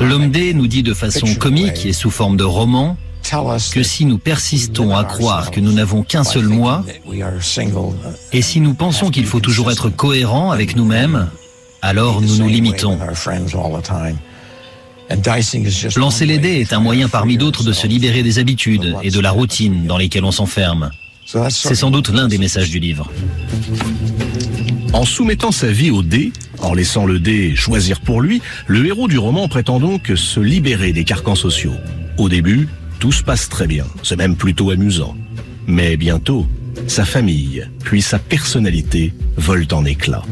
L'homme 0.00 0.30
D 0.30 0.54
nous 0.54 0.66
dit 0.66 0.82
de 0.82 0.94
façon 0.94 1.34
comique 1.34 1.86
et 1.86 1.92
sous 1.92 2.10
forme 2.10 2.36
de 2.36 2.44
roman 2.44 2.96
que 3.72 3.82
si 3.82 4.04
nous 4.04 4.18
persistons 4.18 4.94
à 4.94 5.04
croire 5.04 5.50
que 5.50 5.60
nous 5.60 5.72
n'avons 5.72 6.02
qu'un 6.02 6.24
seul 6.24 6.46
moi, 6.46 6.84
et 8.32 8.42
si 8.42 8.60
nous 8.60 8.74
pensons 8.74 9.10
qu'il 9.10 9.26
faut 9.26 9.40
toujours 9.40 9.70
être 9.70 9.88
cohérent 9.88 10.50
avec 10.50 10.76
nous-mêmes, 10.76 11.28
alors 11.82 12.20
nous 12.20 12.36
nous 12.36 12.48
limitons. 12.48 12.98
Lancer 15.96 16.26
les 16.26 16.38
dés 16.38 16.60
est 16.60 16.72
un 16.72 16.80
moyen 16.80 17.08
parmi 17.08 17.36
d'autres 17.36 17.62
de 17.62 17.72
se 17.72 17.86
libérer 17.86 18.22
des 18.22 18.38
habitudes 18.38 18.96
et 19.02 19.10
de 19.10 19.20
la 19.20 19.30
routine 19.30 19.86
dans 19.86 19.98
lesquelles 19.98 20.24
on 20.24 20.32
s'enferme. 20.32 20.90
C'est 21.24 21.74
sans 21.74 21.90
doute 21.90 22.10
l'un 22.10 22.28
des 22.28 22.38
messages 22.38 22.70
du 22.70 22.78
livre. 22.78 23.10
En 24.92 25.04
soumettant 25.04 25.50
sa 25.50 25.68
vie 25.68 25.90
au 25.90 26.02
dé, 26.02 26.32
en 26.64 26.74
laissant 26.74 27.06
le 27.06 27.18
dé 27.18 27.54
choisir 27.54 28.00
pour 28.00 28.20
lui, 28.20 28.40
le 28.66 28.86
héros 28.86 29.08
du 29.08 29.18
roman 29.18 29.48
prétend 29.48 29.78
donc 29.78 30.12
se 30.14 30.40
libérer 30.40 30.92
des 30.92 31.04
carcans 31.04 31.34
sociaux. 31.34 31.74
Au 32.18 32.28
début, 32.28 32.68
tout 32.98 33.12
se 33.12 33.22
passe 33.22 33.48
très 33.48 33.66
bien, 33.66 33.84
c'est 34.02 34.16
même 34.16 34.36
plutôt 34.36 34.70
amusant. 34.70 35.14
Mais 35.66 35.96
bientôt, 35.96 36.46
sa 36.86 37.04
famille, 37.04 37.68
puis 37.84 38.02
sa 38.02 38.18
personnalité 38.18 39.12
volent 39.36 39.66
en 39.72 39.84
éclats. 39.84 40.24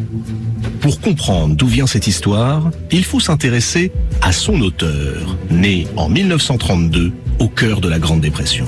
Pour 0.81 1.01
comprendre 1.01 1.55
d'où 1.55 1.67
vient 1.67 1.87
cette 1.87 2.07
histoire, 2.07 2.71
il 2.91 3.05
faut 3.05 3.21
s'intéresser 3.21 3.93
à 4.21 4.33
son 4.33 4.61
auteur, 4.61 5.37
né 5.51 5.87
en 5.97 6.09
1932 6.09 7.13
au 7.39 7.49
cœur 7.49 7.81
de 7.81 7.89
la 7.89 7.99
Grande 7.99 8.21
Dépression. 8.21 8.67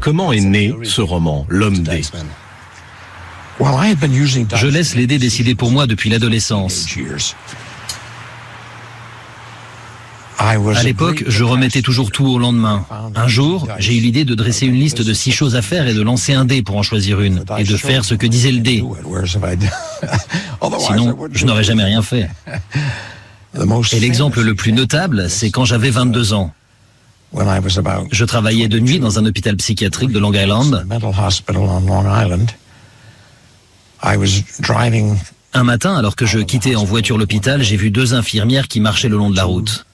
Comment 0.00 0.32
est 0.32 0.40
né 0.40 0.72
ce 0.82 1.00
roman, 1.00 1.46
L'homme 1.48 1.78
dé 1.78 2.02
Je 4.56 4.66
laisse 4.66 4.94
les 4.94 5.06
dés 5.06 5.18
décider 5.18 5.54
pour 5.54 5.70
moi 5.70 5.86
depuis 5.86 6.10
l'adolescence. 6.10 6.86
À 10.38 10.82
l'époque, 10.82 11.24
je 11.26 11.44
remettais 11.44 11.80
toujours 11.80 12.10
tout 12.10 12.26
au 12.26 12.38
lendemain. 12.38 12.84
Un 13.14 13.26
jour, 13.26 13.66
j'ai 13.78 13.96
eu 13.96 14.00
l'idée 14.00 14.24
de 14.24 14.34
dresser 14.34 14.66
une 14.66 14.74
liste 14.74 15.00
de 15.00 15.12
six 15.14 15.32
choses 15.32 15.56
à 15.56 15.62
faire 15.62 15.88
et 15.88 15.94
de 15.94 16.02
lancer 16.02 16.34
un 16.34 16.44
dé 16.44 16.62
pour 16.62 16.76
en 16.76 16.82
choisir 16.82 17.20
une, 17.20 17.42
et 17.58 17.64
de 17.64 17.76
faire 17.76 18.04
ce 18.04 18.14
que 18.14 18.26
disait 18.26 18.52
le 18.52 18.60
dé. 18.60 18.84
Sinon, 20.78 21.16
je 21.32 21.46
n'aurais 21.46 21.64
jamais 21.64 21.84
rien 21.84 22.02
fait. 22.02 22.28
Et 23.92 24.00
l'exemple 24.00 24.42
le 24.42 24.54
plus 24.54 24.72
notable, 24.72 25.30
c'est 25.30 25.50
quand 25.50 25.64
j'avais 25.64 25.90
22 25.90 26.34
ans. 26.34 26.52
Je 28.12 28.24
travaillais 28.24 28.68
de 28.68 28.78
nuit 28.78 28.98
dans 29.00 29.18
un 29.18 29.24
hôpital 29.24 29.56
psychiatrique 29.56 30.10
de 30.10 30.18
Long 30.18 30.32
Island. 30.34 30.86
Un 35.52 35.64
matin, 35.64 35.94
alors 35.96 36.16
que 36.16 36.26
je 36.26 36.38
quittais 36.38 36.76
en 36.76 36.84
voiture 36.84 37.16
l'hôpital, 37.18 37.62
j'ai 37.62 37.76
vu 37.76 37.90
deux 37.90 38.14
infirmières 38.14 38.68
qui 38.68 38.80
marchaient 38.80 39.08
le 39.08 39.16
long 39.16 39.30
de 39.30 39.36
la 39.36 39.44
route. 39.44 39.86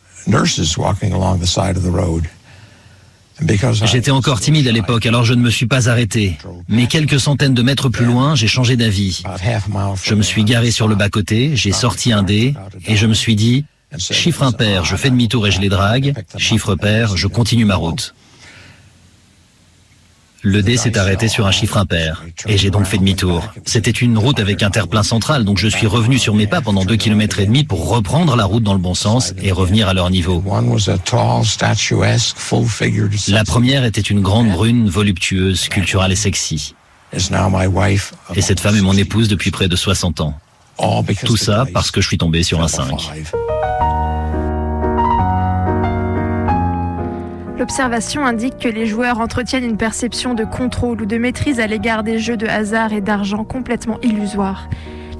J'étais 3.87 4.11
encore 4.11 4.41
timide 4.41 4.69
à 4.69 4.73
l'époque, 4.73 5.07
alors 5.07 5.25
je 5.25 5.35
ne 5.35 5.41
me 5.41 5.51
suis 5.51 5.67
pas 5.67 5.89
arrêté. 5.89 6.37
Mais 6.69 6.87
quelques 6.87 7.19
centaines 7.19 7.55
de 7.55 7.63
mètres 7.63 7.89
plus 7.89 8.05
loin, 8.05 8.35
j'ai 8.35 8.47
changé 8.47 8.77
d'avis. 8.77 9.23
Je 10.03 10.15
me 10.15 10.23
suis 10.23 10.45
garé 10.45 10.71
sur 10.71 10.87
le 10.89 10.95
bas-côté, 10.95 11.57
j'ai 11.57 11.73
sorti 11.73 12.13
un 12.13 12.23
dé, 12.23 12.55
et 12.87 12.97
je 12.97 13.07
me 13.07 13.15
suis 13.15 13.35
dit, 13.35 13.65
chiffre 13.99 14.43
impair, 14.43 14.85
je 14.85 14.97
fais 14.97 15.11
demi-tour 15.11 15.47
et 15.47 15.51
je 15.51 15.61
les 15.61 15.69
drague, 15.69 16.15
chiffre 16.37 16.77
pair, 16.77 17.17
je 17.17 17.27
continue 17.27 17.65
ma 17.65 17.77
route. 17.77 18.15
Le 20.45 20.61
dé 20.61 20.77
s'est 20.77 20.99
arrêté 20.99 21.29
sur 21.29 21.47
un 21.47 21.53
chiffre 21.53 21.77
impair, 21.77 22.25
et 22.47 22.59
j'ai 22.59 22.71
donc 22.71 22.85
fait 22.85 22.99
demi-tour. 22.99 23.53
C'était 23.65 23.93
une 23.93 24.19
route 24.19 24.41
avec 24.41 24.65
un 24.65 24.71
terre-plein 24.71 25.05
central, 25.05 25.45
donc 25.45 25.59
je 25.59 25.69
suis 25.69 25.87
revenu 25.87 26.19
sur 26.19 26.35
mes 26.35 26.49
pas 26.49 26.61
pendant 26.61 26.85
deux 26.85 26.97
kilomètres 26.97 27.39
et 27.39 27.47
demi 27.47 27.63
pour 27.63 27.89
reprendre 27.89 28.35
la 28.35 28.45
route 28.45 28.65
dans 28.65 28.73
le 28.73 28.81
bon 28.81 28.95
sens 28.95 29.35
et 29.41 29.53
revenir 29.53 29.89
à 29.89 29.95
leur 29.95 30.11
niveau. 30.11 30.43
La 33.29 33.45
première 33.45 33.85
était 33.85 34.01
une 34.01 34.21
grande 34.21 34.51
brune, 34.51 34.89
voluptueuse, 34.89 35.69
culturelle 35.69 36.11
et 36.11 36.17
sexy. 36.17 36.75
Et 38.35 38.41
cette 38.41 38.59
femme 38.59 38.77
est 38.77 38.81
mon 38.81 38.97
épouse 38.97 39.29
depuis 39.29 39.53
près 39.53 39.69
de 39.69 39.77
60 39.77 40.21
ans. 40.23 40.35
Tout 41.25 41.37
ça 41.37 41.67
parce 41.73 41.93
que 41.93 42.01
je 42.01 42.09
suis 42.09 42.19
tombé 42.19 42.43
sur 42.43 42.61
un 42.61 42.69
5. 42.69 42.91
L'observation 47.59 48.25
indique 48.25 48.59
que 48.59 48.69
les 48.69 48.87
joueurs 48.87 49.21
entretiennent 49.21 49.65
une 49.65 49.77
perception 49.77 50.35
de 50.35 50.45
contrôle 50.45 51.03
ou 51.03 51.07
de 51.07 51.19
maîtrise 51.19 51.61
à 51.61 51.67
l'égard 51.67 52.03
des 52.03 52.19
jeux 52.19 52.37
de 52.37 52.47
hasard 52.47 52.93
et 52.93 53.01
d'argent 53.01 53.45
complètement 53.45 54.01
illusoires. 54.03 54.69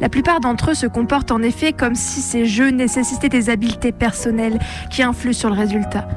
La 0.01 0.09
plupart 0.09 0.41
d'entre 0.41 0.71
eux 0.71 0.75
se 0.75 0.87
comportent 0.87 1.31
en 1.31 1.43
effet 1.43 1.73
comme 1.73 1.95
si 1.95 2.21
ces 2.21 2.47
jeux 2.47 2.71
nécessitaient 2.71 3.29
des 3.29 3.51
habiletés 3.51 3.93
personnelles 3.93 4.59
qui 4.91 5.03
influent 5.03 5.35
sur 5.35 5.51
le 5.51 5.57
résultat. 5.57 6.09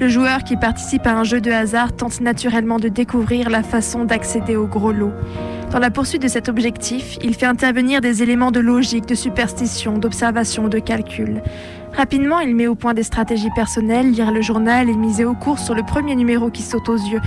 Le 0.00 0.08
joueur 0.08 0.44
qui 0.44 0.56
participe 0.56 1.08
à 1.08 1.18
un 1.18 1.24
jeu 1.24 1.40
de 1.40 1.50
hasard 1.50 1.92
tente 1.92 2.20
naturellement 2.20 2.78
de 2.78 2.88
découvrir 2.88 3.50
la 3.50 3.64
façon 3.64 4.04
d'accéder 4.04 4.54
au 4.54 4.66
gros 4.66 4.92
lot. 4.92 5.10
Dans 5.72 5.80
la 5.80 5.90
poursuite 5.90 6.22
de 6.22 6.28
cet 6.28 6.48
objectif, 6.48 7.18
il 7.20 7.34
fait 7.34 7.46
intervenir 7.46 8.00
des 8.00 8.22
éléments 8.22 8.52
de 8.52 8.60
logique, 8.60 9.06
de 9.06 9.16
superstition, 9.16 9.98
d'observation, 9.98 10.68
de 10.68 10.78
calcul. 10.78 11.42
Rapidement, 11.96 12.38
il 12.38 12.54
met 12.54 12.68
au 12.68 12.76
point 12.76 12.94
des 12.94 13.02
stratégies 13.02 13.50
personnelles, 13.56 14.12
lire 14.12 14.30
le 14.30 14.40
journal 14.40 14.88
et 14.88 14.94
miser 14.94 15.24
au 15.24 15.34
cours 15.34 15.58
sur 15.58 15.74
le 15.74 15.82
premier 15.82 16.14
numéro 16.14 16.48
qui 16.48 16.62
saute 16.62 16.88
aux 16.88 16.96
yeux, 16.96 17.20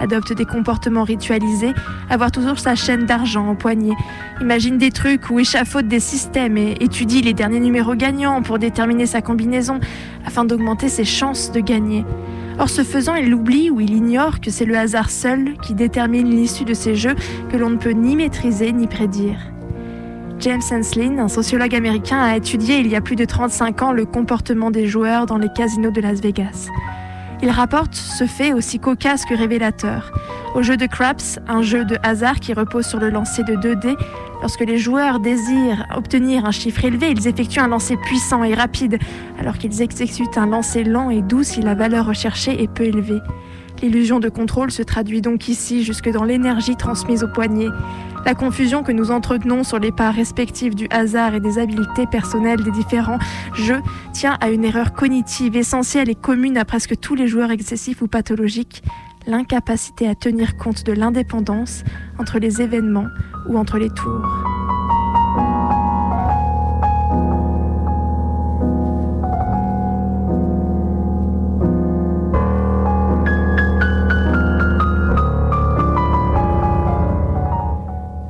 adopte 0.00 0.32
des 0.32 0.44
comportements 0.44 1.04
ritualisés, 1.04 1.72
avoir 2.10 2.30
toujours 2.30 2.58
sa 2.58 2.74
chaîne 2.74 3.06
d'argent 3.06 3.50
au 3.50 3.54
poignet, 3.54 3.94
imagine 4.40 4.78
des 4.78 4.90
trucs 4.90 5.30
ou 5.30 5.38
échafaude 5.40 5.88
des 5.88 6.00
systèmes 6.00 6.56
et 6.56 6.76
étudie 6.80 7.22
les 7.22 7.34
derniers 7.34 7.60
numéros 7.60 7.94
gagnants 7.94 8.42
pour 8.42 8.58
déterminer 8.58 9.06
sa 9.06 9.22
combinaison 9.22 9.80
afin 10.24 10.44
d'augmenter 10.44 10.88
ses 10.88 11.04
chances 11.04 11.52
de 11.52 11.60
gagner. 11.60 12.04
Or, 12.58 12.68
ce 12.68 12.82
faisant, 12.82 13.14
il 13.14 13.32
oublie 13.34 13.70
ou 13.70 13.80
il 13.80 13.94
ignore 13.94 14.40
que 14.40 14.50
c'est 14.50 14.64
le 14.64 14.76
hasard 14.76 15.10
seul 15.10 15.56
qui 15.62 15.74
détermine 15.74 16.28
l'issue 16.28 16.64
de 16.64 16.74
ces 16.74 16.96
jeux 16.96 17.14
que 17.50 17.56
l'on 17.56 17.70
ne 17.70 17.76
peut 17.76 17.92
ni 17.92 18.16
maîtriser 18.16 18.72
ni 18.72 18.88
prédire. 18.88 19.38
James 20.40 20.62
Henslin, 20.70 21.18
un 21.18 21.28
sociologue 21.28 21.74
américain, 21.74 22.20
a 22.20 22.36
étudié 22.36 22.78
il 22.78 22.88
y 22.88 22.96
a 22.96 23.00
plus 23.00 23.16
de 23.16 23.24
35 23.24 23.82
ans 23.82 23.92
le 23.92 24.04
comportement 24.04 24.70
des 24.70 24.86
joueurs 24.86 25.26
dans 25.26 25.38
les 25.38 25.48
casinos 25.48 25.90
de 25.90 26.00
Las 26.00 26.20
Vegas. 26.20 26.68
Il 27.40 27.50
rapporte 27.50 27.94
ce 27.94 28.26
fait 28.26 28.52
aussi 28.52 28.78
cocasse 28.80 29.24
que 29.24 29.34
révélateur. 29.34 30.12
Au 30.54 30.62
jeu 30.62 30.76
de 30.76 30.86
craps, 30.86 31.38
un 31.46 31.62
jeu 31.62 31.84
de 31.84 31.96
hasard 32.02 32.40
qui 32.40 32.52
repose 32.52 32.86
sur 32.86 32.98
le 32.98 33.10
lancer 33.10 33.44
de 33.44 33.54
2 33.54 33.76
dés, 33.76 33.96
lorsque 34.40 34.60
les 34.60 34.78
joueurs 34.78 35.20
désirent 35.20 35.86
obtenir 35.94 36.46
un 36.46 36.50
chiffre 36.50 36.84
élevé, 36.84 37.10
ils 37.10 37.28
effectuent 37.28 37.60
un 37.60 37.68
lancer 37.68 37.96
puissant 37.96 38.42
et 38.42 38.54
rapide, 38.54 38.98
alors 39.38 39.56
qu'ils 39.56 39.82
exécutent 39.82 40.36
un 40.36 40.46
lancer 40.46 40.82
lent 40.82 41.10
et 41.10 41.22
doux 41.22 41.44
si 41.44 41.60
la 41.62 41.74
valeur 41.74 42.06
recherchée 42.06 42.60
est 42.60 42.68
peu 42.68 42.84
élevée. 42.84 43.20
L'illusion 43.82 44.18
de 44.18 44.28
contrôle 44.28 44.72
se 44.72 44.82
traduit 44.82 45.20
donc 45.20 45.48
ici 45.48 45.84
jusque 45.84 46.10
dans 46.10 46.24
l'énergie 46.24 46.74
transmise 46.74 47.22
au 47.22 47.28
poignet. 47.28 47.68
La 48.26 48.34
confusion 48.34 48.82
que 48.82 48.90
nous 48.90 49.12
entretenons 49.12 49.62
sur 49.62 49.78
les 49.78 49.92
parts 49.92 50.14
respectives 50.14 50.74
du 50.74 50.88
hasard 50.90 51.34
et 51.34 51.40
des 51.40 51.58
habiletés 51.58 52.06
personnelles 52.06 52.62
des 52.62 52.72
différents 52.72 53.20
jeux 53.54 53.80
tient 54.12 54.36
à 54.40 54.50
une 54.50 54.64
erreur 54.64 54.92
cognitive 54.92 55.56
essentielle 55.56 56.10
et 56.10 56.16
commune 56.16 56.58
à 56.58 56.64
presque 56.64 56.98
tous 56.98 57.14
les 57.14 57.28
joueurs 57.28 57.52
excessifs 57.52 58.02
ou 58.02 58.08
pathologiques, 58.08 58.82
l'incapacité 59.26 60.08
à 60.08 60.16
tenir 60.16 60.56
compte 60.56 60.84
de 60.84 60.92
l'indépendance 60.92 61.84
entre 62.18 62.38
les 62.38 62.60
événements 62.60 63.08
ou 63.48 63.58
entre 63.58 63.78
les 63.78 63.90
tours. 63.90 64.77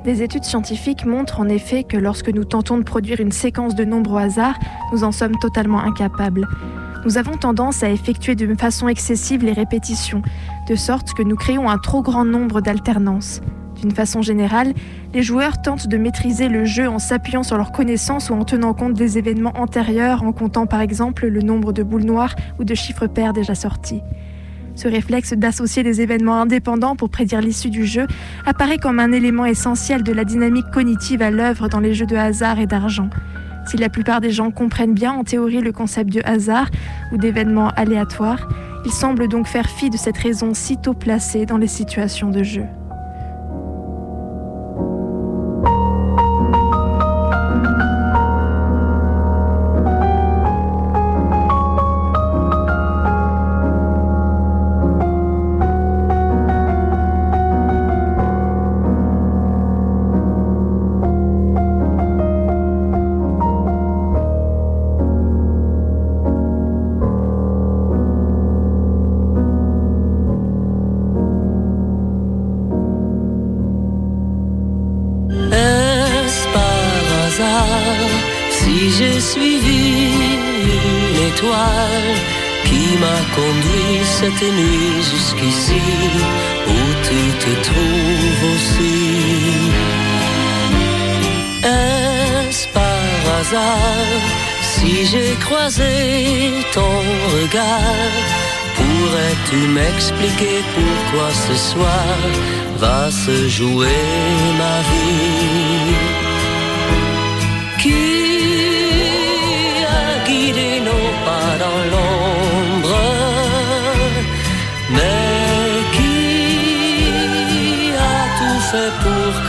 Des 0.09 0.23
études 0.23 0.45
scientifiques 0.45 1.05
montrent 1.05 1.39
en 1.39 1.51
effet 1.51 1.85
que 1.85 1.99
lorsque 1.99 2.31
nous 2.31 2.45
tentons 2.45 2.79
de 2.79 2.83
produire 2.83 3.21
une 3.21 3.31
séquence 3.31 3.75
de 3.75 3.85
nombres 3.85 4.13
au 4.13 4.17
hasard, 4.17 4.59
nous 4.91 5.05
en 5.05 5.13
sommes 5.13 5.37
totalement 5.37 5.81
incapables. 5.81 6.49
Nous 7.05 7.19
avons 7.19 7.37
tendance 7.37 7.83
à 7.83 7.91
effectuer 7.91 8.35
de 8.35 8.55
façon 8.55 8.89
excessive 8.89 9.45
les 9.45 9.53
répétitions, 9.53 10.23
de 10.67 10.77
sorte 10.77 11.13
que 11.13 11.23
nous 11.23 11.37
créons 11.37 11.69
un 11.69 11.77
trop 11.77 12.01
grand 12.01 12.25
nombre 12.25 12.63
d'alternances. 12.63 13.43
D'une 13.83 13.91
façon 13.91 14.23
générale, 14.23 14.73
les 15.13 15.23
joueurs 15.23 15.61
tentent 15.61 15.89
de 15.89 15.99
maîtriser 15.99 16.49
le 16.49 16.65
jeu 16.65 16.89
en 16.89 16.99
s'appuyant 16.99 17.43
sur 17.43 17.59
leurs 17.59 17.71
connaissances 17.71 18.31
ou 18.31 18.33
en 18.33 18.47
tenant 18.47 18.73
compte 18.73 18.95
des 18.95 19.19
événements 19.19 19.53
antérieurs, 19.59 20.23
en 20.23 20.33
comptant 20.33 20.65
par 20.65 20.81
exemple 20.81 21.27
le 21.27 21.43
nombre 21.43 21.75
de 21.75 21.83
boules 21.83 22.05
noires 22.05 22.35
ou 22.59 22.65
de 22.65 22.75
chiffres 22.75 23.09
pairs 23.09 23.35
déjà 23.35 23.55
sortis. 23.55 24.01
Ce 24.79 24.87
réflexe 24.87 25.33
d'associer 25.33 25.83
des 25.83 26.03
événements 26.03 26.41
indépendants 26.41 26.95
pour 26.95 27.11
prédire 27.11 27.41
l'issue 27.41 27.69
du 27.69 27.85
jeu 27.85 28.07
apparaît 28.47 28.79
comme 28.79 29.01
un 29.01 29.11
élément 29.11 29.45
essentiel 29.45 30.05
de 30.05 30.13
la 30.13 30.25
dynamique 30.25 30.71
cognitive 30.73 31.21
à 31.21 31.33
l'œuvre 31.33 31.69
dans 31.69 31.81
les 31.81 31.95
jeux 31.95 32.07
de 32.07 32.15
hasard 32.15 32.61
et 32.61 32.69
d'argent. 32.69 33.11
Si 33.67 33.77
la 33.77 33.89
plupart 33.89 34.21
des 34.21 34.31
gens 34.31 34.53
comprennent 34.53 34.95
bien 34.95 35.11
en 35.11 35.25
théorie 35.25 35.63
le 35.63 35.73
concept 35.73 36.13
de 36.13 36.23
hasard 36.25 36.69
ou 37.11 37.17
d'événements 37.17 37.71
aléatoires, 37.71 38.49
ils 38.85 38.93
semblent 38.93 39.27
donc 39.27 39.49
faire 39.49 39.69
fi 39.69 39.91
de 39.91 39.97
cette 39.97 40.17
raison 40.17 40.55
sitôt 40.55 40.95
placée 40.95 41.45
dans 41.45 41.59
les 41.59 41.67
situations 41.67 42.31
de 42.31 42.45
jeu. 42.45 42.63
Cette 84.21 84.43
nuit 84.43 85.03
jusqu'ici 85.13 85.83
où 86.67 86.79
tu 87.09 87.21
te 87.43 87.53
trouves 87.69 88.45
aussi. 88.55 88.99
Est-ce 91.63 92.67
par 92.69 93.11
hasard 93.39 94.23
si 94.63 95.07
j'ai 95.11 95.35
croisé 95.45 95.93
ton 96.73 96.97
regard? 97.37 98.23
Pourrais-tu 98.77 99.59
m'expliquer 99.77 100.57
pourquoi 100.75 101.29
ce 101.47 101.55
soir 101.71 102.17
va 102.79 103.11
se 103.11 103.49
jouer 103.49 104.03
ma 104.63 104.77
vie? 104.91 105.78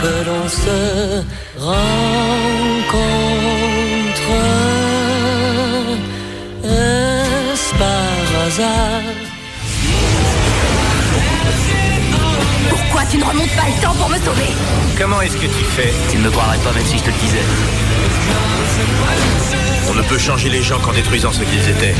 Que 0.02 0.24
l'on 0.26 0.48
se 0.48 1.22
rencontre 1.58 1.80
Est-ce 6.64 7.74
par 7.74 8.44
hasard? 8.46 9.02
Pourquoi 12.70 13.02
tu 13.10 13.18
ne 13.18 13.24
remontes 13.24 13.56
pas 13.56 13.66
le 13.66 13.82
temps 13.82 13.94
pour 13.94 14.08
me 14.08 14.16
sauver? 14.18 14.50
Comment 14.98 15.20
est-ce 15.20 15.36
que 15.36 15.46
tu 15.46 15.64
fais? 15.76 15.92
Tu 16.10 16.16
ne 16.18 16.22
me 16.22 16.30
croirais 16.30 16.58
pas 16.58 16.72
même 16.72 16.86
si 16.86 16.98
je 16.98 17.02
te 17.04 17.10
le 17.10 17.16
disais. 17.16 17.44
On 19.90 19.94
ne 19.94 20.02
peut 20.02 20.18
changer 20.18 20.48
les 20.48 20.62
gens 20.62 20.78
qu'en 20.78 20.92
détruisant 20.92 21.32
ce 21.32 21.42
qu'ils 21.42 21.68
étaient. 21.68 21.94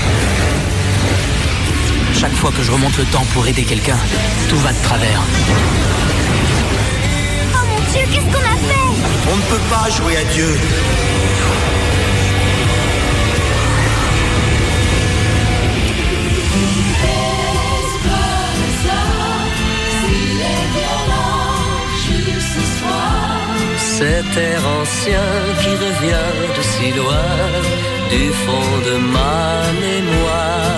Chaque 2.15 2.35
fois 2.35 2.51
que 2.53 2.63
je 2.63 2.71
remonte 2.71 2.97
le 2.99 3.05
temps 3.05 3.25
pour 3.35 3.47
aider 3.47 3.65
quelqu'un, 3.65 3.99
tout 4.49 4.59
va 4.59 4.73
de 4.73 4.83
travers. 4.83 5.21
Dieu, 7.93 8.03
qu'est-ce 8.13 8.27
qu'on 8.27 8.47
a 8.55 8.59
fait 8.69 8.91
On 9.33 9.37
ne 9.37 9.43
peut 9.51 9.65
pas 9.69 9.91
jouer 9.91 10.17
à 10.17 10.25
Dieu. 10.25 10.47
Cet 24.01 24.37
air 24.37 24.63
ancien 24.81 25.29
qui 25.61 25.69
revient 25.69 26.33
de 26.57 26.63
si 26.63 26.93
loin, 26.99 27.31
du 28.11 28.31
fond 28.43 28.73
de 28.89 28.97
ma 28.97 29.73
mémoire, 29.85 30.70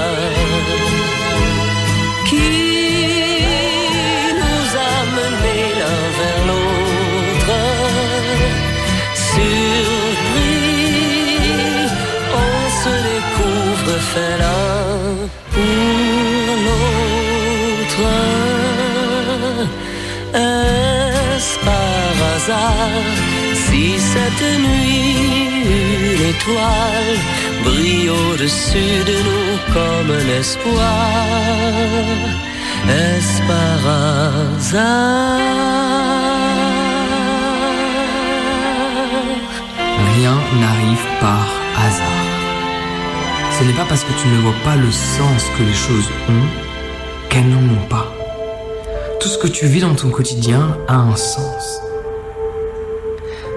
l'un 14.17 15.29
pour 15.53 16.55
l'autre. 16.67 18.09
Est-ce 20.35 21.59
par 21.65 22.15
hasard 22.35 23.07
si 23.65 23.85
cette 24.13 24.47
nuit 24.67 25.63
une 25.65 26.25
étoile 26.35 27.19
brille 27.65 28.11
au-dessus 28.11 28.97
de 29.11 29.17
nous 29.27 29.51
comme 29.75 30.11
un 30.21 30.29
espoir? 30.41 31.11
Est-ce 32.89 33.37
par 33.51 33.81
hasard? 34.53 35.13
Rien 40.15 40.37
n'arrive 40.61 41.07
par 41.21 41.49
hasard. 41.77 42.32
Ce 43.63 43.67
n'est 43.69 43.75
pas 43.75 43.85
parce 43.89 44.03
que 44.03 44.13
tu 44.21 44.27
ne 44.27 44.41
vois 44.41 44.57
pas 44.65 44.75
le 44.75 44.91
sens 44.91 45.45
que 45.57 45.63
les 45.63 45.73
choses 45.73 46.11
ont 46.29 47.29
qu'elles 47.29 47.49
n'en 47.49 47.59
ont 47.59 47.87
pas. 47.89 48.13
Tout 49.21 49.29
ce 49.29 49.39
que 49.39 49.47
tu 49.47 49.67
vis 49.67 49.83
dans 49.83 49.95
ton 49.95 50.11
quotidien 50.11 50.77
a 50.89 50.97
un 50.97 51.15
sens. 51.15 51.81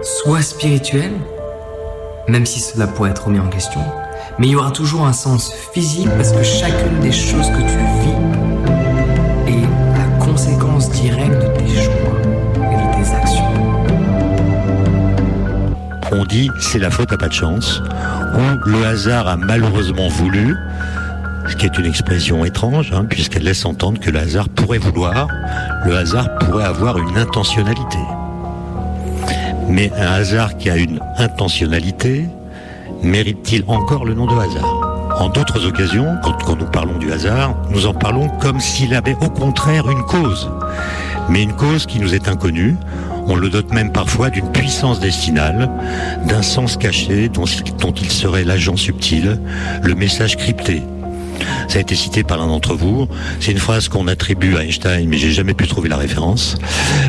Soit 0.04 0.44
spirituel, 0.44 1.12
même 2.28 2.46
si 2.46 2.60
cela 2.60 2.86
pourrait 2.86 3.10
être 3.10 3.26
remis 3.26 3.40
en 3.40 3.48
question, 3.48 3.82
mais 4.38 4.46
il 4.46 4.52
y 4.52 4.56
aura 4.56 4.70
toujours 4.70 5.08
un 5.08 5.14
sens 5.14 5.52
physique 5.74 6.10
parce 6.16 6.34
que 6.34 6.44
chacune 6.44 7.00
des 7.00 7.12
choses 7.12 7.50
que 7.50 7.62
tu 7.62 7.80
vis 8.04 9.54
est 9.54 9.68
la 9.98 10.24
conséquence 10.24 10.92
directe 10.92 11.34
de 11.34 11.48
tes 11.58 11.82
choix 11.82 12.22
et 12.58 12.76
de 12.76 12.94
tes 12.94 13.12
actions. 13.12 13.56
On 16.12 16.26
dit 16.26 16.52
c'est 16.60 16.78
la 16.78 16.92
faute 16.92 17.12
à 17.12 17.18
pas 17.18 17.28
de 17.28 17.34
chance, 17.34 17.82
ou 18.34 18.70
le 18.70 18.86
hasard 18.86 19.28
a 19.28 19.38
malheureusement 19.38 20.08
voulu, 20.08 20.56
ce 21.48 21.56
qui 21.56 21.66
est 21.66 21.78
une 21.78 21.86
expression 21.86 22.44
étrange, 22.46 22.92
hein, 22.94 23.06
puisqu'elle 23.06 23.44
laisse 23.44 23.66
entendre 23.66 24.00
que 24.00 24.10
le 24.10 24.20
hasard 24.20 24.50
pourrait 24.50 24.80
vouloir, 24.80 25.28
le 25.86 25.96
hasard 25.96 26.38
pourrait 26.40 26.66
avoir 26.66 26.98
une 26.98 27.18
intentionnalité. 27.18 28.00
Mais 29.70 29.92
un 29.98 30.12
hasard 30.14 30.58
qui 30.58 30.70
a 30.70 30.78
une 30.78 31.00
intentionnalité, 31.18 32.28
mérite-t-il 33.04 33.64
encore 33.68 34.06
le 34.06 34.14
nom 34.14 34.26
de 34.26 34.34
hasard? 34.34 34.96
En 35.20 35.30
d'autres 35.30 35.66
occasions, 35.66 36.18
quand 36.24 36.56
nous 36.56 36.66
parlons 36.66 36.98
du 36.98 37.12
hasard, 37.12 37.56
nous 37.70 37.86
en 37.86 37.94
parlons 37.94 38.28
comme 38.42 38.60
s'il 38.60 38.94
avait 38.94 39.16
au 39.22 39.30
contraire 39.30 39.90
une 39.90 40.04
cause. 40.04 40.50
Mais 41.30 41.44
une 41.44 41.54
cause 41.54 41.86
qui 41.86 42.00
nous 42.00 42.14
est 42.14 42.28
inconnue, 42.28 42.76
on 43.28 43.36
le 43.36 43.50
dote 43.50 43.74
même 43.74 43.92
parfois 43.92 44.30
d'une 44.30 44.52
puissance 44.52 45.00
destinale, 45.00 45.70
d'un 46.28 46.42
sens 46.42 46.78
caché 46.78 47.30
dont, 47.30 47.46
dont 47.80 47.94
il 47.94 48.12
serait 48.12 48.44
l'agent 48.44 48.78
subtil, 48.78 49.40
le 49.84 49.96
message 49.96 50.38
crypté. 50.38 50.82
Ça 51.68 51.80
a 51.80 51.82
été 51.82 51.96
cité 51.96 52.24
par 52.24 52.38
l'un 52.38 52.48
d'entre 52.48 52.76
vous. 52.76 53.08
C'est 53.40 53.52
une 53.52 53.58
phrase 53.58 53.90
qu'on 53.90 54.08
attribue 54.08 54.56
à 54.56 54.64
Einstein, 54.64 55.08
mais 55.08 55.18
j'ai 55.18 55.32
jamais 55.32 55.54
pu 55.54 55.68
trouver 55.68 55.90
la 55.90 55.98
référence. 55.98 56.56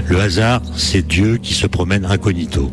Le 0.07 0.21
hasard, 0.21 0.62
c'est 0.77 1.07
Dieu 1.07 1.37
qui 1.37 1.55
se 1.55 1.67
promène 1.67 2.05
incognito. 2.05 2.71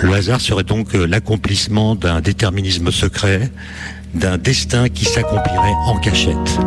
Le 0.00 0.12
hasard 0.12 0.40
serait 0.40 0.64
donc 0.64 0.92
l'accomplissement 0.92 1.94
d'un 1.94 2.20
déterminisme 2.20 2.90
secret, 2.90 3.50
d'un 4.14 4.38
destin 4.38 4.88
qui 4.88 5.04
s'accomplirait 5.04 5.74
en 5.86 5.98
cachette. 5.98 6.58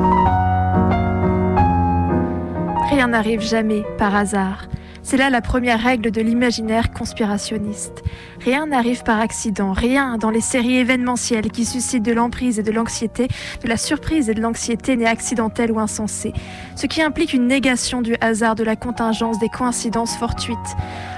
Rien 2.90 3.08
n'arrive 3.08 3.42
jamais 3.42 3.84
par 3.98 4.16
hasard. 4.16 4.68
C'est 5.04 5.18
là 5.18 5.30
la 5.30 5.42
première 5.42 5.82
règle 5.82 6.12
de 6.12 6.22
l'imaginaire 6.22 6.92
conspirationniste. 6.92 8.04
Rien 8.40 8.68
n'arrive 8.68 9.04
par 9.04 9.20
accident, 9.20 9.74
rien 9.74 10.18
dans 10.18 10.30
les 10.30 10.42
séries 10.42 10.78
événementielles 10.78 11.52
qui 11.52 11.66
suscitent 11.66 12.04
de 12.04 12.12
l'emprise 12.12 12.60
et 12.60 12.64
de 12.64 12.72
l'anxiété, 12.72 13.28
de 13.64 13.68
la 13.68 13.78
surprise 13.78 14.30
et 14.30 14.34
de 14.34 14.42
l'anxiété 14.42 14.96
n'est 14.96 15.08
accidentel 15.08 15.72
ou 15.72 15.80
insensé, 15.80 16.34
ce 16.76 16.86
qui 16.86 17.02
implique 17.02 17.34
une 17.34 17.48
négation 17.48 18.02
du 18.02 18.16
hasard, 18.22 18.56
de 18.56 18.64
la 18.64 18.76
contingence, 18.76 19.40
des 19.40 19.50
coïncidences 19.50 20.16
fortuites. 20.16 20.58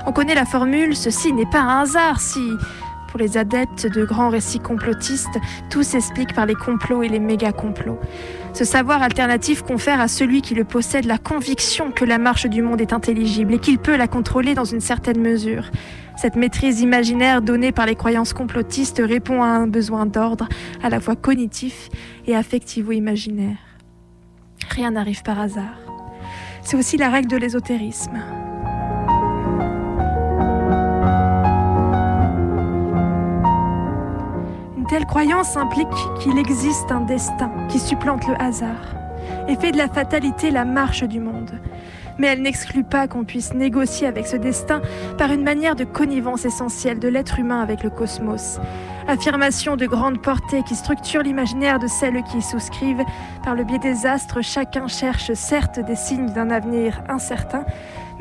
On 0.06 0.14
connaît 0.14 0.36
la 0.36 0.46
formule, 0.46 0.96
ceci 0.96 1.34
n'est 1.34 1.50
pas 1.50 1.62
un 1.62 1.82
hasard 1.82 2.20
si... 2.22 2.40
Pour 3.10 3.20
les 3.20 3.38
adeptes 3.38 3.86
de 3.86 4.06
grands 4.06 4.30
récits 4.30 4.60
complotistes, 4.60 5.38
tout 5.70 5.84
s'explique 5.84 6.34
par 6.34 6.48
les 6.48 6.56
complots 6.56 7.04
et 7.04 7.10
les 7.10 7.20
méga-complots. 7.20 8.00
Ce 8.54 8.66
savoir 8.66 9.02
alternatif 9.02 9.64
confère 9.64 10.00
à 10.00 10.08
celui 10.08 10.44
qui 10.44 10.54
le 10.54 10.64
possède 10.64 11.06
la 11.06 11.18
conviction 11.18 11.92
que 11.92 12.06
la 12.06 12.20
marche 12.20 12.46
du 12.46 12.62
monde 12.62 12.82
est 12.82 12.94
intelligible 12.94 13.56
et 13.56 13.60
qu'il 13.60 13.80
peut 13.80 13.98
la 13.98 14.08
contrôler 14.08 14.54
dans 14.54 14.64
une 14.64 14.80
certaine 14.80 15.20
mesure. 15.20 15.72
Cette 16.18 16.36
maîtrise 16.36 16.82
imaginaire 16.82 17.42
donnée 17.42 17.72
par 17.72 17.88
les 17.88 17.96
croyances 17.96 18.34
complotistes 18.34 19.02
répond 19.04 19.42
à 19.42 19.48
un 19.48 19.66
besoin 19.66 20.06
d'ordre, 20.06 20.48
à 20.84 20.90
la 20.90 21.00
fois 21.00 21.16
cognitif 21.16 21.90
et 22.28 22.36
affectivo-imaginaire. 22.36 23.58
Rien 24.70 24.92
n'arrive 24.92 25.24
par 25.24 25.40
hasard. 25.40 25.80
C'est 26.62 26.78
aussi 26.78 26.98
la 26.98 27.10
règle 27.10 27.30
de 27.30 27.38
l'ésotérisme. 27.38 28.22
Telle 34.94 35.08
croyance 35.08 35.58
implique 35.58 35.88
qu'il 36.20 36.38
existe 36.38 36.92
un 36.92 37.02
destin 37.02 37.50
qui 37.68 37.80
supplante 37.80 38.28
le 38.28 38.40
hasard 38.40 38.94
et 39.48 39.56
fait 39.56 39.72
de 39.72 39.78
la 39.78 39.88
fatalité 39.88 40.52
la 40.52 40.66
marche 40.66 41.04
du 41.04 41.20
monde. 41.20 41.50
Mais 42.20 42.28
elle 42.28 42.44
n'exclut 42.44 42.84
pas 42.84 43.08
qu'on 43.08 43.24
puisse 43.24 43.56
négocier 43.56 44.06
avec 44.06 44.28
ce 44.28 44.36
destin 44.36 44.84
par 45.18 45.32
une 45.32 45.42
manière 45.42 45.76
de 45.76 45.84
connivence 45.84 46.46
essentielle 46.46 47.00
de 47.00 47.08
l'être 47.08 47.40
humain 47.40 47.60
avec 47.60 47.82
le 47.82 47.90
cosmos. 47.90 48.60
Affirmation 49.08 49.78
de 49.78 49.88
grande 49.88 50.22
portée 50.22 50.62
qui 50.62 50.76
structure 50.76 51.24
l'imaginaire 51.24 51.80
de 51.80 51.88
celles 51.88 52.22
qui 52.26 52.38
y 52.38 52.42
souscrivent. 52.44 53.04
Par 53.44 53.56
le 53.56 53.64
biais 53.64 53.80
des 53.80 54.06
astres, 54.06 54.44
chacun 54.44 54.88
cherche 54.88 55.34
certes 55.34 55.80
des 55.80 55.96
signes 55.96 56.30
d'un 56.30 56.52
avenir 56.52 57.02
incertain, 57.10 57.66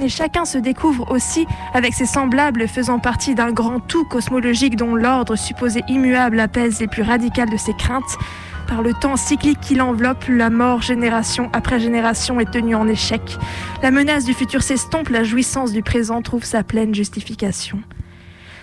mais 0.02 0.08
chacun 0.08 0.44
se 0.44 0.58
découvre 0.58 1.12
aussi 1.12 1.46
avec 1.74 1.94
ses 1.94 2.06
semblables 2.06 2.66
faisant 2.66 2.98
partie 2.98 3.36
d'un 3.36 3.52
grand 3.52 3.78
tout 3.78 4.04
cosmologique 4.04 4.74
dont 4.74 4.96
l'ordre 4.96 5.36
supposé 5.36 5.82
immuable 5.86 6.40
apaise 6.40 6.80
les 6.80 6.88
plus 6.88 7.02
radicales 7.02 7.48
de 7.48 7.56
ses 7.56 7.72
craintes. 7.72 8.18
Par 8.66 8.82
le 8.82 8.94
temps 8.94 9.14
cyclique 9.16 9.60
qui 9.60 9.76
l'enveloppe, 9.76 10.24
la 10.28 10.50
mort 10.50 10.82
génération 10.82 11.50
après 11.52 11.78
génération 11.78 12.40
est 12.40 12.50
tenue 12.50 12.74
en 12.74 12.88
échec. 12.88 13.38
La 13.80 13.92
menace 13.92 14.24
du 14.24 14.34
futur 14.34 14.62
s'estompe, 14.62 15.08
la 15.08 15.22
jouissance 15.22 15.70
du 15.70 15.82
présent 15.84 16.20
trouve 16.20 16.44
sa 16.44 16.64
pleine 16.64 16.92
justification. 16.92 17.80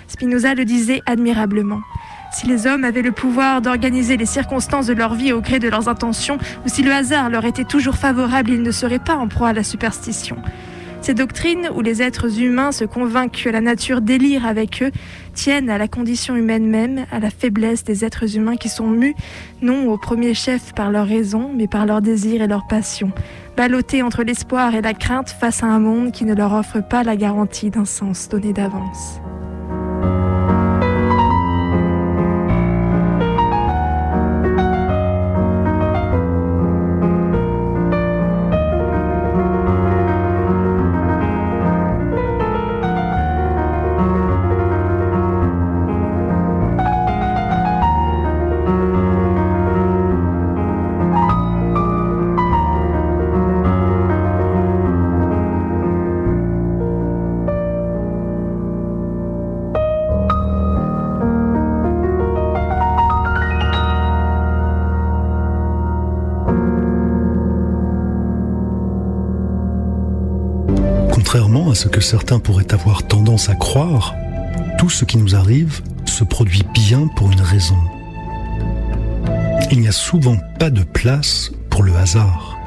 Spinoza 0.08 0.56
le 0.56 0.66
disait 0.66 1.02
admirablement. 1.06 1.80
Si 2.34 2.48
les 2.48 2.68
hommes 2.68 2.84
avaient 2.84 3.02
le 3.02 3.14
pouvoir 3.14 3.62
d'organiser 3.62 4.18
les 4.18 4.26
circonstances 4.26 4.88
de 4.88 4.94
leur 4.94 5.14
vie 5.14 5.32
au 5.32 5.40
gré 5.40 5.60
de 5.60 5.70
leurs 5.70 5.88
intentions, 5.88 6.38
ou 6.66 6.70
si 6.70 6.84
le 6.84 6.92
hasard 6.92 7.30
leur 7.30 7.46
était 7.46 7.64
toujours 7.64 7.96
favorable, 7.96 8.52
ils 8.52 8.62
ne 8.62 8.72
seraient 8.72 9.00
pas 9.00 9.16
en 9.16 9.30
proie 9.30 9.50
à 9.50 9.54
la 9.54 9.64
superstition. 9.64 10.36
Ces 11.02 11.14
doctrines, 11.14 11.70
où 11.76 11.82
les 11.82 12.02
êtres 12.02 12.42
humains 12.42 12.72
se 12.72 12.84
convainquent 12.84 13.44
que 13.44 13.50
la 13.50 13.62
nature 13.62 14.02
délire 14.02 14.46
avec 14.46 14.84
eux, 14.84 14.92
tiennent 15.34 15.70
à 15.70 15.78
la 15.78 15.88
condition 15.88 16.36
humaine 16.36 16.68
même, 16.68 17.06
à 17.12 17.20
la 17.20 17.30
faiblesse 17.30 17.84
des 17.84 18.04
êtres 18.04 18.36
humains 18.36 18.58
qui 18.58 18.68
sont 18.68 18.88
mus, 18.88 19.16
non 19.62 19.90
au 19.90 19.98
premier 19.98 20.34
chef 20.34 20.74
par 20.74 20.92
leur 20.92 21.08
raison, 21.08 21.52
mais 21.56 21.68
par 21.68 21.86
leur 21.86 22.02
désir 22.02 22.42
et 22.42 22.48
leur 22.48 22.68
passion, 22.68 23.12
ballottés 23.56 24.04
entre 24.04 24.24
l'espoir 24.24 24.76
et 24.76 24.82
la 24.82 24.94
crainte 24.94 25.30
face 25.30 25.64
à 25.64 25.68
un 25.68 25.80
monde 25.80 26.12
qui 26.12 26.26
ne 26.26 26.36
leur 26.36 26.54
offre 26.54 26.82
pas 26.82 27.04
la 27.04 27.16
garantie 27.16 27.70
d'un 27.70 27.86
sens 27.86 28.28
donné 28.28 28.52
d'avance. 28.52 29.22
Ce 71.80 71.88
que 71.88 72.02
certains 72.02 72.40
pourraient 72.40 72.74
avoir 72.74 73.04
tendance 73.04 73.48
à 73.48 73.56
croire, 73.56 74.14
tout 74.78 74.90
ce 74.90 75.06
qui 75.06 75.18
nous 75.18 75.34
arrive 75.34 75.80
se 76.04 76.26
produit 76.26 76.66
bien 76.74 77.08
pour 77.16 77.32
une 77.32 77.40
raison. 77.40 77.78
Il 79.72 79.80
n'y 79.80 79.88
a 79.88 79.94
souvent 79.94 80.36
pas 80.60 80.72
de 80.72 80.84
place 80.84 81.52
pour 81.70 81.84
le 81.84 81.96
hasard. 81.96 82.58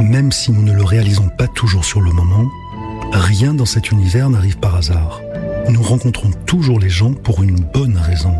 Même 0.00 0.32
si 0.32 0.52
nous 0.52 0.62
ne 0.62 0.72
le 0.72 0.84
réalisons 0.84 1.28
pas 1.28 1.46
toujours 1.46 1.84
sur 1.84 2.00
le 2.00 2.12
moment, 2.12 2.48
rien 3.12 3.52
dans 3.52 3.66
cet 3.66 3.90
univers 3.90 4.30
n'arrive 4.30 4.56
par 4.56 4.76
hasard. 4.76 5.20
Nous 5.68 5.82
rencontrons 5.82 6.30
toujours 6.46 6.80
les 6.80 6.88
gens 6.88 7.12
pour 7.12 7.42
une 7.42 7.60
bonne 7.60 7.98
raison. 7.98 8.34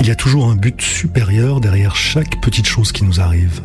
Il 0.00 0.06
y 0.06 0.10
a 0.10 0.16
toujours 0.16 0.50
un 0.50 0.56
but 0.56 0.82
supérieur 0.82 1.62
derrière 1.62 1.96
chaque 1.96 2.42
petite 2.42 2.66
chose 2.66 2.92
qui 2.92 3.04
nous 3.04 3.22
arrive. 3.22 3.62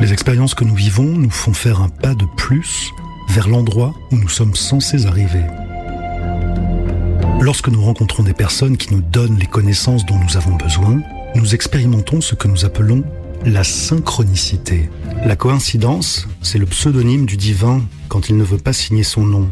Les 0.00 0.12
expériences 0.12 0.54
que 0.54 0.62
nous 0.62 0.76
vivons 0.76 1.16
nous 1.18 1.30
font 1.30 1.52
faire 1.52 1.80
un 1.80 1.88
pas 1.88 2.14
de 2.14 2.26
plus 2.36 2.92
vers 3.28 3.48
l'endroit 3.48 3.94
où 4.10 4.16
nous 4.16 4.28
sommes 4.28 4.54
censés 4.54 5.06
arriver. 5.06 5.44
Lorsque 7.40 7.68
nous 7.68 7.82
rencontrons 7.82 8.22
des 8.22 8.32
personnes 8.32 8.76
qui 8.76 8.94
nous 8.94 9.02
donnent 9.02 9.38
les 9.38 9.46
connaissances 9.46 10.06
dont 10.06 10.18
nous 10.18 10.36
avons 10.36 10.56
besoin, 10.56 11.00
nous 11.34 11.54
expérimentons 11.54 12.20
ce 12.20 12.34
que 12.34 12.48
nous 12.48 12.64
appelons 12.64 13.04
la 13.44 13.62
synchronicité. 13.62 14.88
La 15.24 15.36
coïncidence, 15.36 16.26
c'est 16.42 16.58
le 16.58 16.66
pseudonyme 16.66 17.26
du 17.26 17.36
divin 17.36 17.82
quand 18.08 18.28
il 18.28 18.36
ne 18.36 18.44
veut 18.44 18.58
pas 18.58 18.72
signer 18.72 19.02
son 19.02 19.24
nom. 19.24 19.50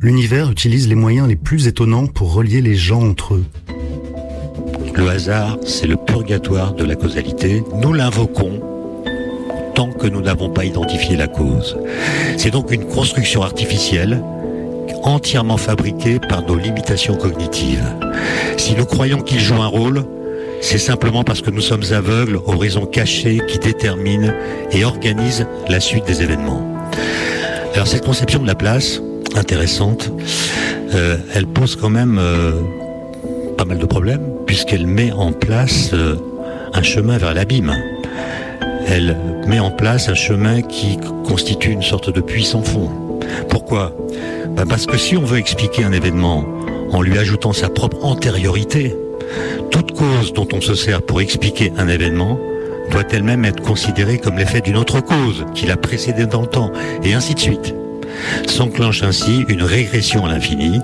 L'univers 0.00 0.50
utilise 0.50 0.88
les 0.88 0.94
moyens 0.94 1.28
les 1.28 1.36
plus 1.36 1.66
étonnants 1.66 2.06
pour 2.06 2.32
relier 2.34 2.60
les 2.60 2.76
gens 2.76 3.02
entre 3.02 3.34
eux. 3.34 3.44
Le 4.94 5.08
hasard, 5.08 5.58
c'est 5.66 5.86
le 5.86 5.96
purgatoire 5.96 6.74
de 6.74 6.84
la 6.84 6.94
causalité. 6.94 7.64
Nous 7.82 7.92
l'invoquons 7.92 8.53
que 10.04 10.08
nous 10.10 10.20
n'avons 10.20 10.50
pas 10.50 10.66
identifié 10.66 11.16
la 11.16 11.28
cause. 11.28 11.78
C'est 12.36 12.50
donc 12.50 12.70
une 12.70 12.84
construction 12.84 13.42
artificielle 13.42 14.22
entièrement 15.02 15.56
fabriquée 15.56 16.18
par 16.18 16.42
nos 16.42 16.56
limitations 16.56 17.16
cognitives. 17.16 17.86
Si 18.58 18.74
nous 18.74 18.84
croyons 18.84 19.22
qu'il 19.22 19.40
joue 19.40 19.62
un 19.62 19.66
rôle, 19.66 20.04
c'est 20.60 20.76
simplement 20.76 21.24
parce 21.24 21.40
que 21.40 21.50
nous 21.50 21.62
sommes 21.62 21.84
aveugles 21.92 22.36
aux 22.36 22.58
raisons 22.58 22.84
cachées 22.84 23.40
qui 23.48 23.58
déterminent 23.58 24.30
et 24.72 24.84
organisent 24.84 25.46
la 25.70 25.80
suite 25.80 26.04
des 26.04 26.22
événements. 26.22 26.62
Alors 27.72 27.86
cette 27.86 28.04
conception 28.04 28.40
de 28.40 28.46
la 28.46 28.54
place, 28.54 29.00
intéressante, 29.36 30.12
euh, 30.92 31.16
elle 31.32 31.46
pose 31.46 31.76
quand 31.76 31.90
même 31.90 32.18
euh, 32.20 32.52
pas 33.56 33.64
mal 33.64 33.78
de 33.78 33.86
problèmes, 33.86 34.28
puisqu'elle 34.44 34.86
met 34.86 35.12
en 35.12 35.32
place 35.32 35.94
euh, 35.94 36.16
un 36.74 36.82
chemin 36.82 37.16
vers 37.16 37.32
l'abîme. 37.32 37.74
Elle 38.86 39.16
met 39.46 39.60
en 39.60 39.70
place 39.70 40.08
un 40.08 40.14
chemin 40.14 40.62
qui 40.62 40.98
constitue 41.24 41.70
une 41.70 41.82
sorte 41.82 42.10
de 42.10 42.20
puits 42.20 42.44
sans 42.44 42.62
fond. 42.62 42.90
Pourquoi? 43.48 43.96
Ben 44.50 44.66
Parce 44.66 44.86
que 44.86 44.96
si 44.96 45.16
on 45.16 45.24
veut 45.24 45.38
expliquer 45.38 45.84
un 45.84 45.92
événement 45.92 46.44
en 46.92 47.02
lui 47.02 47.18
ajoutant 47.18 47.52
sa 47.52 47.68
propre 47.68 48.04
antériorité, 48.04 48.94
toute 49.70 49.92
cause 49.92 50.32
dont 50.32 50.48
on 50.52 50.60
se 50.60 50.74
sert 50.74 51.02
pour 51.02 51.20
expliquer 51.20 51.72
un 51.76 51.88
événement 51.88 52.38
doit 52.90 53.04
elle-même 53.10 53.44
être 53.44 53.62
considérée 53.62 54.18
comme 54.18 54.38
l'effet 54.38 54.60
d'une 54.60 54.76
autre 54.76 55.00
cause 55.00 55.46
qui 55.54 55.66
l'a 55.66 55.76
précédée 55.76 56.26
dans 56.26 56.42
le 56.42 56.46
temps, 56.46 56.70
et 57.02 57.14
ainsi 57.14 57.34
de 57.34 57.40
suite. 57.40 57.74
S'enclenche 58.46 59.02
ainsi 59.02 59.44
une 59.48 59.62
régression 59.62 60.24
à 60.24 60.28
l'infini, 60.28 60.80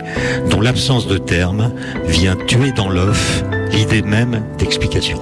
dont 0.51 0.61
l'absence 0.61 1.07
de 1.07 1.19
terme 1.19 1.73
vient 2.07 2.37
tuer 2.37 2.73
dans 2.73 2.89
l'œuf 2.89 3.45
l'idée 3.73 4.03
même 4.03 4.43
d'explication. 4.59 5.21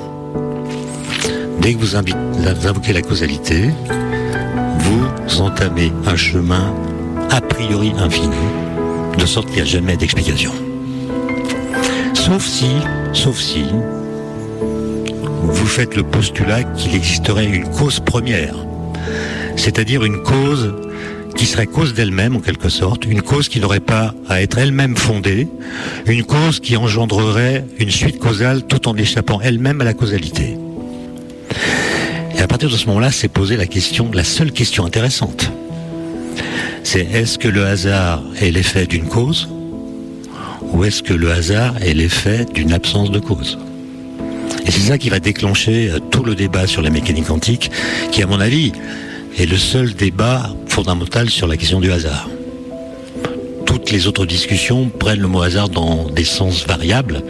Dès 1.61 1.75
que 1.75 1.79
vous 1.79 1.97
invoquez 1.97 2.93
la 2.93 3.03
causalité, 3.03 3.71
vous 4.79 5.41
entamez 5.41 5.93
un 6.07 6.17
chemin 6.17 6.75
a 7.31 7.41
priori 7.41 7.93
infini, 7.99 8.37
de 9.19 9.27
sorte 9.27 9.49
qu'il 9.49 9.57
n'y 9.57 9.63
a 9.63 9.65
jamais 9.65 9.97
d'explication. 9.97 10.53
Sauf 12.15 12.45
si, 12.45 12.71
sauf 13.13 13.39
si, 13.39 13.65
vous 15.43 15.67
faites 15.67 15.97
le 15.97 16.03
postulat 16.03 16.65
qu'il 16.65 16.95
existerait 16.95 17.47
une 17.47 17.69
cause 17.69 18.01
première, 18.01 18.55
c'est-à-dire 19.57 20.05
une 20.05 20.23
cause 20.23 20.75
qui 21.37 21.47
serait 21.47 21.67
cause 21.67 21.95
d'elle-même 21.95 22.37
en 22.37 22.41
quelque 22.41 22.69
sorte, 22.69 23.05
une 23.05 23.23
cause 23.23 23.49
qui 23.49 23.61
n'aurait 23.61 23.81
pas 23.81 24.15
à 24.29 24.43
être 24.43 24.59
elle-même 24.59 24.97
fondée, 24.97 25.49
une 26.07 26.25
cause 26.25 26.61
qui 26.61 26.77
engendrerait 26.77 27.65
une 27.79 27.91
suite 27.91 28.19
causale 28.19 28.67
tout 28.67 28.89
en 28.89 28.97
échappant 28.97 29.41
elle-même 29.41 29.81
à 29.81 29.85
la 29.85 29.95
causalité. 29.95 30.57
Et 32.37 32.41
à 32.41 32.47
partir 32.47 32.71
de 32.71 32.77
ce 32.77 32.87
moment-là, 32.87 33.11
c'est 33.11 33.29
posé 33.29 33.57
la 33.57 33.67
question, 33.67 34.11
la 34.13 34.25
seule 34.25 34.53
question 34.53 34.85
intéressante. 34.85 35.51
C'est 36.85 37.07
est-ce 37.13 37.39
que 37.39 37.49
le 37.49 37.67
hasard 37.67 38.23
est 38.41 38.51
l'effet 38.51 38.87
d'une 38.87 39.07
cause 39.07 39.49
ou 40.73 40.85
est-ce 40.85 41.03
que 41.03 41.15
le 41.15 41.31
hasard 41.31 41.75
est 41.83 41.95
l'effet 41.95 42.47
d'une 42.55 42.73
absence 42.73 43.11
de 43.11 43.19
cause? 43.19 43.59
Et 44.67 44.71
c'est 44.71 44.81
ça 44.81 44.99
qui 44.99 45.09
va 45.09 45.19
déclencher 45.19 45.91
euh, 45.91 45.99
tout 45.99 46.23
le 46.23 46.35
débat 46.35 46.67
sur 46.67 46.83
la 46.83 46.91
mécanique 46.91 47.27
quantique, 47.27 47.71
qui 48.13 48.23
à 48.23 48.27
mon 48.27 48.41
avis 48.41 48.73
est 49.39 49.47
le 49.47 49.57
seul 49.57 49.95
débat 49.95 50.51
fondamental 50.67 51.31
sur 51.31 51.47
la 51.47 51.57
question 51.57 51.81
du 51.81 51.91
hasard. 51.91 52.29
Toutes 53.69 53.91
les 53.91 54.07
autres 54.07 54.25
discussions 54.25 54.89
prennent 54.89 55.21
le 55.21 55.29
mot 55.29 55.43
hasard 55.43 55.69
dans 55.69 56.09
des 56.09 56.25
sens 56.25 56.67
variables, 56.67 57.23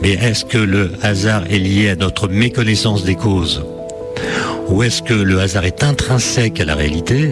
mais 0.00 0.12
est-ce 0.12 0.44
que 0.44 0.56
le 0.56 0.92
hasard 1.02 1.42
est 1.50 1.58
lié 1.58 1.90
à 1.90 1.96
notre 1.96 2.28
méconnaissance 2.28 3.02
des 3.02 3.16
causes? 3.16 3.66
Ou 4.68 4.84
est-ce 4.84 5.02
que 5.02 5.12
le 5.12 5.40
hasard 5.40 5.64
est 5.64 5.82
intrinsèque 5.82 6.60
à 6.60 6.64
la 6.64 6.76
réalité? 6.76 7.30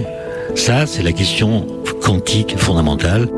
Ça, 0.57 0.85
c'est 0.87 1.05
la 1.05 1.13
question 1.13 1.65
quantique 2.03 2.59
fondamentale. 2.59 3.29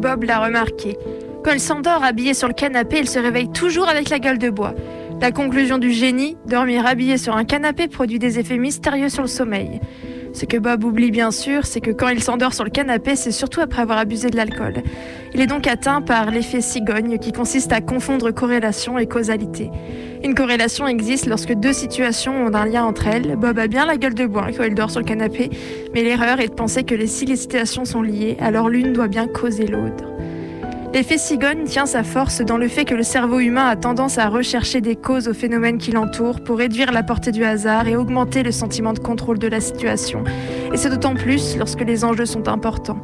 Bob 0.00 0.22
l'a 0.22 0.44
remarqué. 0.44 0.96
Quand 1.42 1.52
il 1.52 1.60
s'endort 1.60 2.04
habillé 2.04 2.34
sur 2.34 2.46
le 2.46 2.54
canapé, 2.54 2.98
il 3.00 3.08
se 3.08 3.18
réveille 3.18 3.50
toujours 3.50 3.88
avec 3.88 4.10
la 4.10 4.20
gueule 4.20 4.38
de 4.38 4.50
bois. 4.50 4.74
La 5.20 5.32
conclusion 5.32 5.78
du 5.78 5.90
génie, 5.90 6.36
dormir 6.46 6.86
habillé 6.86 7.18
sur 7.18 7.36
un 7.36 7.44
canapé 7.44 7.88
produit 7.88 8.20
des 8.20 8.38
effets 8.38 8.58
mystérieux 8.58 9.08
sur 9.08 9.22
le 9.22 9.28
sommeil. 9.28 9.80
Ce 10.32 10.44
que 10.44 10.56
Bob 10.56 10.84
oublie 10.84 11.10
bien 11.10 11.30
sûr, 11.30 11.66
c'est 11.66 11.80
que 11.80 11.90
quand 11.90 12.08
il 12.08 12.22
s'endort 12.22 12.54
sur 12.54 12.64
le 12.64 12.70
canapé, 12.70 13.16
c'est 13.16 13.32
surtout 13.32 13.60
après 13.60 13.82
avoir 13.82 13.98
abusé 13.98 14.30
de 14.30 14.36
l'alcool. 14.36 14.74
Il 15.34 15.40
est 15.40 15.46
donc 15.46 15.66
atteint 15.66 16.02
par 16.02 16.30
l'effet 16.30 16.60
cigogne 16.60 17.18
qui 17.18 17.32
consiste 17.32 17.72
à 17.72 17.80
confondre 17.80 18.30
corrélation 18.30 18.98
et 18.98 19.06
causalité. 19.06 19.70
Une 20.22 20.34
corrélation 20.34 20.86
existe 20.86 21.26
lorsque 21.26 21.54
deux 21.54 21.72
situations 21.72 22.46
ont 22.46 22.54
un 22.54 22.66
lien 22.66 22.84
entre 22.84 23.06
elles. 23.06 23.36
Bob 23.36 23.58
a 23.58 23.66
bien 23.66 23.86
la 23.86 23.96
gueule 23.96 24.14
de 24.14 24.26
bois 24.26 24.48
quand 24.56 24.64
il 24.64 24.74
dort 24.74 24.90
sur 24.90 25.00
le 25.00 25.06
canapé, 25.06 25.50
mais 25.94 26.02
l'erreur 26.02 26.40
est 26.40 26.48
de 26.48 26.54
penser 26.54 26.84
que 26.84 26.94
les 26.94 27.06
si 27.06 27.24
les 27.26 27.36
situations 27.36 27.84
sont 27.84 28.02
liées, 28.02 28.36
alors 28.40 28.68
l'une 28.68 28.92
doit 28.92 29.08
bien 29.08 29.26
causer 29.26 29.66
l'autre. 29.66 30.09
L'effet 30.92 31.18
cigogne 31.18 31.64
tient 31.64 31.86
sa 31.86 32.02
force 32.02 32.40
dans 32.40 32.56
le 32.56 32.66
fait 32.66 32.84
que 32.84 32.96
le 32.96 33.04
cerveau 33.04 33.38
humain 33.38 33.68
a 33.68 33.76
tendance 33.76 34.18
à 34.18 34.28
rechercher 34.28 34.80
des 34.80 34.96
causes 34.96 35.28
aux 35.28 35.34
phénomènes 35.34 35.78
qui 35.78 35.92
l'entourent 35.92 36.40
pour 36.40 36.58
réduire 36.58 36.90
la 36.90 37.04
portée 37.04 37.30
du 37.30 37.44
hasard 37.44 37.86
et 37.86 37.94
augmenter 37.94 38.42
le 38.42 38.50
sentiment 38.50 38.92
de 38.92 38.98
contrôle 38.98 39.38
de 39.38 39.46
la 39.46 39.60
situation. 39.60 40.24
Et 40.72 40.76
c'est 40.76 40.90
d'autant 40.90 41.14
plus 41.14 41.56
lorsque 41.56 41.82
les 41.82 42.04
enjeux 42.04 42.26
sont 42.26 42.48
importants. 42.48 43.00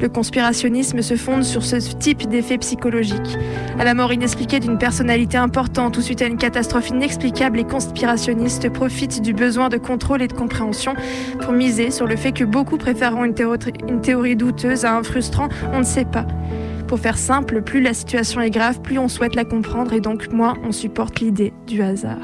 Le 0.00 0.08
conspirationnisme 0.08 1.02
se 1.02 1.16
fonde 1.16 1.42
sur 1.42 1.64
ce 1.64 1.76
type 1.76 2.28
d'effet 2.28 2.58
psychologique. 2.58 3.36
À 3.76 3.82
la 3.82 3.94
mort 3.94 4.12
inexpliquée 4.12 4.60
d'une 4.60 4.78
personnalité 4.78 5.36
importante 5.36 5.96
ou 5.96 6.02
suite 6.02 6.22
à 6.22 6.26
une 6.26 6.36
catastrophe 6.36 6.90
inexplicable, 6.90 7.56
les 7.56 7.64
conspirationnistes 7.64 8.70
profitent 8.70 9.20
du 9.20 9.32
besoin 9.32 9.68
de 9.68 9.78
contrôle 9.78 10.22
et 10.22 10.28
de 10.28 10.32
compréhension 10.32 10.94
pour 11.40 11.52
miser 11.52 11.90
sur 11.90 12.06
le 12.06 12.14
fait 12.14 12.32
que 12.32 12.44
beaucoup 12.44 12.76
préféreront 12.76 13.24
une, 13.24 13.34
une 13.88 14.00
théorie 14.00 14.36
douteuse 14.36 14.84
à 14.84 14.94
un 14.94 15.02
frustrant 15.02 15.48
on 15.72 15.80
ne 15.80 15.84
sait 15.84 16.04
pas. 16.04 16.26
Pour 16.88 17.00
faire 17.00 17.18
simple, 17.18 17.62
plus 17.62 17.80
la 17.80 17.94
situation 17.94 18.40
est 18.40 18.50
grave, 18.50 18.80
plus 18.80 18.98
on 18.98 19.08
souhaite 19.08 19.34
la 19.34 19.44
comprendre 19.44 19.92
et 19.92 20.00
donc 20.00 20.30
moins 20.32 20.54
on 20.62 20.70
supporte 20.70 21.20
l'idée 21.20 21.52
du 21.66 21.82
hasard. 21.82 22.18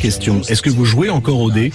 Question. 0.00 0.42
Est-ce 0.42 0.60
que 0.60 0.70
vous 0.70 0.84
jouez 0.84 1.08
encore 1.08 1.40
au 1.40 1.50
dé? 1.50 1.72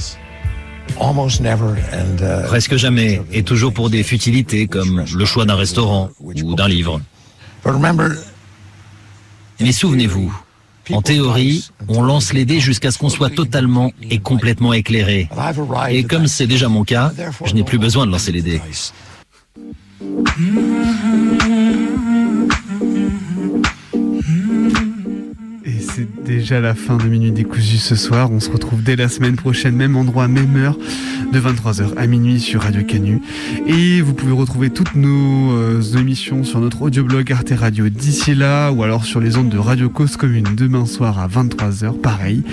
Presque 2.47 2.75
jamais, 2.75 3.21
et 3.31 3.43
toujours 3.43 3.73
pour 3.73 3.89
des 3.89 4.03
futilités 4.03 4.67
comme 4.67 5.05
le 5.15 5.25
choix 5.25 5.45
d'un 5.45 5.55
restaurant 5.55 6.09
ou 6.19 6.55
d'un 6.55 6.67
livre. 6.67 7.01
Mais 9.59 9.71
souvenez-vous, 9.71 10.33
en 10.91 11.01
théorie, 11.01 11.69
on 11.87 12.01
lance 12.01 12.33
les 12.33 12.45
dés 12.45 12.59
jusqu'à 12.59 12.91
ce 12.91 12.97
qu'on 12.97 13.09
soit 13.09 13.29
totalement 13.29 13.91
et 14.09 14.19
complètement 14.19 14.73
éclairé. 14.73 15.29
Et 15.89 16.03
comme 16.03 16.27
c'est 16.27 16.47
déjà 16.47 16.69
mon 16.69 16.83
cas, 16.83 17.11
je 17.45 17.53
n'ai 17.53 17.63
plus 17.63 17.77
besoin 17.77 18.05
de 18.05 18.11
lancer 18.11 18.31
les 18.31 18.41
dés. 18.41 18.61
C'est 25.99 26.23
déjà 26.23 26.61
la 26.61 26.75
fin 26.75 26.97
de 26.97 27.03
Minuit 27.03 27.31
décousu 27.31 27.77
ce 27.77 27.95
soir. 27.95 28.31
On 28.31 28.39
se 28.39 28.49
retrouve 28.49 28.81
dès 28.83 28.95
la 28.95 29.09
semaine 29.09 29.35
prochaine, 29.35 29.75
même 29.75 29.97
endroit, 29.97 30.29
même 30.29 30.55
heure, 30.55 30.77
de 31.33 31.39
23h 31.39 31.97
à 31.97 32.07
minuit 32.07 32.39
sur 32.39 32.61
Radio 32.61 32.83
Canu. 32.83 33.21
Et 33.67 33.99
vous 34.01 34.13
pouvez 34.13 34.31
retrouver 34.31 34.69
toutes 34.69 34.95
nos 34.95 35.51
euh, 35.51 35.81
émissions 35.97 36.45
sur 36.45 36.61
notre 36.61 36.83
audioblog 36.83 37.29
Arte 37.33 37.51
Radio 37.57 37.89
d'ici 37.89 38.33
là, 38.33 38.71
ou 38.71 38.83
alors 38.83 39.03
sur 39.03 39.19
les 39.19 39.35
ondes 39.35 39.49
de 39.49 39.57
Radio 39.57 39.89
Cause 39.89 40.15
Commune 40.15 40.55
demain 40.55 40.85
soir 40.85 41.19
à 41.19 41.27
23h, 41.27 41.99
pareil. 41.99 42.43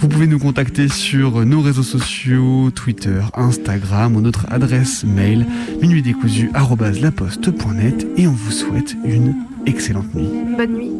Vous 0.00 0.08
pouvez 0.08 0.26
nous 0.26 0.40
contacter 0.40 0.88
sur 0.88 1.46
nos 1.46 1.60
réseaux 1.60 1.84
sociaux, 1.84 2.72
Twitter, 2.74 3.20
Instagram 3.34 4.16
ou 4.16 4.20
notre 4.20 4.50
adresse 4.50 5.04
mail 5.04 5.46
minuitdécousu.laposte.net 5.80 8.04
et 8.16 8.26
on 8.26 8.32
vous 8.32 8.50
souhaite 8.50 8.96
une 9.04 9.36
excellente 9.66 10.14
nuit. 10.14 10.30
Bonne 10.56 10.72
nuit. 10.72 10.96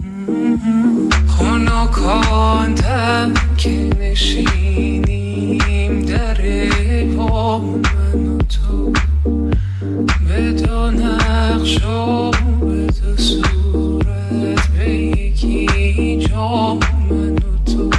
به 10.28 10.52
دو 10.52 10.90
نقش 10.90 11.84
و 11.84 12.30
به 12.60 12.86
دو 12.86 13.16
صورت 13.16 14.68
به 14.68 14.90
یکی 14.94 16.18
جا 16.28 16.74
من 17.10 17.34
و 17.34 17.64
تو 17.66 17.90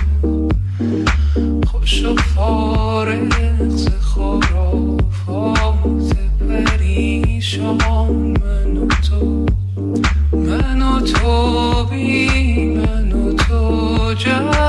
خوش 1.67 2.03
و 2.03 2.15
فارغ 2.15 3.69
ز 3.69 3.87
خرافات 4.01 5.57
پریشان 6.49 7.77
من 8.41 8.77
و 8.77 8.87
تو 8.87 9.45
تو 11.13 11.85
بی 11.85 12.65
من 12.65 13.11
و 13.11 13.33
تو 13.33 14.13
جهان 14.13 14.66